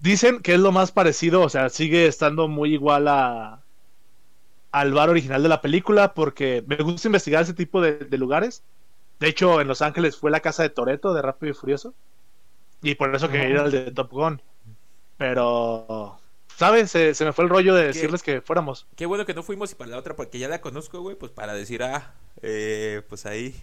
Dicen 0.00 0.40
que 0.40 0.54
es 0.54 0.60
lo 0.60 0.72
más 0.72 0.92
parecido, 0.92 1.42
o 1.42 1.48
sea, 1.48 1.68
sigue 1.68 2.06
estando 2.06 2.48
muy 2.48 2.72
igual 2.72 3.06
a 3.06 3.61
al 4.72 4.92
bar 4.92 5.10
original 5.10 5.42
de 5.42 5.48
la 5.48 5.60
película 5.60 6.14
porque 6.14 6.64
me 6.66 6.76
gusta 6.76 7.08
investigar 7.08 7.42
ese 7.42 7.54
tipo 7.54 7.80
de, 7.80 7.94
de 7.98 8.18
lugares. 8.18 8.62
De 9.20 9.28
hecho, 9.28 9.60
en 9.60 9.68
Los 9.68 9.82
Ángeles 9.82 10.16
fue 10.16 10.30
la 10.30 10.40
casa 10.40 10.62
de 10.64 10.70
Toreto 10.70 11.14
de 11.14 11.22
Rápido 11.22 11.52
y 11.52 11.54
Furioso. 11.54 11.94
Y 12.82 12.94
por 12.96 13.14
eso 13.14 13.28
quería 13.30 13.48
ir 13.50 13.58
al 13.58 13.70
de 13.70 13.90
Top 13.92 14.10
Gun. 14.10 14.42
Pero, 15.18 16.18
¿sabes? 16.56 16.90
Se, 16.90 17.14
se 17.14 17.24
me 17.24 17.32
fue 17.32 17.44
el 17.44 17.50
rollo 17.50 17.74
de 17.74 17.82
¿Qué? 17.82 17.88
decirles 17.88 18.22
que 18.22 18.40
fuéramos. 18.40 18.86
Qué 18.96 19.06
bueno 19.06 19.24
que 19.26 19.34
no 19.34 19.42
fuimos 19.42 19.72
y 19.72 19.74
para 19.76 19.90
la 19.90 19.98
otra, 19.98 20.16
porque 20.16 20.38
ya 20.38 20.48
la 20.48 20.60
conozco, 20.60 21.00
güey, 21.00 21.16
pues 21.16 21.30
para 21.32 21.54
decir, 21.54 21.82
ah, 21.82 22.14
eh, 22.42 23.02
pues 23.08 23.26
ahí, 23.26 23.54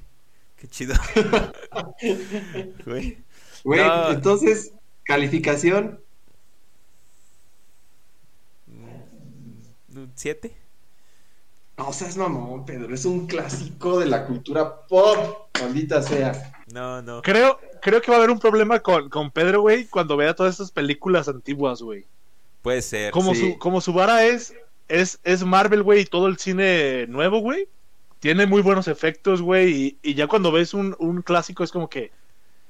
qué 0.58 0.68
chido. 0.68 0.96
Güey. 2.86 3.18
Güey, 3.64 3.82
No. 3.82 4.12
entonces, 4.12 4.74
calificación. 5.04 6.00
Mm, 8.68 9.98
¿Un 9.98 10.12
¿Siete? 10.16 10.56
No 11.80 11.94
seas 11.94 12.18
mamón, 12.18 12.66
Pedro. 12.66 12.94
Es 12.94 13.06
un 13.06 13.26
clásico 13.26 14.02
de 14.02 14.06
la 14.06 14.26
cultura 14.26 14.86
pop. 14.86 15.48
Maldita 15.62 16.02
sea. 16.02 16.52
No, 16.74 17.02
no. 17.02 17.22
Creo, 17.22 17.58
creo 17.82 18.02
que 18.02 18.12
va 18.12 18.18
a 18.18 18.20
haber 18.20 18.32
un 18.32 18.40
problema 18.40 18.82
con, 18.82 19.10
con 19.10 19.32
Pedro, 19.32 19.62
güey, 19.62 19.86
cuando 19.86 20.18
vea 20.18 20.36
todas 20.36 20.56
estas 20.56 20.72
películas 20.72 21.30
antiguas, 21.30 21.82
güey. 21.82 22.06
Puede 22.62 22.82
ser. 22.82 23.12
como 23.12 23.34
Sí. 23.34 23.54
su 23.54 23.58
como 23.60 23.80
su 23.80 23.94
vara 23.94 24.26
es 24.26 24.54
es 24.90 25.20
es 25.24 25.46
Marvel 25.46 25.82
güey 25.82 26.02
y 26.02 26.06
todo 26.06 26.28
el 26.28 26.38
cine 26.38 27.08
nuevo 27.08 27.40
güey 27.40 27.70
tiene 28.20 28.46
muy 28.46 28.62
buenos 28.62 28.90
efectos 28.90 29.42
güey 29.42 29.72
y, 29.72 29.98
y 30.02 30.16
ya 30.16 30.28
cuando 30.28 30.52
ves 30.52 30.74
un, 30.74 30.94
un 31.00 31.22
clásico 31.22 31.64
es 31.64 31.72
como 31.72 31.90
que 31.90 32.12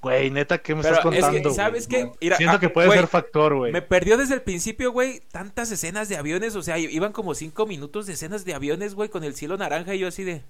güey 0.02 0.30
neta 0.32 0.58
qué 0.60 0.76
me 0.76 0.82
Pero 0.82 0.96
estás 0.96 1.14
es 1.14 1.22
contando 1.22 1.38
que, 1.38 1.44
güey? 1.44 1.56
¿sabes 1.56 1.88
qué? 1.88 2.12
Mira, 2.22 2.38
siento 2.38 2.56
ah, 2.56 2.60
que 2.60 2.70
puede 2.70 2.88
güey, 2.88 3.00
ser 3.00 3.08
factor 3.08 3.56
güey 3.56 3.72
Me 3.74 3.82
perdió 3.82 4.18
desde 4.18 4.36
el 4.36 4.42
principio, 4.42 4.92
güey, 4.92 5.22
tantas 5.32 5.72
escenas 5.72 6.08
de 6.10 6.18
aviones, 6.18 6.56
o 6.56 6.62
sea, 6.62 6.78
iban 6.78 7.12
como 7.12 7.36
cinco 7.36 7.66
minutos 7.66 8.06
de 8.08 8.14
escenas 8.14 8.46
de 8.46 8.54
aviones, 8.54 8.96
güey, 8.96 9.10
con 9.10 9.24
el 9.24 9.36
cielo 9.36 9.58
naranja 9.58 9.94
y 9.96 10.00
yo 10.00 10.08
así 10.08 10.24
de... 10.24 10.42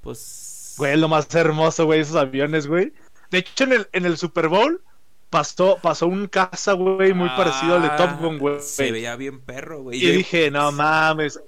Pues... 0.00 0.74
güey 0.78 0.92
es 0.92 0.98
lo 0.98 1.08
más 1.08 1.32
hermoso 1.34 1.86
güey 1.86 2.00
esos 2.00 2.16
aviones 2.16 2.66
güey 2.66 2.92
de 3.30 3.38
hecho 3.38 3.64
en 3.64 3.72
el 3.72 3.88
en 3.92 4.04
el 4.06 4.16
Super 4.16 4.48
Bowl 4.48 4.80
pasó 5.30 5.78
pasó 5.82 6.06
un 6.06 6.26
caza 6.28 6.72
güey 6.72 7.12
muy 7.14 7.28
parecido 7.30 7.76
al 7.76 7.82
de 7.82 7.90
Top 7.90 8.18
Gun 8.20 8.38
güey 8.38 8.56
Ah, 8.56 8.60
Se 8.60 8.90
veía 8.90 9.16
bien 9.16 9.40
perro, 9.40 9.82
güey. 9.82 9.98
y 9.98 10.00
yo- 10.02 10.12
dije 10.12 10.50
no 10.50 10.72
mames 10.72 11.40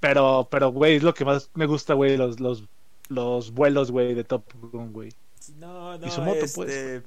pero 0.00 0.48
pero 0.50 0.70
güey 0.70 0.96
es 0.96 1.02
lo 1.02 1.12
que 1.14 1.24
más 1.24 1.50
me 1.54 1.66
gusta 1.66 1.94
güey 1.94 2.16
los 2.16 2.40
los 2.40 2.64
los 3.08 3.52
vuelos 3.52 3.90
güey 3.90 4.14
de 4.14 4.24
Top 4.24 4.44
Gun 4.72 4.92
güey 4.92 5.10
No, 5.58 5.98
no, 5.98 6.06
Y 6.06 6.10
su 6.10 6.20
moto, 6.22 6.44
este... 6.44 6.54
pues. 6.56 7.02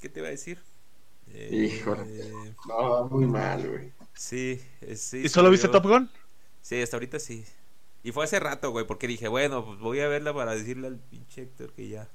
¿Qué 0.00 0.08
te 0.08 0.20
iba 0.20 0.28
a 0.28 0.32
decir? 0.32 0.58
Eh, 1.32 1.50
Híjole. 1.52 2.30
No, 2.68 3.08
muy 3.08 3.26
mal, 3.26 3.68
güey. 3.68 3.92
Sí, 4.14 4.60
eh, 4.82 4.96
sí. 4.96 5.22
¿Y 5.24 5.28
solo 5.28 5.50
viste 5.50 5.68
Top 5.68 5.84
Gun? 5.84 6.10
Sí, 6.62 6.80
hasta 6.80 6.96
ahorita 6.96 7.18
sí. 7.18 7.44
Y 8.02 8.12
fue 8.12 8.24
hace 8.24 8.38
rato, 8.38 8.70
güey, 8.70 8.86
porque 8.86 9.06
dije, 9.06 9.28
bueno, 9.28 9.64
pues 9.64 9.78
voy 9.80 10.00
a 10.00 10.08
verla 10.08 10.34
para 10.34 10.54
decirle 10.54 10.88
al 10.88 10.98
pinche 10.98 11.42
Héctor 11.42 11.72
que 11.72 11.88
ya. 11.88 12.08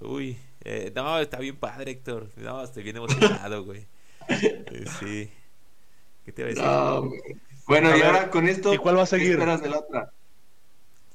Uy, 0.00 0.38
eh, 0.62 0.92
no, 0.94 1.18
está 1.18 1.38
bien 1.38 1.56
padre, 1.56 1.92
Héctor. 1.92 2.30
No, 2.36 2.62
estoy 2.62 2.82
bien 2.84 2.96
emocionado, 2.96 3.64
güey. 3.64 3.86
Eh, 4.28 4.84
sí. 5.00 5.30
¿Qué 6.24 6.32
te 6.32 6.42
iba 6.42 6.48
a 6.48 6.50
decir? 6.50 6.64
No, 6.64 7.02
güey. 7.08 7.20
Bueno, 7.66 7.88
A 7.88 7.96
y 7.96 8.00
ver, 8.00 8.06
ahora 8.06 8.30
con 8.30 8.48
esto. 8.48 8.72
¿y 8.72 8.78
cuál 8.78 8.96
va 8.96 9.02
a 9.02 9.04
¿qué 9.04 9.10
seguir? 9.10 9.32
esperas 9.32 9.60
de 9.62 9.68
la 9.70 9.78
otra? 9.78 10.12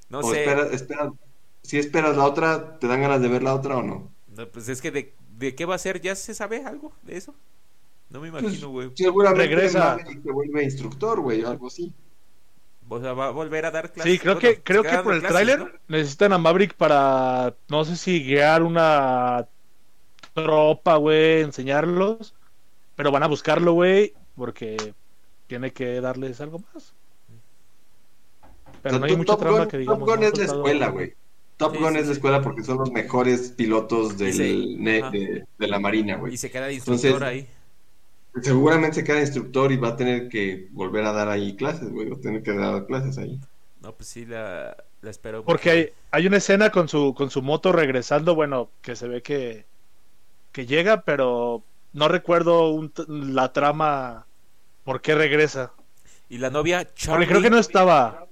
No 0.09 0.19
o 0.19 0.31
sé. 0.31 0.43
espera- 0.43 0.67
espera- 0.71 1.11
si 1.71 1.77
esperas 1.79 2.17
la 2.17 2.25
otra, 2.25 2.77
¿te 2.79 2.87
dan 2.87 3.01
ganas 3.01 3.21
de 3.21 3.29
ver 3.29 3.43
la 3.43 3.55
otra 3.55 3.77
o 3.77 3.81
no? 3.81 4.11
No, 4.27 4.47
pues 4.49 4.67
es 4.69 4.81
que 4.81 4.91
de, 4.91 5.13
de 5.37 5.55
qué 5.55 5.65
va 5.65 5.75
a 5.75 5.77
ser, 5.77 6.01
¿ya 6.01 6.15
se 6.15 6.33
sabe 6.33 6.65
algo 6.65 6.93
de 7.03 7.17
eso? 7.17 7.33
No 8.09 8.19
me 8.19 8.27
imagino, 8.27 8.69
güey. 8.69 8.91
Seguramente 8.93 9.47
Regresa. 9.47 9.97
Se 9.97 10.31
vuelve 10.31 10.63
instructor, 10.63 11.21
güey, 11.21 11.43
o 11.43 11.49
algo 11.49 11.67
así. 11.67 11.93
O 12.89 12.99
sea, 12.99 13.13
va 13.13 13.27
a 13.27 13.31
volver 13.31 13.65
a 13.65 13.71
dar 13.71 13.93
clases. 13.93 14.11
Sí, 14.13 14.19
creo 14.19 14.33
Bueno, 14.33 14.49
que 14.55 14.63
creo 14.63 14.83
que 14.83 14.97
por 14.99 15.13
el 15.13 15.21
tráiler 15.21 15.59
¿no? 15.59 15.69
necesitan 15.87 16.33
a 16.33 16.37
Maverick 16.37 16.73
para 16.73 17.55
no 17.69 17.85
sé 17.85 17.95
si 17.95 18.21
guiar 18.21 18.63
una 18.63 19.47
tropa, 20.33 20.97
güey, 20.97 21.41
enseñarlos, 21.41 22.35
pero 22.95 23.11
van 23.11 23.23
a 23.23 23.27
buscarlo, 23.27 23.73
güey, 23.73 24.13
porque 24.35 24.93
tiene 25.47 25.71
que 25.73 26.01
darles 26.01 26.41
algo 26.41 26.59
más. 26.73 26.93
Pero 28.81 28.95
O 28.95 28.99
sea, 28.99 28.99
no 28.99 29.05
hay 29.05 29.15
mucha 29.15 29.37
trama 29.37 29.67
que 29.67 29.77
digamos. 29.77 29.99
Top 29.99 30.09
Gun 30.09 30.19
no 30.19 30.27
es 30.27 30.37
la 30.37 30.45
escuela, 30.45 30.89
güey. 30.89 31.13
Top 31.61 31.73
Sí, 31.75 31.81
Gun 31.81 31.93
sí, 31.93 31.99
es 31.99 32.07
la 32.07 32.13
escuela 32.13 32.41
porque 32.41 32.63
son 32.63 32.77
los 32.79 32.91
mejores 32.91 33.51
pilotos 33.51 34.17
del 34.17 34.33
se- 34.33 34.75
ne- 34.77 34.99
ajá. 35.01 35.11
de, 35.11 35.45
de 35.57 35.67
la 35.67 35.79
Marina, 35.79 36.17
güey. 36.17 36.33
Y 36.33 36.37
se 36.37 36.49
queda 36.51 36.67
de 36.67 36.73
instructor 36.73 37.05
Entonces- 37.07 37.27
ahí. 37.29 37.47
Seguramente 38.41 38.95
se 38.95 39.03
queda 39.03 39.19
instructor 39.19 39.71
y 39.73 39.77
va 39.77 39.89
a 39.89 39.95
tener 39.97 40.29
que 40.29 40.67
volver 40.71 41.03
a 41.05 41.11
dar 41.11 41.27
ahí 41.27 41.55
clases, 41.55 41.91
güey. 41.91 42.09
Va 42.09 42.15
a 42.15 42.19
tener 42.21 42.41
que 42.43 42.53
dar 42.53 42.85
clases 42.85 43.17
ahí. 43.17 43.37
No, 43.81 43.91
pues 43.93 44.07
sí, 44.07 44.25
la, 44.25 44.77
la 45.01 45.09
espero. 45.09 45.43
Porque 45.43 45.69
hay, 45.69 45.89
hay 46.11 46.27
una 46.27 46.37
escena 46.37 46.69
con 46.69 46.87
su 46.87 47.13
con 47.13 47.29
su 47.29 47.41
moto 47.41 47.71
regresando, 47.73 48.33
bueno, 48.35 48.69
que 48.81 48.95
se 48.95 49.07
ve 49.09 49.21
que 49.21 49.65
que 50.53 50.65
llega, 50.65 51.01
pero 51.01 51.61
no 51.93 52.07
recuerdo 52.07 52.69
un 52.69 52.91
la 53.07 53.51
trama 53.51 54.25
por 54.85 55.01
qué 55.01 55.13
regresa. 55.15 55.73
Y 56.29 56.37
la 56.37 56.49
novia 56.49 56.79
Porque 56.85 56.93
Charlie. 56.95 57.27
creo 57.27 57.41
que 57.41 57.49
no 57.49 57.57
estaba. 57.59 58.27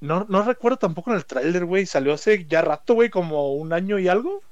No, 0.00 0.26
no 0.28 0.42
recuerdo 0.42 0.76
tampoco 0.78 1.10
en 1.10 1.16
el 1.16 1.24
tráiler, 1.24 1.64
güey. 1.64 1.86
Salió 1.86 2.12
hace 2.12 2.44
ya 2.46 2.62
rato, 2.62 2.94
güey, 2.94 3.08
como 3.10 3.52
un 3.54 3.72
año 3.72 3.98
y 3.98 4.08
algo. 4.08 4.42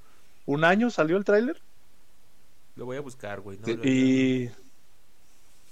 Un 0.46 0.64
año 0.64 0.90
salió 0.90 1.16
el 1.16 1.24
tráiler. 1.24 1.60
Lo 2.76 2.86
voy 2.86 2.96
a 2.96 3.00
buscar, 3.00 3.40
güey. 3.40 3.58
¿no? 3.58 3.64
Sí, 3.66 3.76
Lo- 3.76 3.84
Y 3.84 4.50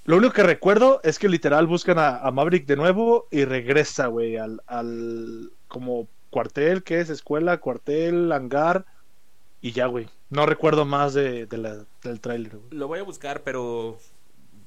lo 0.05 0.17
único 0.17 0.33
que 0.35 0.43
recuerdo 0.43 1.01
es 1.05 1.19
que 1.19 1.29
literal 1.29 1.67
buscan 1.67 1.99
a, 1.99 2.19
a 2.19 2.31
Maverick 2.31 2.67
de 2.67 2.77
nuevo 2.77 3.27
y 3.31 3.45
regresa, 3.45 4.07
güey, 4.09 4.37
al, 4.37 4.61
al 4.67 5.51
como 5.69 6.07
cuartel, 6.31 6.83
que 6.83 7.01
es 7.01 7.09
escuela, 7.11 7.59
cuartel, 7.59 8.31
hangar 8.33 8.85
y 9.61 9.73
ya, 9.73 9.87
güey. 9.87 10.09
No 10.31 10.47
recuerdo 10.47 10.85
más 10.85 11.15
de, 11.15 11.47
de 11.47 11.59
la- 11.59 11.85
del 12.03 12.21
tráiler, 12.21 12.57
güey. 12.57 12.71
Lo 12.73 12.89
voy 12.89 12.99
a 12.99 13.05
buscar, 13.05 13.43
pero. 13.43 13.99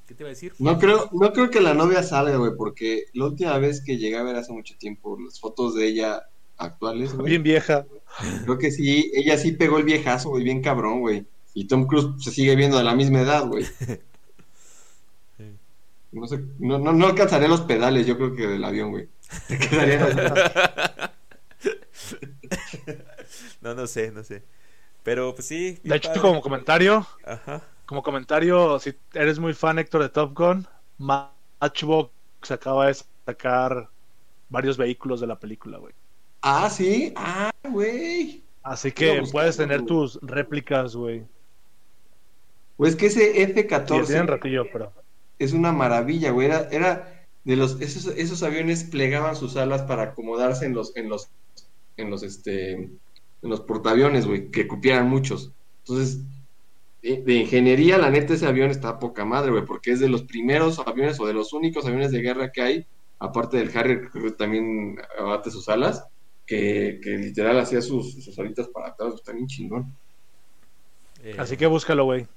¿Qué 0.07 0.13
te 0.13 0.23
iba 0.23 0.27
a 0.29 0.33
decir? 0.33 0.53
No 0.59 0.77
creo, 0.77 1.09
no 1.13 1.33
creo 1.33 1.49
que 1.49 1.61
la 1.61 1.73
novia 1.73 2.03
salga, 2.03 2.37
güey, 2.37 2.51
porque 2.57 3.05
la 3.13 3.25
última 3.25 3.57
vez 3.57 3.81
que 3.83 3.97
llegué 3.97 4.17
a 4.17 4.23
ver 4.23 4.35
hace 4.35 4.51
mucho 4.53 4.75
tiempo 4.77 5.17
las 5.19 5.39
fotos 5.39 5.73
de 5.75 5.87
ella 5.87 6.23
actuales, 6.57 7.13
güey, 7.15 7.27
Bien 7.31 7.43
vieja. 7.43 7.85
creo 8.43 8.57
que 8.57 8.71
sí, 8.71 9.11
ella 9.15 9.37
sí 9.37 9.53
pegó 9.53 9.77
el 9.77 9.83
viejazo, 9.83 10.29
güey, 10.29 10.43
bien 10.43 10.61
cabrón, 10.61 10.99
güey. 11.01 11.25
Y 11.53 11.65
Tom 11.67 11.87
Cruise 11.87 12.23
se 12.23 12.31
sigue 12.31 12.55
viendo 12.55 12.77
de 12.77 12.83
la 12.83 12.95
misma 12.95 13.21
edad, 13.21 13.45
güey. 13.47 13.65
No 16.11 16.27
sé, 16.27 16.39
no, 16.59 16.79
no, 16.79 16.93
no 16.93 17.07
alcanzaré 17.07 17.49
los 17.49 17.59
pedales, 17.61 18.07
yo 18.07 18.15
creo 18.15 18.33
que 18.33 18.47
del 18.47 18.63
avión, 18.63 18.91
güey. 18.91 19.09
Te 19.49 19.59
quedaría- 19.59 21.11
No, 23.61 23.73
no 23.75 23.85
sé, 23.85 24.11
no 24.11 24.23
sé. 24.23 24.41
Pero 25.03 25.35
pues 25.35 25.47
sí. 25.47 25.77
De 25.83 25.95
hecho, 25.97 26.09
padre. 26.09 26.21
como 26.21 26.41
comentario, 26.41 27.05
Ajá. 27.25 27.63
Como 27.85 28.03
comentario, 28.03 28.79
si 28.79 28.93
eres 29.13 29.39
muy 29.39 29.53
fan, 29.53 29.79
Héctor, 29.79 30.03
de 30.03 30.09
Top 30.09 30.37
Gun, 30.37 30.67
Matchbox 30.97 32.11
acaba 32.49 32.87
de 32.87 32.95
sacar 33.25 33.89
varios 34.49 34.77
vehículos 34.77 35.19
de 35.19 35.27
la 35.27 35.39
película, 35.39 35.77
güey. 35.77 35.93
Ah, 36.41 36.69
sí, 36.69 37.13
ah, 37.15 37.51
güey. 37.69 38.43
Así 38.63 38.91
que 38.91 39.23
puedes 39.31 39.57
tener 39.57 39.85
tus 39.85 40.19
réplicas, 40.21 40.95
güey. 40.95 41.23
Pues 42.77 42.95
que 42.95 43.07
ese 43.07 43.27
Sí, 43.27 43.33
tienen 43.33 43.57
F-14 43.57 44.25
ratillo, 44.27 44.65
pero. 44.71 44.91
es 45.39 45.53
una 45.53 45.71
maravilla, 45.71 46.31
güey. 46.31 46.47
Era, 46.47 46.67
era 46.71 47.27
de 47.43 47.55
los, 47.55 47.79
esos, 47.79 48.07
esos 48.17 48.43
aviones 48.43 48.83
plegaban 48.83 49.35
sus 49.35 49.55
alas 49.55 49.83
para 49.83 50.03
acomodarse 50.03 50.65
en 50.65 50.73
los, 50.73 50.95
en 50.97 51.09
los, 51.09 51.29
en 51.97 52.09
los, 52.09 52.23
este, 52.23 52.73
en 52.73 52.99
los 53.41 53.61
portaaviones, 53.61 54.25
güey, 54.25 54.51
que 54.51 54.67
cupieran 54.67 55.09
muchos. 55.09 55.51
Entonces, 55.79 56.21
de, 57.05 57.21
de 57.21 57.33
ingeniería, 57.35 57.97
la 57.97 58.09
neta, 58.09 58.33
ese 58.33 58.47
avión 58.47 58.71
está 58.71 58.89
a 58.89 58.99
poca 58.99 59.25
madre, 59.25 59.51
güey, 59.51 59.65
porque 59.65 59.91
es 59.91 59.99
de 59.99 60.09
los 60.09 60.23
primeros 60.23 60.79
aviones 60.79 61.19
o 61.19 61.25
de 61.27 61.33
los 61.33 61.53
únicos 61.53 61.85
aviones 61.85 62.11
de 62.11 62.21
guerra 62.21 62.51
que 62.51 62.61
hay, 62.61 62.85
aparte 63.19 63.57
del 63.57 63.75
Harrier, 63.77 64.09
que 64.11 64.31
también 64.31 64.97
abate 65.19 65.51
sus 65.51 65.69
alas, 65.69 66.03
que, 66.45 66.99
que 67.03 67.11
literal 67.11 67.59
hacía 67.59 67.81
sus, 67.81 68.23
sus 68.23 68.37
alitas 68.39 68.67
para 68.69 68.89
atrás, 68.89 69.13
está 69.15 69.31
bien 69.33 69.47
chingón. 69.47 69.95
Eh, 71.23 71.35
Así 71.37 71.57
que 71.57 71.65
búscalo, 71.67 72.05
güey. 72.05 72.27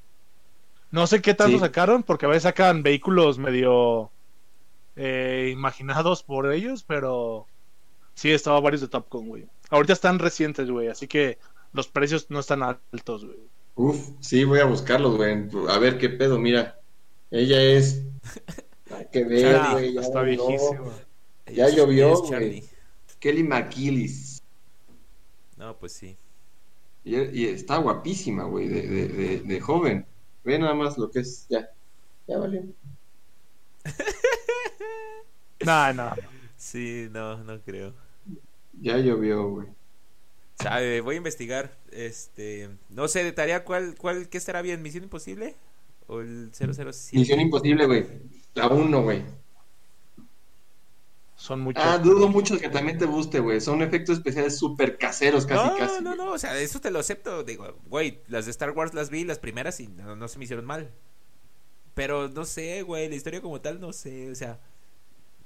No 0.90 1.06
sé 1.06 1.20
qué 1.20 1.34
tanto 1.34 1.58
Sí. 1.58 1.64
sacaron, 1.64 2.02
porque 2.02 2.24
a 2.26 2.30
veces 2.30 2.44
sacan 2.44 2.82
vehículos 2.82 3.38
medio 3.38 4.10
eh, 4.96 5.50
imaginados 5.52 6.22
por 6.22 6.50
ellos, 6.52 6.84
pero 6.84 7.46
sí, 8.14 8.30
estaba 8.30 8.60
varios 8.60 8.80
de 8.80 8.88
Top 8.88 9.06
Gun, 9.10 9.28
güey. 9.28 9.46
Ahorita 9.70 9.92
están 9.92 10.18
recientes, 10.18 10.70
güey, 10.70 10.88
así 10.88 11.06
que 11.06 11.38
los 11.72 11.88
precios 11.88 12.30
no 12.30 12.40
están 12.40 12.62
altos, 12.62 13.24
güey. 13.26 13.38
Uf, 13.78 14.10
sí, 14.20 14.42
voy 14.42 14.58
a 14.58 14.64
buscarlos, 14.64 15.16
güey. 15.16 15.48
A 15.68 15.78
ver 15.78 15.98
qué 15.98 16.08
pedo, 16.10 16.36
mira. 16.38 16.80
Ella 17.30 17.62
es. 17.62 18.02
Hay 18.90 19.06
que 19.12 19.24
ver, 19.24 19.52
Charlie, 19.54 19.72
güey. 19.72 19.94
ya 19.94 20.00
Está 20.00 20.22
llovió. 20.24 20.46
viejísimo. 20.48 20.92
ya 21.46 21.68
llovió, 21.68 22.12
es 22.12 22.18
güey. 22.18 22.30
Charlie. 22.30 22.64
Kelly 23.20 23.42
McKillis. 23.44 24.42
No, 25.56 25.76
pues 25.78 25.92
sí. 25.92 26.16
Y, 27.04 27.16
y 27.16 27.44
está 27.46 27.76
guapísima, 27.78 28.44
güey, 28.44 28.66
de, 28.68 28.82
de, 28.88 29.08
de, 29.08 29.40
de 29.42 29.60
joven. 29.60 30.04
Ve 30.42 30.58
nada 30.58 30.74
más 30.74 30.98
lo 30.98 31.08
que 31.10 31.20
es. 31.20 31.46
Ya. 31.48 31.70
Ya 32.26 32.38
valió. 32.38 32.62
No, 35.64 35.92
no. 35.92 36.12
Sí, 36.56 37.08
no, 37.10 37.42
no 37.42 37.60
creo. 37.62 37.92
Ya 38.80 38.96
llovió, 38.98 39.48
güey. 39.50 39.66
Sabe, 40.60 41.00
voy 41.00 41.14
a 41.14 41.18
investigar. 41.18 41.76
Este, 41.92 42.68
no 42.88 43.08
sé 43.08 43.22
de 43.24 43.32
tarea 43.32 43.64
cuál, 43.64 43.94
cuál, 43.96 44.28
qué 44.28 44.38
estará 44.38 44.62
bien, 44.62 44.82
Misión 44.82 45.04
Imposible 45.04 45.56
o 46.08 46.20
el 46.20 46.50
007. 46.52 46.90
Misión 47.12 47.40
imposible, 47.40 47.86
güey. 47.86 48.06
La 48.54 48.68
uno, 48.68 49.02
güey. 49.02 49.22
Son 51.36 51.60
muchos. 51.60 51.84
Ah, 51.86 51.98
dudo 51.98 52.28
mucho 52.28 52.58
que 52.58 52.68
también 52.68 52.98
te 52.98 53.06
guste, 53.06 53.38
güey. 53.38 53.60
Son 53.60 53.80
efectos 53.80 54.16
especiales 54.18 54.58
súper 54.58 54.98
caseros, 54.98 55.46
casi, 55.46 55.68
no, 55.68 55.76
casi. 55.76 56.02
no, 56.02 56.16
güey. 56.16 56.18
no, 56.18 56.32
o 56.32 56.38
sea, 56.38 56.58
eso 56.58 56.80
te 56.80 56.90
lo 56.90 56.98
acepto. 56.98 57.44
Digo, 57.44 57.78
güey, 57.86 58.20
las 58.26 58.46
de 58.46 58.50
Star 58.50 58.72
Wars 58.72 58.92
las 58.92 59.10
vi, 59.10 59.22
las 59.24 59.38
primeras, 59.38 59.78
y 59.78 59.86
no, 59.86 60.16
no 60.16 60.26
se 60.26 60.38
me 60.38 60.44
hicieron 60.44 60.64
mal. 60.64 60.90
Pero 61.94 62.28
no 62.28 62.44
sé, 62.44 62.82
güey, 62.82 63.08
la 63.08 63.14
historia 63.14 63.40
como 63.40 63.60
tal, 63.60 63.80
no 63.80 63.92
sé, 63.92 64.30
o 64.30 64.34
sea. 64.34 64.58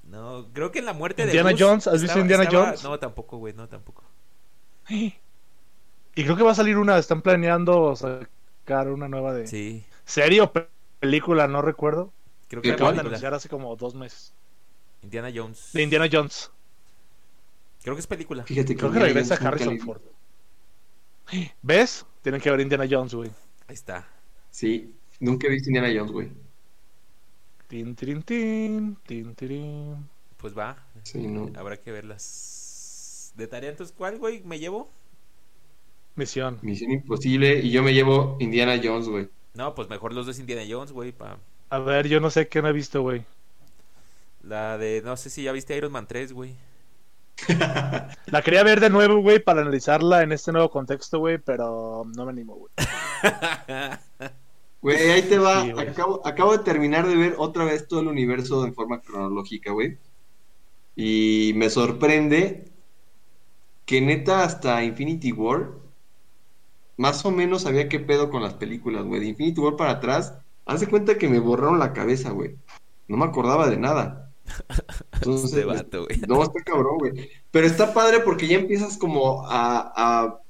No, 0.04 0.48
creo 0.52 0.72
que 0.72 0.78
en 0.78 0.86
la 0.86 0.94
muerte 0.94 1.22
Indiana 1.22 1.50
de 1.50 1.54
Gus 1.54 1.62
Jones, 1.62 1.86
¿has 1.86 2.00
visto 2.02 2.18
Indiana 2.18 2.44
estaba- 2.44 2.66
Jones? 2.66 2.82
No, 2.82 2.98
tampoco, 2.98 3.36
güey, 3.36 3.52
no, 3.52 3.68
tampoco. 3.68 4.02
Y 6.14 6.24
creo 6.24 6.36
que 6.36 6.42
va 6.42 6.52
a 6.52 6.54
salir 6.54 6.76
una, 6.76 6.98
están 6.98 7.22
planeando 7.22 7.94
sacar 7.96 8.88
una 8.90 9.08
nueva 9.08 9.32
de 9.34 9.46
Sí, 9.46 9.84
serie 10.04 10.42
o 10.42 10.52
pe- 10.52 10.68
película, 11.00 11.48
no 11.48 11.62
recuerdo. 11.62 12.12
creo 12.48 12.62
¿Qué 12.62 12.68
que 12.68 12.74
acaban 12.74 12.94
de 12.96 13.00
anunciar 13.00 13.34
hace 13.34 13.48
como 13.48 13.74
dos 13.76 13.94
meses. 13.94 14.32
Indiana 15.02 15.30
Jones. 15.34 15.72
De 15.74 15.82
Indiana 15.82 16.08
Jones. 16.10 16.50
Creo 17.82 17.94
que 17.96 18.00
es 18.00 18.06
película. 18.06 18.44
Fíjate 18.44 18.74
que 18.74 18.80
Creo 18.80 18.92
que 18.92 18.98
regresa 19.00 19.34
Harrison. 19.34 19.78
Ford. 19.78 20.02
¿Ves? 21.62 22.06
Tienen 22.22 22.40
que 22.40 22.50
ver 22.50 22.60
Indiana 22.60 22.86
Jones, 22.88 23.14
güey. 23.14 23.30
Ahí 23.66 23.74
está. 23.74 24.06
Sí, 24.50 25.00
nunca 25.20 25.46
he 25.48 25.50
visto 25.50 25.68
Indiana 25.70 25.88
Jones, 25.92 26.12
güey. 26.12 26.30
Tin, 27.68 27.94
tin, 27.96 28.22
tin, 28.22 29.34
tirin. 29.34 30.08
Pues 30.36 30.56
va, 30.56 30.76
Sí, 31.04 31.26
no. 31.26 31.50
habrá 31.56 31.76
que 31.76 31.90
verlas. 31.92 32.24
De 33.34 33.46
tarea, 33.46 33.70
entonces, 33.70 33.94
¿cuál, 33.96 34.18
güey, 34.18 34.42
me 34.42 34.58
llevo? 34.58 34.90
Misión. 36.14 36.58
Misión 36.62 36.90
imposible. 36.90 37.60
Y 37.60 37.70
yo 37.70 37.82
me 37.82 37.94
llevo 37.94 38.36
Indiana 38.40 38.80
Jones, 38.82 39.08
güey. 39.08 39.28
No, 39.54 39.74
pues 39.74 39.88
mejor 39.88 40.12
los 40.12 40.26
dos 40.26 40.38
Indiana 40.38 40.62
Jones, 40.68 40.92
güey, 40.92 41.12
pa... 41.12 41.38
A 41.70 41.78
ver, 41.78 42.08
yo 42.08 42.20
no 42.20 42.30
sé 42.30 42.48
qué 42.48 42.60
no 42.60 42.68
he 42.68 42.72
visto, 42.72 43.00
güey. 43.00 43.24
La 44.42 44.76
de, 44.76 45.00
no 45.02 45.16
sé 45.16 45.30
si 45.30 45.42
ya 45.42 45.52
viste 45.52 45.76
Iron 45.76 45.92
Man 45.92 46.06
3, 46.06 46.32
güey. 46.32 46.54
La 48.26 48.42
quería 48.42 48.62
ver 48.62 48.80
de 48.80 48.90
nuevo, 48.90 49.20
güey, 49.22 49.38
para 49.38 49.62
analizarla 49.62 50.22
en 50.22 50.32
este 50.32 50.52
nuevo 50.52 50.70
contexto, 50.70 51.18
güey, 51.18 51.38
pero 51.38 52.04
no 52.14 52.24
me 52.24 52.30
animo, 52.30 52.56
güey. 52.56 52.72
Güey, 54.82 55.10
ahí 55.12 55.22
te 55.22 55.38
va. 55.38 55.62
Sí, 55.62 55.70
acabo, 55.78 56.26
acabo 56.26 56.58
de 56.58 56.64
terminar 56.64 57.06
de 57.06 57.14
ver 57.14 57.36
otra 57.38 57.62
vez 57.62 57.86
todo 57.86 58.00
el 58.00 58.08
universo 58.08 58.64
en 58.66 58.74
forma 58.74 59.00
cronológica, 59.00 59.70
güey. 59.70 59.96
Y 60.96 61.52
me 61.54 61.70
sorprende 61.70 62.64
que 63.92 64.00
neta 64.00 64.42
hasta 64.42 64.82
Infinity 64.82 65.32
War 65.32 65.72
más 66.96 67.26
o 67.26 67.30
menos 67.30 67.64
sabía 67.64 67.90
qué 67.90 68.00
pedo 68.00 68.30
con 68.30 68.42
las 68.42 68.54
películas, 68.54 69.04
güey. 69.04 69.20
De 69.20 69.26
Infinity 69.26 69.60
War 69.60 69.76
para 69.76 69.90
atrás, 69.90 70.32
haz 70.64 70.80
de 70.80 70.86
cuenta 70.86 71.18
que 71.18 71.28
me 71.28 71.38
borraron 71.38 71.78
la 71.78 71.92
cabeza, 71.92 72.30
güey. 72.30 72.56
No 73.06 73.18
me 73.18 73.26
acordaba 73.26 73.68
de 73.68 73.76
nada. 73.76 74.32
Entonces, 75.12 75.52
Este 75.52 75.66
vato, 75.66 76.06
güey. 76.06 76.18
no, 76.26 76.42
está 76.42 76.62
cabrón, 76.62 76.96
güey. 77.00 77.28
Pero 77.50 77.66
está 77.66 77.92
padre 77.92 78.20
porque 78.20 78.46
ya 78.46 78.56
empiezas 78.56 78.96
como 78.96 79.46
a, 79.46 79.92
a, 79.94 80.40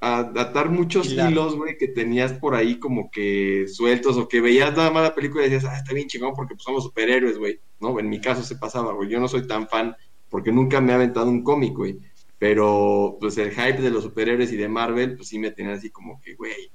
a 0.00 0.18
atar 0.40 0.70
muchos 0.70 1.12
hilos, 1.12 1.56
güey, 1.56 1.76
que 1.76 1.88
tenías 1.88 2.32
por 2.32 2.54
ahí 2.54 2.78
como 2.78 3.10
que 3.10 3.66
sueltos 3.68 4.16
o 4.16 4.26
que 4.26 4.40
veías 4.40 4.74
nada 4.74 4.90
más 4.90 5.02
la 5.02 5.14
película 5.14 5.44
y 5.44 5.50
decías, 5.50 5.70
ah, 5.70 5.76
está 5.76 5.92
bien 5.92 6.08
chingón 6.08 6.32
porque 6.32 6.54
pues, 6.54 6.64
somos 6.64 6.84
superhéroes, 6.84 7.36
güey. 7.36 7.60
No, 7.78 8.00
en 8.00 8.08
mi 8.08 8.22
caso 8.22 8.42
se 8.42 8.56
pasaba, 8.56 8.94
güey. 8.94 9.10
Yo 9.10 9.20
no 9.20 9.28
soy 9.28 9.46
tan 9.46 9.68
fan 9.68 9.94
porque 10.30 10.50
nunca 10.50 10.80
me 10.80 10.92
ha 10.92 10.96
aventado 10.96 11.28
un 11.28 11.44
cómic, 11.44 11.76
güey. 11.76 11.98
Pero 12.40 13.18
pues 13.20 13.38
el 13.38 13.52
hype 13.52 13.82
de 13.82 13.90
los 13.92 14.04
superhéroes 14.04 14.52
y 14.52 14.58
de 14.58 14.68
Marvel, 14.68 15.16
pues 15.16 15.28
sí 15.30 15.38
me 15.40 15.52
tenía 15.52 15.74
así 15.74 15.90
como 15.90 16.20
que, 16.22 16.34
güey. 16.36 16.72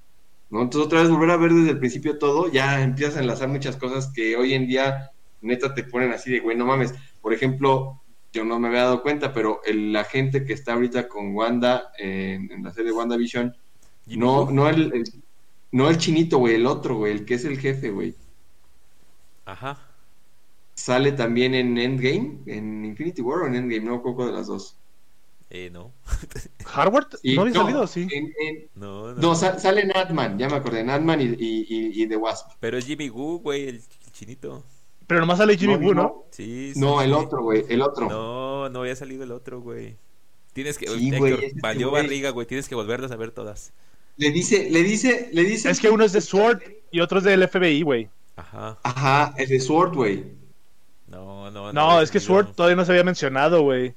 ¿No? 0.51 0.61
Entonces 0.63 0.88
otra 0.88 1.01
vez 1.01 1.09
volver 1.11 1.32
a 1.32 1.38
ver 1.38 1.53
desde 1.53 1.72
el 1.72 1.80
principio 1.80 2.20
todo, 2.20 2.51
ya 2.51 2.82
empiezas 2.84 3.18
a 3.18 3.22
enlazar 3.22 3.49
muchas 3.49 3.78
cosas 3.78 4.11
que 4.16 4.38
hoy 4.38 4.53
en 4.55 4.68
día 4.68 5.11
neta 5.41 5.74
te 5.76 5.84
ponen 5.86 6.13
así 6.13 6.32
de, 6.32 6.39
güey, 6.41 6.57
no 6.57 6.66
mames. 6.68 6.95
Por 7.22 7.34
ejemplo, 7.34 8.01
yo 8.34 8.45
no 8.45 8.59
me 8.59 8.70
había 8.70 8.84
dado 8.86 9.03
cuenta, 9.03 9.34
pero 9.34 9.61
el, 9.66 9.93
la 9.93 10.05
gente 10.05 10.45
que 10.45 10.53
está 10.53 10.74
ahorita 10.76 11.09
con 11.09 11.36
Wanda 11.36 11.91
en, 11.99 12.51
en 12.51 12.63
la 12.63 12.74
serie 12.74 12.93
WandaVision, 12.93 13.55
no, 14.07 14.51
no 14.51 14.70
el, 14.70 14.93
el- 14.93 15.24
no 15.72 15.89
el 15.89 15.97
chinito, 15.99 16.39
güey, 16.39 16.55
el 16.55 16.68
otro, 16.68 16.97
güey, 16.97 17.13
el 17.13 17.26
que 17.26 17.36
es 17.36 17.45
el 17.45 17.59
jefe, 17.59 17.91
güey. 17.91 18.16
Ajá. 19.45 19.78
Sale 20.76 21.11
también 21.13 21.53
en 21.55 21.78
Endgame, 21.78 22.43
en 22.45 22.86
Infinity 22.86 23.22
War 23.22 23.43
o 23.43 23.47
en 23.47 23.55
Endgame, 23.55 23.86
no 23.86 24.01
poco 24.03 24.26
de 24.26 24.32
las 24.34 24.47
dos. 24.47 24.78
Eh, 25.50 25.70
no. 25.72 25.91
¿Harvard? 26.74 27.08
Y- 27.24 27.36
¿No 27.36 27.43
había 27.43 27.54
salido? 27.54 27.88
Sí. 27.88 28.08
en- 28.12 28.34
en- 28.41 28.68
No, 28.76 29.14
no. 29.14 29.22
no, 29.22 29.36
sa- 29.36 29.60
sale 29.60 29.82
en 29.82 29.91
Ant-Man, 29.96 30.38
ya 30.39 30.50
me 30.50 30.56
acordé, 30.56 30.80
en 30.82 30.89
Ant-Man 30.89 31.22
y, 31.22 31.26
y, 31.26 31.66
y, 31.70 32.04
y 32.04 32.08
The 32.08 32.18
Wasp. 32.18 32.52
Pero 32.60 32.78
es 32.78 32.86
Jimmy 32.86 33.10
Woo, 33.10 33.39
güey, 33.39 33.68
el, 33.70 33.76
el 33.76 34.12
chinito. 34.12 34.64
Pero 35.08 35.20
nomás 35.20 35.38
sale 35.38 35.56
Jimmy 35.58 35.74
No, 35.78 35.80
Woo, 35.86 35.93
¿no? 35.93 36.02
no. 36.04 36.24
Sí, 36.32 36.72
sí, 36.74 36.80
No, 36.80 37.02
el 37.02 37.10
sí. 37.12 37.16
otro, 37.16 37.43
güey, 37.43 37.64
el 37.70 37.82
otro. 37.82 38.10
No, 38.10 38.70
no 38.70 38.80
había 38.82 38.96
salido 38.96 39.24
el 39.24 39.32
otro, 39.32 39.62
güey. 39.62 39.96
Tienes 40.54 40.78
que, 40.78 40.88
Sí, 40.88 41.06
Héctor, 41.08 41.20
güey, 41.20 41.34
es 41.34 41.43
este 41.43 41.62
valió 41.62 41.89
güey. 41.91 42.04
barriga, 42.04 42.30
güey. 42.32 42.48
Tienes 42.48 42.68
que 42.68 42.76
volverlas 42.76 43.12
a 43.12 43.16
ver 43.16 43.32
todas. 43.32 43.72
Le 44.18 44.32
dice, 44.32 44.70
le 44.72 44.82
dice, 44.84 45.30
le 45.34 45.43
dice. 45.43 45.70
Es 45.70 45.80
que 45.80 45.89
uno 45.89 46.06
es 46.06 46.14
de 46.14 46.22
SWORD 46.22 46.62
y 46.91 47.02
otro 47.02 47.18
es 47.20 47.26
del 47.26 47.43
FBI, 47.48 47.82
güey. 47.84 48.10
Ajá. 48.38 48.78
Ajá, 48.82 49.34
el 49.38 49.48
de 49.50 49.60
Sword, 49.60 49.93
güey. 49.93 50.24
No, 51.08 51.52
no, 51.52 51.72
No, 51.74 51.91
había 51.91 52.04
es 52.04 52.12
que. 52.12 52.20
SWORD 52.20 52.54
todavía 52.56 52.76
no 52.78 52.86
se 52.86 52.91
había 52.93 53.04
mencionado, 53.04 53.62
güey. 53.62 53.93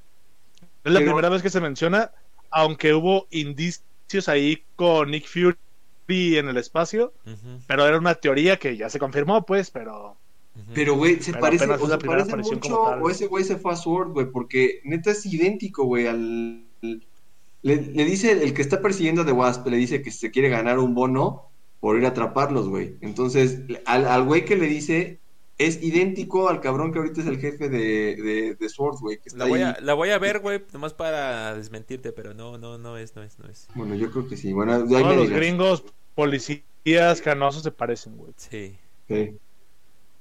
Es 0.88 0.94
la 0.94 1.00
Pero- 1.00 1.12
primera 1.12 1.28
vez 1.28 1.42
que 1.42 1.50
se 1.50 1.60
menciona, 1.60 2.10
aunque 2.50 2.94
hubo 2.94 3.26
indicios 3.30 4.28
ahí 4.28 4.62
con 4.76 5.10
Nick 5.10 5.26
Fury 5.28 5.56
en 6.38 6.48
el 6.48 6.56
espacio, 6.56 7.12
pero 7.66 7.86
era 7.86 7.98
una 7.98 8.14
teoría 8.14 8.58
que 8.58 8.76
ya 8.76 8.88
se 8.88 8.98
confirmó, 8.98 9.44
pues, 9.44 9.70
pero... 9.70 10.16
Pero, 10.74 10.96
güey, 10.96 11.20
se 11.22 11.32
Pero 11.32 11.40
parece, 11.42 11.66
o 11.66 11.74
es 11.74 11.80
la 11.82 11.88
se 11.90 11.98
primera 11.98 12.24
parece 12.24 12.30
aparición 12.30 12.58
mucho, 12.58 12.80
o 12.80 13.10
ese 13.10 13.26
güey 13.26 13.44
se 13.44 13.56
fue 13.58 13.72
a 13.72 13.76
Sword, 13.76 14.08
güey, 14.12 14.26
porque 14.30 14.80
neta 14.84 15.10
es 15.12 15.24
idéntico, 15.26 15.84
güey, 15.84 16.06
al... 16.08 16.64
Le, 16.80 17.76
le 17.76 18.04
dice, 18.04 18.32
el 18.32 18.54
que 18.54 18.62
está 18.62 18.80
persiguiendo 18.80 19.22
a 19.22 19.26
The 19.26 19.32
Wasp, 19.32 19.66
le 19.68 19.76
dice 19.76 20.00
que 20.02 20.10
se 20.10 20.30
quiere 20.30 20.48
ganar 20.48 20.78
un 20.78 20.94
bono 20.94 21.44
por 21.80 21.96
ir 21.98 22.06
a 22.06 22.08
atraparlos, 22.08 22.68
güey. 22.68 22.94
Entonces, 23.02 23.60
al, 23.84 24.06
al 24.06 24.22
güey 24.24 24.44
que 24.44 24.56
le 24.56 24.66
dice, 24.66 25.18
es 25.58 25.82
idéntico 25.82 26.48
al 26.48 26.60
cabrón 26.60 26.92
que 26.92 26.98
ahorita 27.00 27.20
es 27.20 27.26
el 27.26 27.38
jefe 27.38 27.68
de, 27.68 28.16
de, 28.16 28.54
de 28.54 28.68
Sword, 28.68 28.98
güey, 29.00 29.18
que 29.18 29.28
está 29.28 29.44
La 29.44 29.46
voy, 29.46 29.60
ahí. 29.60 29.62
a, 29.62 29.78
la 29.80 29.94
voy 29.94 30.10
a 30.10 30.18
ver, 30.18 30.38
güey, 30.40 30.64
nomás 30.72 30.94
para 30.94 31.54
desmentirte, 31.54 32.12
pero 32.12 32.32
no, 32.34 32.58
no, 32.58 32.78
no 32.78 32.96
es, 32.96 33.14
no 33.16 33.22
es, 33.22 33.38
no 33.38 33.48
es. 33.48 33.68
Bueno, 33.74 33.94
yo 33.96 34.10
creo 34.10 34.28
que 34.28 34.36
sí. 34.36 34.52
Bueno, 34.52 34.74
ahí 34.74 35.02
Todos 35.02 35.16
me 35.16 35.16
los 35.16 35.30
gringos, 35.30 35.84
policías, 36.14 37.20
canosos 37.22 37.62
se 37.64 37.70
parecen, 37.72 38.16
güey. 38.16 38.32
Sí, 38.36 38.78
Sí. 39.08 39.36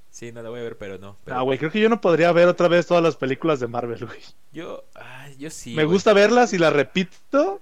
sí, 0.09 0.31
no 0.31 0.41
la 0.41 0.49
voy 0.49 0.59
a 0.61 0.63
ver, 0.63 0.77
pero 0.77 0.97
no. 0.97 1.17
Pero 1.23 1.37
Ah, 1.37 1.41
güey, 1.41 1.57
creo 1.59 1.71
que 1.71 1.79
yo 1.79 1.89
no 1.89 2.01
podría 2.01 2.31
ver 2.31 2.47
otra 2.47 2.67
vez 2.67 2.87
todas 2.87 3.03
las 3.03 3.15
películas 3.17 3.59
de 3.59 3.67
Marvel, 3.67 4.05
güey. 4.05 4.19
Yo, 4.51 4.83
ay, 4.95 5.35
yo 5.37 5.49
sí. 5.49 5.75
Me 5.75 5.83
gusta 5.85 6.13
verlas 6.13 6.53
y 6.53 6.57
las 6.57 6.73
repito, 6.73 7.61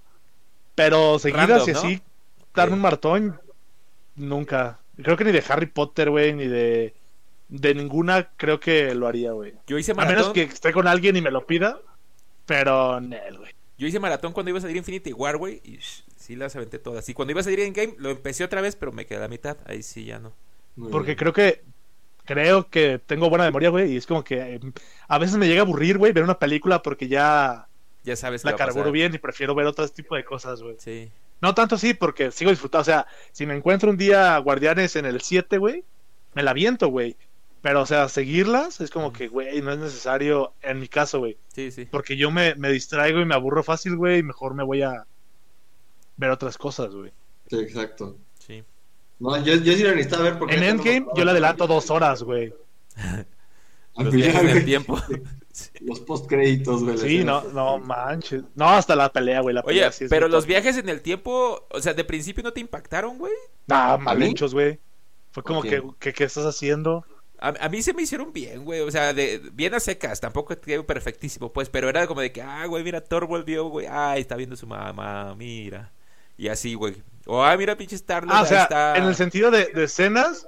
pero 0.75 1.19
seguidas 1.19 1.49
Random, 1.49 1.69
y 1.69 1.73
¿no? 1.73 1.79
así, 1.79 2.01
darme 2.53 2.71
Sí. 2.71 2.75
un 2.75 2.81
martón, 2.81 3.41
nunca. 4.15 4.79
Creo 5.01 5.17
que 5.17 5.25
ni 5.25 5.31
de 5.31 5.43
Harry 5.49 5.65
Potter, 5.65 6.09
güey, 6.09 6.33
ni 6.33 6.47
de. 6.47 6.93
De 7.47 7.75
ninguna 7.75 8.29
creo 8.37 8.59
que 8.59 8.93
lo 8.95 9.07
haría, 9.07 9.31
güey. 9.31 9.53
Yo 9.67 9.77
hice 9.77 9.91
A 9.91 10.05
menos 10.05 10.27
maratón. 10.27 10.33
que 10.33 10.43
esté 10.43 10.73
con 10.73 10.87
alguien 10.87 11.15
y 11.15 11.21
me 11.21 11.31
lo 11.31 11.45
pida. 11.45 11.79
Pero, 12.45 12.99
Nel, 12.99 13.37
güey. 13.37 13.53
Yo 13.77 13.87
hice 13.87 13.99
maratón 13.99 14.31
cuando 14.33 14.49
iba 14.49 14.57
a 14.59 14.61
salir 14.61 14.77
Infinity 14.77 15.13
War, 15.13 15.37
güey. 15.37 15.61
Y 15.63 15.77
shh, 15.77 16.03
sí 16.17 16.35
las 16.35 16.55
aventé 16.55 16.79
todas. 16.79 17.07
Y 17.09 17.13
cuando 17.13 17.31
iba 17.31 17.41
a 17.41 17.43
salir 17.43 17.59
en 17.59 17.73
game, 17.73 17.93
lo 17.97 18.09
empecé 18.09 18.43
otra 18.43 18.61
vez, 18.61 18.75
pero 18.75 18.91
me 18.91 19.05
quedé 19.05 19.17
a 19.17 19.21
la 19.21 19.27
mitad. 19.27 19.57
Ahí 19.65 19.83
sí 19.83 20.05
ya 20.05 20.19
no. 20.19 20.33
Muy 20.75 20.91
Porque 20.91 21.07
bien. 21.15 21.17
creo 21.17 21.33
que. 21.33 21.61
Creo 22.25 22.69
que 22.69 22.99
tengo 23.05 23.29
buena 23.29 23.43
memoria, 23.45 23.69
güey. 23.69 23.93
Y 23.93 23.97
es 23.97 24.07
como 24.07 24.23
que. 24.23 24.35
eh, 24.55 24.59
a 25.07 25.19
veces 25.19 25.37
me 25.37 25.47
llega 25.47 25.61
a 25.61 25.65
aburrir, 25.65 25.97
güey, 25.99 26.11
ver 26.13 26.23
una 26.23 26.39
película 26.39 26.81
porque 26.81 27.07
ya 27.07 27.67
Ya 28.03 28.15
sabes 28.15 28.43
la 28.43 28.55
carburo 28.55 28.91
bien 28.91 29.13
y 29.13 29.19
prefiero 29.19 29.53
ver 29.53 29.67
otro 29.67 29.87
tipo 29.89 30.15
de 30.15 30.23
cosas, 30.25 30.61
güey. 30.63 30.75
Sí. 30.79 31.11
No 31.41 31.53
tanto 31.53 31.77
sí, 31.77 31.93
porque 31.93 32.31
sigo 32.31 32.49
disfrutando. 32.49 32.81
O 32.81 32.85
sea, 32.85 33.05
si 33.31 33.45
me 33.45 33.55
encuentro 33.55 33.89
un 33.91 33.97
día 33.97 34.37
Guardianes 34.39 34.95
en 34.95 35.05
el 35.05 35.21
7, 35.21 35.57
güey, 35.59 35.83
me 36.33 36.41
la 36.41 36.53
viento, 36.53 36.87
güey. 36.87 37.15
Pero, 37.65 37.81
o 37.81 37.85
sea, 37.87 38.09
seguirlas 38.09 38.79
es 38.79 38.91
como 38.91 39.11
que, 39.11 39.27
güey, 39.27 39.59
no 39.63 39.71
es 39.71 39.79
necesario 39.79 40.53
en 40.61 40.79
mi 40.79 40.87
caso, 40.87 41.17
güey. 41.17 41.35
Sí, 41.47 41.71
sí. 41.71 41.87
Porque 41.89 42.15
yo 42.15 42.29
me, 42.29 42.53
me 42.53 42.69
distraigo 42.69 43.19
y 43.21 43.25
me 43.25 43.33
aburro 43.33 43.63
fácil, 43.63 43.95
güey, 43.95 44.19
y 44.19 44.23
mejor 44.23 44.53
me 44.53 44.63
voy 44.63 44.83
a 44.83 45.07
ver 46.15 46.29
otras 46.29 46.59
cosas, 46.59 46.93
güey. 46.93 47.11
Sí, 47.49 47.57
exacto. 47.57 48.17
Sí. 48.37 48.63
No, 49.17 49.43
yo, 49.43 49.55
yo 49.55 49.73
sí 49.73 49.81
la 49.81 49.95
necesitaba 49.95 50.25
ver 50.25 50.37
porque... 50.37 50.53
En 50.53 50.61
Endgame 50.61 51.07
yo 51.15 51.25
le 51.25 51.31
adelanto 51.31 51.65
dos 51.65 51.89
horas, 51.89 52.21
güey. 52.21 52.53
Los 53.97 54.05
Al 54.05 54.11
viajes 54.11 54.33
final, 54.33 54.43
en 54.43 54.47
el 54.49 54.53
güey, 54.53 54.65
tiempo. 54.65 54.99
Los 55.81 55.99
postcréditos, 56.01 56.83
güey. 56.83 56.97
Sí, 56.99 57.23
no, 57.23 57.45
no 57.45 57.79
manches. 57.79 58.43
No, 58.53 58.69
hasta 58.69 58.95
la 58.95 59.11
pelea, 59.11 59.41
güey. 59.41 59.55
La 59.55 59.61
Oye, 59.61 59.77
pelea 59.77 59.91
sí 59.91 60.03
es 60.03 60.11
pero 60.11 60.27
los 60.27 60.43
top. 60.43 60.49
viajes 60.49 60.77
en 60.77 60.89
el 60.89 61.01
tiempo, 61.01 61.65
o 61.71 61.81
sea, 61.81 61.95
de 61.95 62.03
principio 62.03 62.43
no 62.43 62.53
te 62.53 62.59
impactaron, 62.59 63.17
güey. 63.17 63.33
Nah, 63.65 63.97
mal 63.97 64.21
hechos, 64.21 64.53
güey. 64.53 64.79
Fue 65.31 65.41
como 65.41 65.63
que, 65.63 65.81
¿qué 65.97 66.23
estás 66.23 66.45
haciendo? 66.45 67.03
A, 67.45 67.65
a 67.65 67.69
mí 67.69 67.81
se 67.81 67.93
me 67.93 68.01
hicieron 68.01 68.33
bien, 68.33 68.65
güey. 68.65 68.81
O 68.81 68.89
sea, 68.91 69.13
de, 69.13 69.39
bien 69.53 69.73
a 69.73 69.79
secas. 69.79 70.19
Tampoco 70.19 70.59
quedó 70.59 70.85
perfectísimo, 70.85 71.51
pues. 71.53 71.69
Pero 71.69 71.89
era 71.89 72.07
como 72.07 72.21
de 72.21 72.31
que, 72.31 72.41
ah, 72.41 72.65
güey, 72.65 72.83
mira, 72.83 73.01
Thor 73.01 73.27
volvió, 73.27 73.65
güey. 73.65 73.87
Ay, 73.89 74.21
está 74.21 74.35
viendo 74.35 74.55
su 74.55 74.67
mamá, 74.67 75.35
mira. 75.35 75.91
Y 76.37 76.47
así, 76.47 76.73
güey. 76.73 76.95
O, 77.25 77.43
ah, 77.43 77.55
mira, 77.57 77.75
pinche 77.77 77.95
Star 77.95 78.25
Ah, 78.29 78.41
o 78.41 78.45
sea, 78.45 78.63
está... 78.63 78.97
en 78.97 79.03
el 79.05 79.15
sentido 79.15 79.51
de, 79.51 79.67
de 79.67 79.83
escenas, 79.85 80.47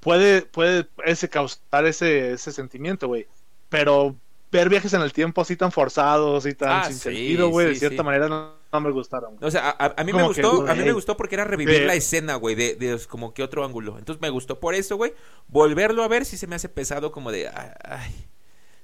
puede, 0.00 0.42
puede 0.42 0.88
ese 1.04 1.28
causar 1.28 1.86
ese, 1.86 2.32
ese 2.32 2.52
sentimiento, 2.52 3.08
güey. 3.08 3.26
Pero 3.68 4.16
ver 4.50 4.68
viajes 4.68 4.92
en 4.94 5.02
el 5.02 5.12
tiempo 5.12 5.42
así 5.42 5.56
tan 5.56 5.72
forzados 5.72 6.46
y 6.46 6.54
tan 6.54 6.70
Ah, 6.70 6.84
sin 6.84 6.94
sí, 6.94 7.00
sentido, 7.00 7.48
güey, 7.50 7.68
de 7.68 7.74
cierta 7.74 8.02
manera 8.02 8.28
no, 8.28 8.55
no 8.72 8.80
me 8.80 8.90
gustaron. 8.90 9.36
O 9.40 9.50
sea, 9.50 9.70
a, 9.70 9.94
a 9.96 10.04
mí 10.04 10.12
me 10.12 10.18
que, 10.18 10.24
gustó, 10.26 10.68
a 10.68 10.74
mí 10.74 10.82
me 10.82 10.92
gustó 10.92 11.16
porque 11.16 11.34
era 11.34 11.44
revivir 11.44 11.82
la 11.82 11.94
escena, 11.94 12.36
güey, 12.36 12.54
de, 12.54 12.74
de 12.76 12.98
como 13.08 13.32
que 13.32 13.42
otro 13.42 13.64
ángulo. 13.64 13.98
Entonces 13.98 14.20
me 14.20 14.30
gustó 14.30 14.60
por 14.60 14.74
eso, 14.74 14.96
güey. 14.96 15.14
Volverlo 15.48 16.02
a 16.02 16.08
ver 16.08 16.24
sí 16.24 16.36
se 16.36 16.46
me 16.46 16.56
hace 16.56 16.68
pesado 16.68 17.12
como 17.12 17.32
de, 17.32 17.48
ay, 17.48 18.26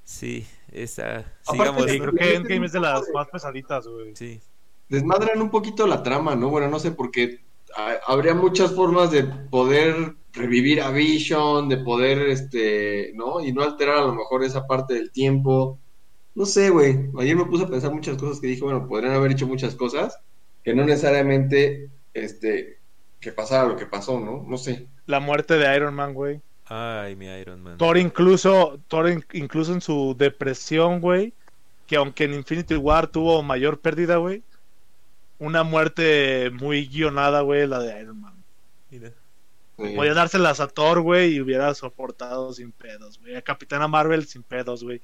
sí, 0.05 0.47
esa, 0.71 1.25
Aparte, 1.47 1.53
sigamos. 1.53 1.85
Sí, 1.85 1.91
sí, 1.91 2.01
creo 2.01 2.13
que 2.15 2.35
Endgame 2.35 2.67
es 2.67 2.73
de 2.73 2.81
las 2.81 3.03
más 3.13 3.29
pesaditas, 3.29 3.87
güey. 3.87 4.15
Sí, 4.17 4.41
Desmadran 4.93 5.41
un 5.41 5.51
poquito 5.51 5.87
la 5.87 6.03
trama, 6.03 6.37
¿no? 6.37 6.51
Bueno, 6.51 6.69
no 6.69 6.79
sé, 6.79 6.93
porque 6.93 7.41
ah, 7.77 7.95
habría 8.07 8.35
muchas 8.35 8.75
formas 8.75 9.11
de 9.11 9.25
poder 9.25 10.17
revivir 10.35 10.83
a 10.83 10.91
Vision, 10.91 11.69
de 11.71 11.79
poder, 11.79 12.29
este, 12.29 13.13
¿no? 13.15 13.41
Y 13.41 13.53
no 13.53 13.63
alterar 13.63 13.97
a 13.97 14.07
lo 14.07 14.15
mejor 14.15 14.45
esa 14.45 14.67
parte 14.67 14.93
del 14.93 15.11
tiempo. 15.11 15.79
No 16.35 16.47
sé, 16.47 16.71
güey. 16.71 17.11
Ayer 17.19 17.37
me 17.37 17.45
puse 17.45 17.65
a 17.65 17.69
pensar 17.69 17.93
muchas 17.93 18.17
cosas 18.17 18.41
que 18.41 18.47
dije, 18.47 18.63
bueno, 18.63 18.87
podrían 18.89 19.13
haber 19.15 19.33
hecho 19.33 19.47
muchas 19.47 19.75
cosas 19.75 20.19
que 20.65 20.75
no 20.75 20.85
necesariamente, 20.85 21.91
este, 22.15 22.79
que 23.21 23.33
pasara 23.33 23.69
lo 23.69 23.77
que 23.77 23.87
pasó, 23.87 24.19
¿no? 24.21 24.45
No 24.49 24.57
sé. 24.57 24.87
La 25.07 25.21
muerte 25.21 25.55
de 25.59 25.77
Iron 25.77 25.95
Man, 25.95 26.15
güey. 26.15 26.41
ay, 26.67 27.17
mi 27.17 27.27
Iron 27.27 27.63
Man. 27.63 27.77
Thor 27.79 27.99
incluso, 27.99 28.81
Thor 28.89 29.11
in- 29.11 29.25
incluso 29.33 29.73
en 29.75 29.81
su 29.83 30.15
depresión, 30.17 31.01
güey, 31.01 31.35
que 31.87 31.97
aunque 31.97 32.25
en 32.25 32.35
Infinity 32.35 32.77
War 32.77 33.09
tuvo 33.09 33.43
mayor 33.43 33.81
pérdida, 33.81 34.17
güey, 34.17 34.43
una 35.39 35.65
muerte 35.65 36.51
muy 36.51 36.87
guionada, 36.87 37.41
güey, 37.43 37.67
la 37.67 37.81
de 37.81 38.01
Iron 38.01 38.21
Man. 38.21 38.35
Mira. 38.91 39.09
Eh, 39.79 39.95
Podía 39.97 40.15
dárselas 40.15 40.61
a 40.61 40.69
Thor, 40.69 41.01
güey, 41.01 41.35
y 41.35 41.41
hubiera 41.41 41.75
soportado 41.75 42.53
sin 42.53 42.71
pedos, 42.73 43.19
güey. 43.19 43.35
A 43.35 43.43
Capitana 43.43 43.89
Marvel 43.89 44.25
sin 44.27 44.43
pedos, 44.45 44.85
güey. 44.85 45.01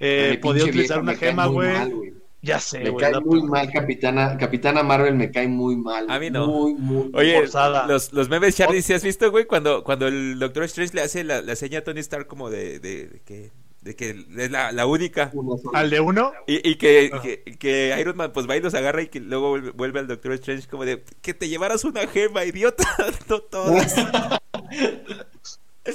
Eh, 0.00 0.38
podía 0.40 0.64
utilizar 0.64 1.00
una 1.00 1.12
me 1.12 1.18
cae 1.18 1.30
gema, 1.30 1.46
muy 1.46 1.54
güey. 1.54 1.72
mal, 1.72 1.94
güey. 1.94 2.14
Ya 2.40 2.60
sé, 2.60 2.78
Me 2.78 2.94
cae 2.94 3.18
muy 3.20 3.42
mal 3.42 3.68
Capitana, 3.72 4.38
Capitana 4.38 4.84
Marvel, 4.84 5.14
me 5.16 5.32
cae 5.32 5.48
muy 5.48 5.74
mal. 5.76 6.06
A 6.08 6.20
mí 6.20 6.30
no. 6.30 6.46
Muy, 6.46 6.74
muy 6.74 7.10
Oye, 7.12 7.36
forzada. 7.36 7.86
los, 7.88 8.12
los 8.12 8.28
memes, 8.28 8.54
Charlie, 8.56 8.80
¿sí 8.82 8.92
has 8.92 9.02
visto, 9.02 9.28
güey? 9.32 9.44
Cuando, 9.46 9.82
cuando 9.82 10.06
el 10.06 10.38
Doctor 10.38 10.62
Strange 10.64 10.94
le 10.94 11.02
hace 11.02 11.24
la, 11.24 11.42
la 11.42 11.56
seña 11.56 11.80
a 11.80 11.84
Tony 11.84 11.98
Stark 12.00 12.28
como 12.28 12.48
de, 12.48 12.78
de, 12.78 13.08
de 13.08 13.20
que, 13.22 13.50
de 13.80 13.96
que 13.96 14.24
es 14.36 14.50
la, 14.52 14.70
la 14.70 14.86
única. 14.86 15.32
Al 15.74 15.90
de 15.90 15.98
uno, 15.98 16.32
Y, 16.46 16.66
y 16.70 16.76
que, 16.76 17.10
Ajá. 17.12 17.22
que, 17.22 17.42
que 17.58 17.96
Iron 18.00 18.16
Man 18.16 18.30
pues 18.32 18.48
va 18.48 18.56
y 18.56 18.60
los 18.60 18.74
agarra 18.74 19.02
y 19.02 19.08
que 19.08 19.18
luego 19.18 19.48
vuelve, 19.48 19.70
vuelve 19.72 19.98
al 19.98 20.06
Doctor 20.06 20.32
Strange 20.34 20.68
como 20.68 20.84
de 20.84 21.02
que 21.20 21.34
te 21.34 21.48
llevaras 21.48 21.84
una 21.84 22.06
gema, 22.06 22.44
idiota. 22.44 22.84
no 23.28 23.40
todas. 23.40 23.96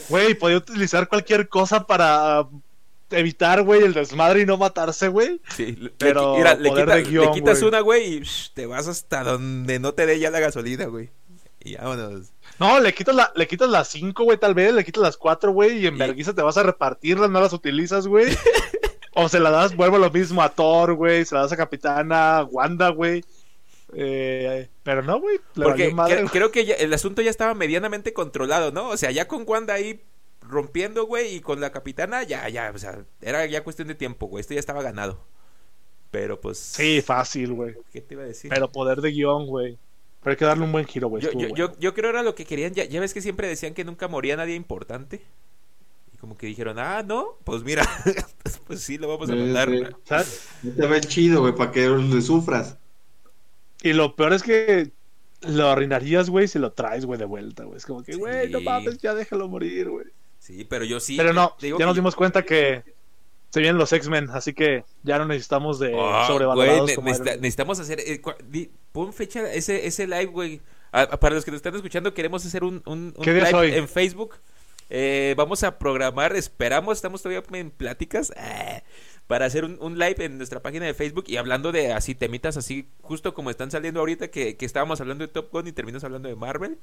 güey, 0.09 0.33
podía 0.35 0.57
utilizar 0.57 1.07
cualquier 1.07 1.47
cosa 1.47 1.87
para 1.87 2.49
evitar, 3.14 3.61
güey, 3.64 3.82
el 3.84 3.93
desmadre 3.93 4.41
y 4.41 4.45
no 4.45 4.57
matarse, 4.57 5.07
güey. 5.07 5.41
Sí, 5.55 5.78
Pero 5.97 6.34
le, 6.34 6.38
mira, 6.39 6.55
le, 6.55 6.70
poder 6.70 6.86
quita- 6.86 6.95
de 6.95 7.03
guion, 7.03 7.26
le 7.28 7.32
quitas 7.32 7.59
güey. 7.59 7.70
una, 7.70 7.80
güey, 7.82 8.14
y 8.18 8.24
te 8.53 8.66
vas 8.66 8.88
hasta 8.88 9.24
donde 9.24 9.80
no 9.80 9.93
te 9.93 10.05
dé 10.05 10.20
ya 10.20 10.30
la 10.32 10.39
gasolina, 10.39 10.86
güey. 10.86 11.09
Y 11.66 11.76
vámonos. 11.76 12.32
No, 12.59 12.80
le 12.82 12.93
quitas 12.93 13.16
la, 13.16 13.32
le 13.36 13.47
quitas 13.47 13.70
las 13.70 13.88
5, 13.88 14.24
güey, 14.24 14.38
tal 14.38 14.53
vez, 14.53 14.74
le 14.74 14.84
quitas 14.84 15.01
las 15.01 15.18
4, 15.18 15.51
güey, 15.53 15.78
y 15.80 15.88
en 15.88 15.95
Y- 15.95 15.97
vergüenza 15.97 16.34
te 16.34 16.41
vas 16.41 16.57
a 16.57 16.64
repartirlas, 16.64 17.30
no 17.30 17.39
las 17.39 17.53
utilizas, 17.53 18.05
güey. 18.07 18.26
o 19.14 19.30
se 19.30 19.39
la 19.39 19.49
das, 19.51 19.76
vuelvo 19.76 19.97
lo 19.97 20.09
mismo 20.11 20.41
a 20.41 20.49
Thor, 20.49 20.93
güey, 20.95 21.24
se 21.26 21.36
la 21.36 21.41
das 21.41 21.51
a 21.53 21.57
Capitana, 21.57 22.43
Wanda, 22.51 22.89
güey. 22.89 23.24
Eh, 23.95 24.70
pero 24.82 25.03
no, 25.03 25.20
güey, 25.20 25.39
Porque 25.53 25.91
madre, 25.93 26.16
cre- 26.16 26.20
güey. 26.22 26.30
creo 26.32 26.51
que 26.51 26.66
ya- 26.66 26.76
el 26.76 26.91
asunto 26.93 27.22
ya 27.22 27.30
estaba 27.30 27.53
medianamente 27.53 28.11
controlado, 28.14 28.72
¿no? 28.72 28.89
O 28.89 28.97
sea, 28.97 29.11
ya 29.11 29.28
con 29.28 29.43
Wanda 29.47 29.76
ahí 29.76 30.01
rompiendo, 30.53 31.05
güey, 31.05 31.35
y 31.35 31.41
con 31.41 31.59
la 31.59 31.71
capitana, 31.71 32.23
ya, 32.23 32.47
ya, 32.49 32.71
o 32.73 32.77
sea, 32.77 33.03
era 33.21 33.45
ya 33.45 33.63
cuestión 33.63 33.87
de 33.89 33.95
tiempo, 33.95 34.27
güey. 34.27 34.41
Esto 34.41 34.53
ya 34.53 34.59
estaba 34.61 34.81
ganado. 34.83 35.19
Pero 36.11 36.39
pues. 36.39 36.57
Sí, 36.59 37.01
fácil, 37.01 37.53
güey. 37.53 37.75
¿Qué 37.91 37.99
te 38.01 38.13
iba 38.13 38.23
a 38.23 38.27
decir? 38.27 38.49
Pero 38.49 38.71
poder 38.71 39.01
de 39.01 39.11
guion, 39.11 39.47
güey. 39.47 39.77
Pero 40.21 40.31
hay 40.31 40.37
que 40.37 40.45
darle 40.45 40.63
un 40.63 40.71
buen 40.71 40.85
giro, 40.85 41.09
güey. 41.09 41.21
Yo, 41.23 41.31
yo, 41.31 41.47
yo, 41.55 41.79
yo 41.79 41.93
creo 41.93 42.11
era 42.11 42.23
lo 42.23 42.35
que 42.35 42.45
querían. 42.45 42.73
Ya, 42.73 42.85
ya 42.85 43.01
ves 43.01 43.13
que 43.13 43.21
siempre 43.21 43.47
decían 43.47 43.73
que 43.73 43.83
nunca 43.83 44.07
moría 44.07 44.37
nadie 44.37 44.55
importante. 44.55 45.21
Y 46.13 46.17
como 46.17 46.37
que 46.37 46.47
dijeron, 46.47 46.77
ah, 46.79 47.03
no, 47.03 47.37
pues 47.43 47.63
mira, 47.63 47.83
pues 48.67 48.81
sí, 48.81 48.97
lo 48.97 49.07
vamos 49.09 49.29
a 49.29 49.33
Sí, 49.33 49.39
matar. 49.39 49.69
sí. 49.69 49.83
¿Sabes? 50.05 50.47
Te 50.77 50.87
ve 50.87 51.01
chido, 51.01 51.41
güey, 51.41 51.55
para 51.55 51.71
que 51.71 51.89
le 51.89 52.21
sufras. 52.21 52.77
Y 53.81 53.91
lo 53.93 54.15
peor 54.15 54.31
es 54.33 54.43
que 54.43 54.91
lo 55.41 55.67
arruinarías, 55.69 56.29
güey, 56.29 56.47
si 56.47 56.57
lo 56.59 56.71
traes, 56.71 57.05
güey, 57.05 57.19
de 57.19 57.25
vuelta, 57.25 57.65
güey. 57.65 57.75
Es 57.77 57.85
como 57.85 58.01
que, 58.03 58.15
güey, 58.15 58.49
no 58.49 58.59
Sí. 58.59 58.65
mames, 58.65 58.99
ya 58.99 59.13
déjalo 59.13 59.49
morir, 59.49 59.89
güey. 59.89 60.05
Sí, 60.43 60.65
pero 60.65 60.83
yo 60.83 60.99
sí. 60.99 61.15
Pero 61.15 61.31
no, 61.31 61.55
digo 61.61 61.79
ya 61.79 61.85
nos 61.85 61.95
yo- 61.95 62.01
dimos 62.01 62.15
cuenta 62.17 62.43
que 62.43 62.83
se 63.49 63.59
vienen 63.61 63.77
los 63.77 63.93
X-Men, 63.93 64.29
así 64.31 64.53
que 64.53 64.83
ya 65.03 65.17
no 65.17 65.25
necesitamos 65.25 65.79
de 65.79 65.91
sobrevalorados 66.27 66.95
güey, 66.95 67.05
necesita- 67.05 67.31
Man. 67.31 67.41
necesitamos 67.41 67.79
hacer. 67.79 67.99
eh, 68.01 68.21
pon 68.91 69.13
fecha 69.13 69.53
ese, 69.53 69.85
ese 69.87 70.05
live, 70.05 70.25
güey. 70.25 70.59
Ah, 70.91 71.17
para 71.19 71.33
los 71.35 71.45
que 71.45 71.51
nos 71.51 71.59
están 71.59 71.75
escuchando, 71.75 72.13
queremos 72.13 72.45
hacer 72.45 72.63
un, 72.63 72.81
un, 72.85 73.13
un 73.15 73.23
¿Qué 73.23 73.33
día 73.33 73.43
es 73.43 73.49
live 73.53 73.59
hoy? 73.59 73.73
en 73.73 73.87
Facebook. 73.87 74.35
Eh, 74.89 75.33
vamos 75.37 75.63
a 75.63 75.79
programar, 75.79 76.35
esperamos, 76.35 76.97
estamos 76.97 77.21
todavía 77.21 77.41
en 77.59 77.71
pláticas. 77.71 78.31
eh, 78.35 78.81
para 79.27 79.45
hacer 79.45 79.63
un, 79.63 79.77
un 79.79 79.97
live 79.97 80.25
en 80.25 80.37
nuestra 80.37 80.61
página 80.61 80.85
de 80.85 80.93
Facebook 80.93 81.23
y 81.27 81.37
hablando 81.37 81.71
de 81.71 81.93
así 81.93 82.13
temitas 82.13 82.57
así 82.57 82.89
justo 83.01 83.33
como 83.33 83.49
están 83.49 83.71
saliendo 83.71 84.01
ahorita 84.01 84.27
que, 84.29 84.57
que 84.57 84.65
estábamos 84.65 84.99
hablando 84.99 85.25
de 85.25 85.31
Top 85.31 85.49
Gun 85.49 85.65
y 85.65 85.71
terminas 85.71 86.03
hablando 86.03 86.27
de 86.27 86.35
Marvel 86.35 86.77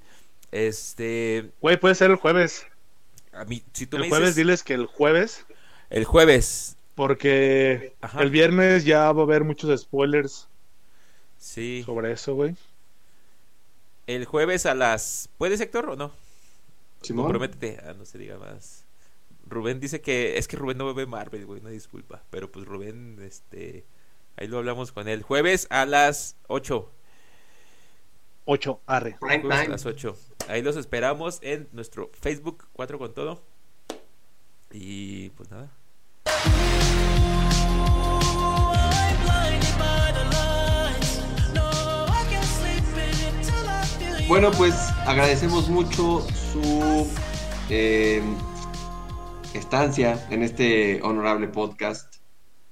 este 0.50 1.50
Güey, 1.60 1.78
puede 1.78 1.94
ser 1.94 2.10
el 2.10 2.16
jueves. 2.16 2.66
A 3.32 3.44
mí 3.44 3.62
si 3.72 3.86
tú 3.86 3.96
el 3.96 4.02
me 4.04 4.08
jueves, 4.08 4.34
diles 4.36 4.62
que 4.62 4.74
el 4.74 4.86
jueves, 4.86 5.46
el 5.90 6.04
jueves 6.04 6.76
porque 6.94 7.94
Ajá. 8.00 8.22
el 8.22 8.30
viernes 8.30 8.84
ya 8.84 9.12
va 9.12 9.20
a 9.22 9.24
haber 9.24 9.44
muchos 9.44 9.80
spoilers 9.80 10.48
sí 11.38 11.82
sobre 11.86 12.12
eso, 12.12 12.34
güey. 12.34 12.56
el 14.06 14.24
jueves 14.24 14.66
a 14.66 14.74
las 14.74 15.28
¿puedes 15.38 15.60
Héctor 15.60 15.90
o 15.90 15.96
no? 15.96 16.12
Simón. 17.02 17.26
Comprométete. 17.26 17.80
Ah, 17.84 17.94
no 17.94 18.04
se 18.04 18.18
diga 18.18 18.38
más. 18.38 18.84
Rubén 19.46 19.80
dice 19.80 20.00
que 20.00 20.38
es 20.38 20.46
que 20.46 20.56
Rubén 20.56 20.78
no 20.78 20.92
ve 20.94 21.06
Marvel, 21.06 21.46
güey, 21.46 21.60
una 21.60 21.70
disculpa. 21.70 22.22
Pero 22.30 22.50
pues 22.52 22.66
Rubén, 22.66 23.18
este, 23.22 23.84
ahí 24.36 24.46
lo 24.46 24.58
hablamos 24.58 24.92
con 24.92 25.08
él. 25.08 25.22
Jueves 25.22 25.66
a 25.70 25.86
las 25.86 26.36
8. 26.48 26.90
8, 28.44 28.80
arre. 28.86 29.16
Jueves 29.18 29.44
a 29.44 29.62
time. 29.62 29.68
las 29.68 29.86
8. 29.86 30.16
Ahí 30.48 30.62
los 30.62 30.76
esperamos 30.76 31.38
en 31.42 31.68
nuestro 31.72 32.10
Facebook 32.12 32.68
4 32.72 32.98
con 32.98 33.14
todo. 33.14 33.42
Y 34.72 35.30
pues 35.30 35.50
nada. 35.50 35.70
Bueno, 44.30 44.52
pues 44.52 44.74
agradecemos 45.06 45.68
mucho 45.68 46.24
su 46.52 47.04
eh, 47.68 48.22
estancia 49.54 50.24
en 50.30 50.44
este 50.44 51.02
honorable 51.02 51.48
podcast. 51.48 52.16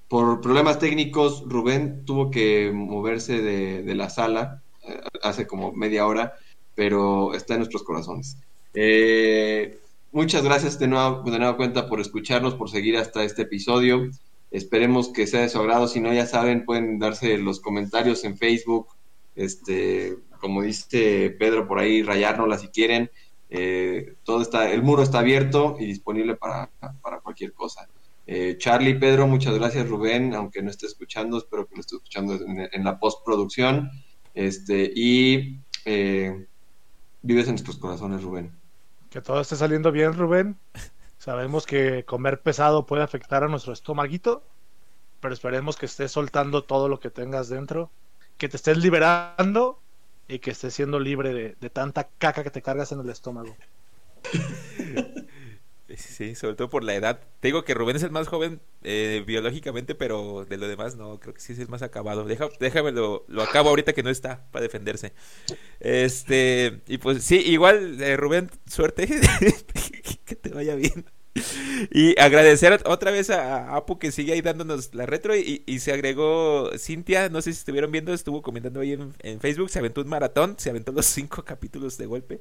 Por 0.06 0.40
problemas 0.40 0.78
técnicos, 0.78 1.42
Rubén 1.46 2.04
tuvo 2.04 2.30
que 2.30 2.70
moverse 2.72 3.42
de, 3.42 3.94
la 3.96 4.08
sala 4.08 4.62
eh, 4.84 5.00
hace 5.22 5.48
como 5.48 5.72
media 5.72 6.06
hora, 6.06 6.34
pero 6.78 7.34
está 7.34 7.54
en 7.54 7.58
nuestros 7.58 7.82
corazones. 7.82 8.36
Eh, 8.72 9.80
muchas 10.12 10.44
gracias 10.44 10.78
de 10.78 10.86
nueva, 10.86 11.24
de 11.24 11.36
nueva 11.36 11.56
cuenta 11.56 11.88
por 11.88 12.00
escucharnos, 12.00 12.54
por 12.54 12.70
seguir 12.70 12.96
hasta 12.96 13.24
este 13.24 13.42
episodio. 13.42 14.08
Esperemos 14.52 15.08
que 15.08 15.26
sea 15.26 15.40
de 15.40 15.48
su 15.48 15.58
agrado. 15.58 15.88
Si 15.88 15.98
no, 15.98 16.14
ya 16.14 16.24
saben, 16.24 16.64
pueden 16.64 17.00
darse 17.00 17.36
los 17.36 17.58
comentarios 17.58 18.22
en 18.22 18.38
Facebook. 18.38 18.86
Este, 19.34 20.18
como 20.40 20.62
dice 20.62 21.34
Pedro 21.36 21.66
por 21.66 21.80
ahí, 21.80 22.04
rayárnosla 22.04 22.58
si 22.58 22.68
quieren. 22.68 23.10
Eh, 23.50 24.14
todo 24.22 24.40
está, 24.40 24.70
el 24.70 24.84
muro 24.84 25.02
está 25.02 25.18
abierto 25.18 25.78
y 25.80 25.84
disponible 25.84 26.36
para, 26.36 26.70
para 27.02 27.18
cualquier 27.18 27.54
cosa. 27.54 27.88
Eh, 28.24 28.54
Charlie, 28.56 29.00
Pedro, 29.00 29.26
muchas 29.26 29.54
gracias, 29.58 29.88
Rubén, 29.88 30.32
aunque 30.32 30.62
no 30.62 30.70
esté 30.70 30.86
escuchando, 30.86 31.38
espero 31.38 31.66
que 31.66 31.74
lo 31.74 31.80
esté 31.80 31.96
escuchando 31.96 32.34
en, 32.34 32.68
en 32.70 32.84
la 32.84 33.00
postproducción. 33.00 33.90
Este, 34.32 34.92
y 34.94 35.58
eh, 35.84 36.46
vives 37.22 37.46
en 37.46 37.52
nuestros 37.52 37.78
corazones, 37.78 38.22
Rubén. 38.22 38.52
Que 39.10 39.20
todo 39.20 39.40
esté 39.40 39.56
saliendo 39.56 39.92
bien, 39.92 40.14
Rubén. 40.14 40.58
Sabemos 41.18 41.66
que 41.66 42.04
comer 42.04 42.40
pesado 42.40 42.86
puede 42.86 43.02
afectar 43.02 43.42
a 43.42 43.48
nuestro 43.48 43.72
estomaguito, 43.72 44.44
pero 45.20 45.34
esperemos 45.34 45.76
que 45.76 45.86
estés 45.86 46.12
soltando 46.12 46.64
todo 46.64 46.88
lo 46.88 47.00
que 47.00 47.10
tengas 47.10 47.48
dentro, 47.48 47.90
que 48.36 48.48
te 48.48 48.56
estés 48.56 48.78
liberando 48.78 49.80
y 50.28 50.38
que 50.38 50.52
estés 50.52 50.74
siendo 50.74 51.00
libre 51.00 51.34
de, 51.34 51.56
de 51.60 51.70
tanta 51.70 52.08
caca 52.18 52.44
que 52.44 52.50
te 52.50 52.62
cargas 52.62 52.92
en 52.92 53.00
el 53.00 53.10
estómago. 53.10 53.56
Sí, 55.96 56.34
sobre 56.34 56.54
todo 56.54 56.68
por 56.68 56.84
la 56.84 56.94
edad. 56.94 57.20
Te 57.40 57.48
digo 57.48 57.64
que 57.64 57.72
Rubén 57.72 57.96
es 57.96 58.02
el 58.02 58.10
más 58.10 58.28
joven 58.28 58.60
eh, 58.82 59.24
biológicamente, 59.26 59.94
pero 59.94 60.44
de 60.44 60.58
lo 60.58 60.68
demás 60.68 60.96
no, 60.96 61.18
creo 61.18 61.32
que 61.32 61.40
sí 61.40 61.54
es 61.54 61.58
el 61.58 61.68
más 61.68 61.82
acabado. 61.82 62.24
Deja, 62.24 62.48
déjame 62.60 62.92
lo, 62.92 63.24
lo 63.28 63.42
acabo 63.42 63.70
ahorita 63.70 63.94
que 63.94 64.02
no 64.02 64.10
está 64.10 64.44
para 64.50 64.62
defenderse. 64.62 65.14
Este, 65.80 66.82
y 66.86 66.98
pues 66.98 67.24
sí, 67.24 67.36
igual, 67.38 68.02
eh, 68.02 68.16
Rubén, 68.18 68.50
suerte, 68.66 69.08
que 70.26 70.36
te 70.36 70.50
vaya 70.50 70.74
bien. 70.74 71.06
Y 71.90 72.18
agradecer 72.20 72.82
otra 72.84 73.10
vez 73.10 73.30
a, 73.30 73.74
Apu 73.74 73.98
que 73.98 74.12
sigue 74.12 74.32
ahí 74.32 74.40
dándonos 74.40 74.94
la 74.94 75.06
retro 75.06 75.36
y, 75.36 75.62
y, 75.66 75.78
se 75.78 75.92
agregó 75.92 76.70
Cintia, 76.76 77.28
no 77.28 77.40
sé 77.40 77.52
si 77.52 77.60
estuvieron 77.60 77.92
viendo, 77.92 78.12
estuvo 78.12 78.42
comentando 78.42 78.80
ahí 78.80 78.92
en, 78.92 79.14
en 79.20 79.40
Facebook, 79.40 79.70
se 79.70 79.78
aventó 79.78 80.00
un 80.00 80.08
maratón, 80.08 80.56
se 80.58 80.70
aventó 80.70 80.92
los 80.92 81.06
cinco 81.06 81.44
capítulos 81.44 81.96
de 81.96 82.06
golpe. 82.06 82.40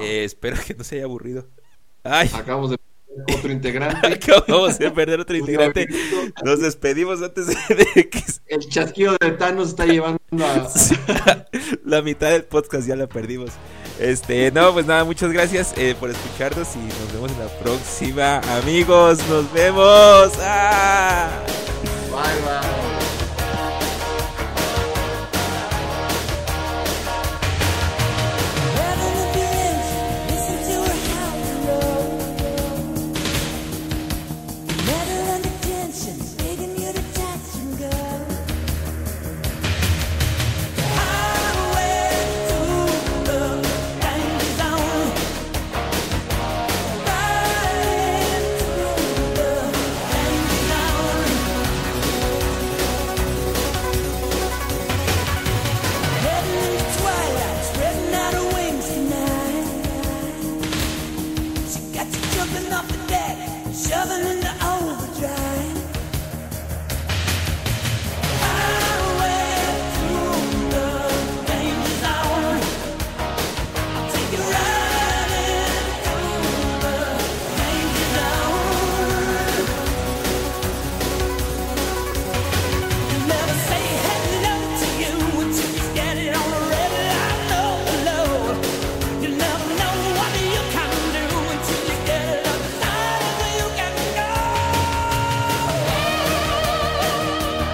Eh, 0.00 0.24
espero 0.24 0.56
que 0.66 0.74
no 0.74 0.84
se 0.84 0.96
haya 0.96 1.04
aburrido. 1.04 1.46
Ay. 2.04 2.30
Acabamos 2.34 2.70
de 2.70 2.78
perder 2.78 3.36
otro 3.38 3.52
integrante. 3.52 4.06
Acabamos 4.06 4.78
de 4.78 4.90
perder 4.90 5.20
otro 5.20 5.36
integrante. 5.36 5.86
Nos 6.44 6.60
despedimos 6.60 7.22
antes 7.22 7.46
de 7.46 8.08
que. 8.08 8.24
El 8.46 8.68
chasquido 8.68 9.16
de 9.20 9.30
Thanos 9.32 9.70
está 9.70 9.86
llevando 9.86 10.18
a. 10.40 10.68
la 11.84 12.02
mitad 12.02 12.30
del 12.30 12.44
podcast 12.44 12.86
ya 12.86 12.96
la 12.96 13.06
perdimos. 13.06 13.50
Este, 13.98 14.50
no, 14.50 14.72
pues 14.72 14.86
nada, 14.86 15.04
muchas 15.04 15.30
gracias 15.30 15.74
eh, 15.76 15.94
por 15.98 16.08
escucharnos 16.08 16.74
y 16.74 16.78
nos 16.78 17.12
vemos 17.12 17.30
en 17.32 17.38
la 17.38 17.48
próxima. 17.58 18.38
Amigos, 18.58 19.18
nos 19.28 19.52
vemos. 19.52 20.32
¡Ah! 20.40 21.28
Bye, 22.10 22.20
bye. 22.42 22.99